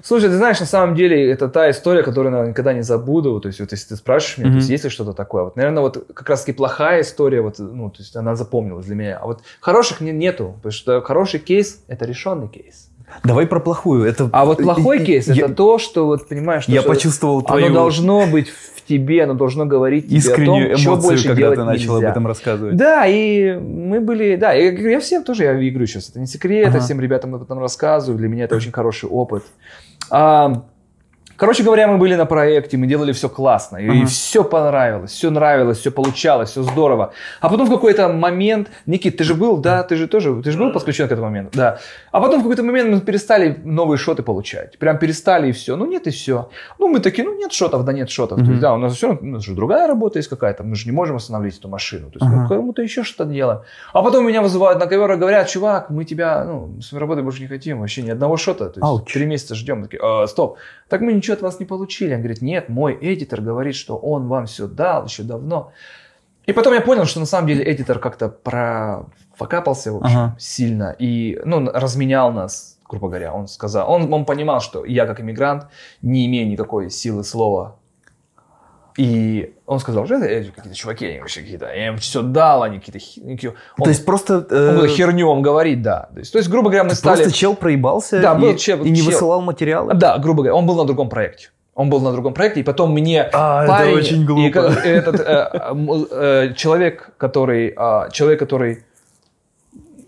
[0.03, 3.39] слушай, ты знаешь, на самом деле это та история, которую я никогда не забуду.
[3.39, 4.51] То есть, вот если ты спрашиваешь меня, mm-hmm.
[4.51, 5.43] то есть, есть ли что-то такое?
[5.43, 9.17] Вот, наверное, вот как раз-таки плохая история, вот, ну, то есть она запомнилась для меня.
[9.17, 12.90] А вот хороших не, нету, потому что хороший кейс– это решенный кейс.
[13.23, 14.05] Давай про плохую.
[14.05, 14.29] Это...
[14.31, 15.45] А вот плохой кейс я...
[15.45, 17.67] это то, что вот понимаешь, что я почувствовал твою...
[17.67, 21.41] оно должно быть в тебе, оно должно говорить тебе Искреннюю о том, что больше когда
[21.41, 22.07] делать ты начал нельзя.
[22.07, 22.75] об этом рассказывать.
[22.75, 26.67] Да, и мы были, да, я, я всем тоже, я говорю сейчас, это не секрет,
[26.67, 26.77] Ага.
[26.77, 29.43] я всем ребятам об этом рассказываю, для меня это очень хороший опыт.
[30.09, 30.63] А,
[31.41, 34.05] короче говоря, мы были на проекте, мы делали все классно, и, Ага.
[34.05, 37.13] все понравилось, все нравилось, все получалось, все здорово.
[37.39, 40.59] А потом в какой-то момент, Никит, ты же был, да, ты же тоже, ты же
[40.59, 41.79] был подключен к этому моменту, да.
[42.11, 45.85] А потом в какой-то момент мы перестали новые шоты получать, прям перестали и все, ну
[45.87, 46.49] нет и все.
[46.79, 48.37] Ну мы такие, ну нет шотов, да нет шотов.
[48.37, 48.51] То Мгм.
[48.51, 50.91] есть, да, у нас все у нас же другая работа есть какая-то, мы же не
[50.91, 52.11] можем остановить эту машину.
[52.11, 52.47] То есть Ага.
[52.47, 53.61] кому-то еще что-то делаем.
[53.93, 57.41] А потом меня вызывают на ковер и говорят, чувак, мы тебя, ну, с работой больше
[57.41, 58.69] не хотим, вообще ни одного шота.
[58.69, 59.81] То есть три месяца ждем.
[59.83, 60.57] Такие, «А, стоп,
[60.87, 62.13] так мы ничего от вас не получили.
[62.13, 65.71] Он говорит, нет, мой эдитор говорит, что он вам все дал еще давно.
[66.45, 70.35] И потом я понял, что на самом деле эдитор как-то профокапался, в общем, Ага.
[70.39, 70.95] сильно.
[70.99, 73.33] И, ну, разменял нас, грубо говоря.
[73.33, 75.67] Он сказал, он, он понимал, что я как иммигрант
[76.01, 77.75] не имею никакой силы слова.
[78.97, 82.79] И он сказал, что это какие-то чуваки, они вообще какие-то, я им все дал, они
[82.79, 82.99] какие-то...
[82.99, 84.45] хи- какие-» Он, То есть просто...
[84.49, 86.09] он э, херню вам говорит, да.
[86.13, 87.15] То есть, то есть, грубо говоря, мы стали...
[87.23, 89.05] Просто чел проебался Да, и, был чел- и не чел.
[89.05, 89.93] высылал материалы?
[89.93, 91.49] Да, грубо говоря, он был на другом проекте.
[91.73, 94.41] Он был на другом проекте, и потом мне А, это парень, очень глупо.
[94.47, 95.49] и ка- этот э,
[96.11, 98.83] э, человек, который, а, человек, который,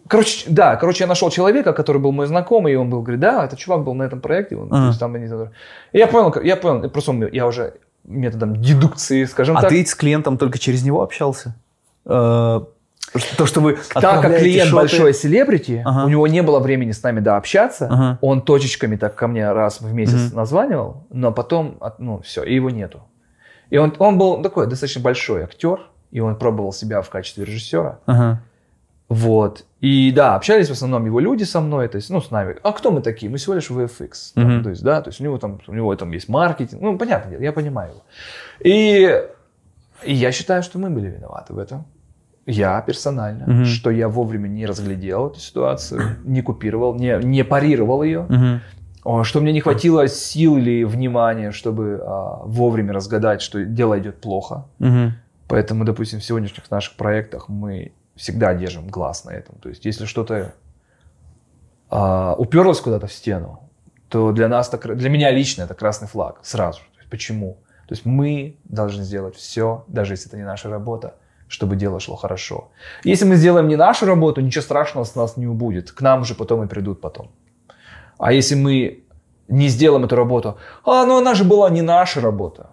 [0.10, 3.46] короче, да, короче, я нашел человека, который был мой знакомый, и он был, говорит, да,
[3.46, 4.88] этот чувак был на этом проекте, он, то Ага.
[4.88, 5.28] есть там они-
[5.94, 9.96] и я понял, я понял, просто я уже методом дедукции, скажем А так, ты с
[9.96, 11.56] клиентом только через него общался?
[12.06, 12.62] Э,
[13.38, 16.06] То, что вы так как клиент шоты- большой селебрити, Ага.
[16.06, 18.18] у него не было времени с нами дообщаться, Ага.
[18.22, 20.36] он точечками так ко мне раз в месяц Мгм.
[20.38, 23.02] названивал, но потом, от- ну, все, и его нету.
[23.70, 25.80] И он, он был такой достаточно большой актер,
[26.12, 28.00] и он пробовал себя в качестве режиссера.
[28.06, 28.42] Ага.
[29.14, 29.65] Вот.
[29.80, 32.56] И да, общались в основном его люди со мной, то есть, ну, с нами.
[32.64, 33.30] А кто мы такие?
[33.30, 34.11] Мы всего лишь VFX.
[34.34, 34.64] там, Мгм.
[34.64, 36.81] то есть, да, то есть у него там, у него там есть маркетинг.
[36.81, 38.02] Ну, понятно, я понимаю его.
[38.64, 39.23] И,
[40.03, 41.85] и я считаю, что мы были виноваты в этом.
[42.45, 43.65] Я персонально, Мгм.
[43.65, 48.26] что я вовремя не разглядел эту ситуацию, не купировал, не, не парировал ее.
[49.03, 54.22] О, Что мне не хватило сил или внимания, чтобы а, вовремя разгадать, что дело идет
[54.22, 54.64] плохо.
[54.80, 55.14] Мгм.
[55.49, 59.56] Поэтому, допустим, в сегодняшних наших проектах мы всегда держим глаз на этом.
[59.60, 60.53] То есть, если что-то
[61.90, 63.69] а, уперлось куда-то в стену,
[64.10, 66.80] то для нас, кра- для меня лично это красный флаг сразу.
[66.94, 67.57] То есть, почему?
[67.88, 71.15] То есть мы должны сделать все, даже если это не наша работа,
[71.48, 72.72] чтобы дело шло хорошо.
[73.03, 75.91] Если мы сделаем не нашу работу, ничего страшного с нас не убудет.
[75.91, 77.31] К нам уже потом и придут потом.
[78.18, 79.03] А если мы
[79.48, 82.69] не сделаем эту работу, а, ну она же была не наша работа,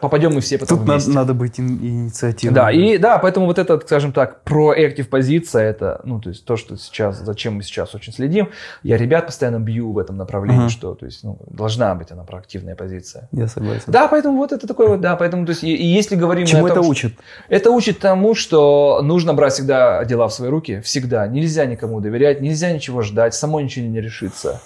[0.00, 1.10] попадем мы все потом Тут надо, вместе.
[1.12, 2.54] надо быть ин- инициативным.
[2.54, 6.56] Да, и да, поэтому вот эта, скажем так, проактив позиция, это, ну, то есть то,
[6.56, 8.50] что сейчас, зачем мы сейчас очень следим.
[8.82, 10.68] Я ребят постоянно бью в этом направлении, Ага.
[10.70, 13.28] что, то есть, ну, должна быть она проактивная позиция.
[13.32, 13.84] Я согласен.
[13.86, 16.46] Да, поэтому вот это такое вот, да, поэтому, то есть, и, и если говорим...
[16.46, 17.14] Чему том, это что- учит?
[17.48, 21.26] Это учит тому, что нужно брать всегда дела в свои руки, всегда.
[21.26, 24.60] Нельзя никому доверять, нельзя ничего ждать, само ничего не решится.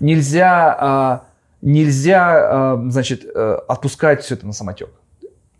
[0.00, 1.22] Нельзя, а,
[1.66, 4.88] нельзя, а, значит, э, отпускать все это на самотек.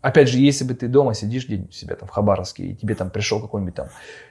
[0.01, 2.95] Опять же, если бы ты дома сидишь где-нибудь у себя там в Хабаровске, и тебе
[2.95, 3.87] там пришел какой-нибудь там,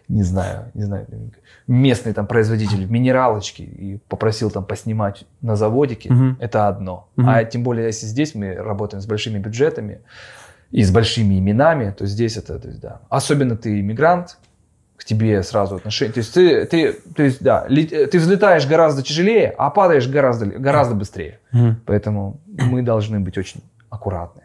[0.08, 1.06] не знаю, не знаю,
[1.66, 6.38] местный там производитель в минералочке и попросил там поснимать на заводике, Мгм.
[6.40, 7.08] это одно.
[7.16, 7.28] Мгм.
[7.28, 10.00] А тем более, если здесь мы работаем с большими бюджетами
[10.70, 13.00] и с большими именами, то здесь это, то есть, да.
[13.10, 14.38] Особенно ты иммигрант,
[14.96, 16.12] к тебе сразу отношения.
[16.12, 20.46] То есть ты, ты, то есть, да, лет- ты взлетаешь гораздо тяжелее, а падаешь гораздо,
[20.46, 21.38] гораздо быстрее.
[21.52, 21.80] Мгм.
[21.86, 24.42] Поэтому мы должны быть очень аккуратны.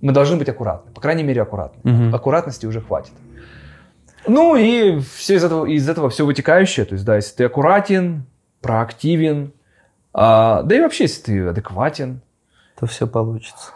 [0.00, 1.80] Мы должны быть аккуратны, по крайней мере аккуратны.
[1.90, 2.14] Мгм.
[2.14, 3.12] Аккуратности уже хватит.
[4.26, 6.84] Ну и все из этого, из этого все вытекающее.
[6.84, 8.26] То есть, да, если ты аккуратен,
[8.60, 9.52] проактивен,
[10.12, 12.20] а, да и вообще, если ты адекватен,
[12.78, 13.72] То все получится.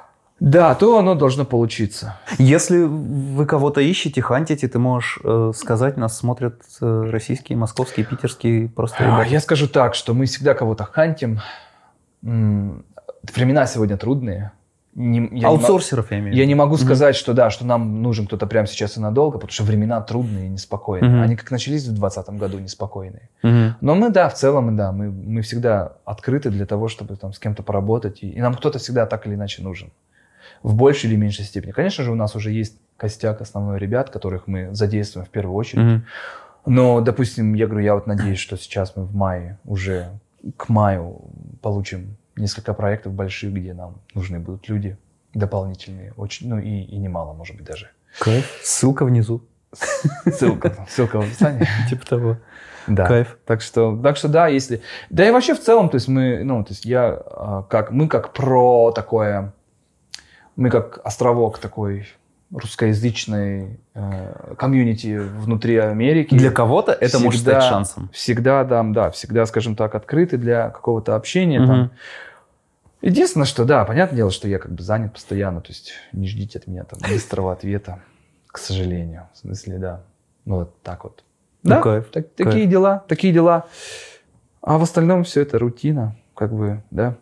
[0.51, 2.16] Да, то оно должно получиться.
[2.39, 8.69] Если вы кого-то ищете, хантите, ты можешь э, сказать, нас смотрят э, российские, московские, питерские
[8.69, 9.31] просто А, ребята.
[9.31, 11.40] Я скажу так, что мы всегда кого-то хантим.
[12.24, 12.85] М,
[13.35, 14.51] Времена сегодня трудные.
[14.97, 16.48] Не- я не Аутсорсеров, я имею в Я виду.
[16.48, 19.62] не могу сказать, что да, что нам нужен кто-то прямо сейчас и надолго, потому что
[19.62, 21.09] времена трудные и неспокойные.
[21.09, 21.23] Мгм.
[21.23, 23.31] Они как начались в 2020 году неспокойные.
[23.44, 23.77] Мгм.
[23.81, 27.39] Но мы, да, в целом, да, мы, мы всегда открыты для того, чтобы там с
[27.39, 28.23] кем-то поработать.
[28.24, 29.90] И, и нам кто-то всегда так или иначе нужен.
[30.62, 31.72] В большей или меньшей степени.
[31.72, 35.84] Конечно же, у нас уже есть костяк основной ребят, которых мы задействуем в первую очередь.
[35.84, 36.05] Мгм.
[36.66, 40.09] Но, допустим, я говорю, я вот надеюсь, что сейчас мы в мае уже
[40.56, 41.20] к маю
[41.60, 44.97] получим несколько проектов больших, где нам нужны будут люди
[45.34, 47.90] дополнительные, очень, ну и, и немало, может быть, даже.
[48.18, 48.47] Кайф.
[48.62, 49.43] Ссылка внизу.
[50.26, 51.66] Ссылка, ссылка в описании.
[51.89, 52.36] Типа того.
[52.86, 53.06] Да.
[53.06, 53.39] Кайф.
[53.47, 54.82] Так что, так что да, если...
[55.09, 58.09] Да и вообще в целом, то есть мы, ну, то есть я, а, как, мы
[58.09, 59.55] как про такое,
[60.56, 62.06] мы как островок такой
[62.52, 66.34] русскоязычной э, комьюнити внутри Америки.
[66.36, 68.10] Для кого-то это может Всегда- стать шансом.
[68.12, 71.60] Всегда, да, да, всегда, скажем так, открыты для какого-то общения.
[71.60, 71.66] Мгм.
[71.68, 71.90] Там.
[73.00, 76.58] Единственное, что да, понятное дело, что я как бы занят постоянно, то есть не ждите
[76.58, 78.00] от меня там быстрого ответа,
[78.46, 79.28] к сожалению.
[79.32, 80.02] В смысле, да.
[80.44, 81.24] Ну, вот так вот.
[81.64, 82.48] Ну, Да, кайф, так- кайф.
[82.50, 83.66] такие дела, такие дела.
[84.60, 87.16] А в остальном все это рутина, как бы, да.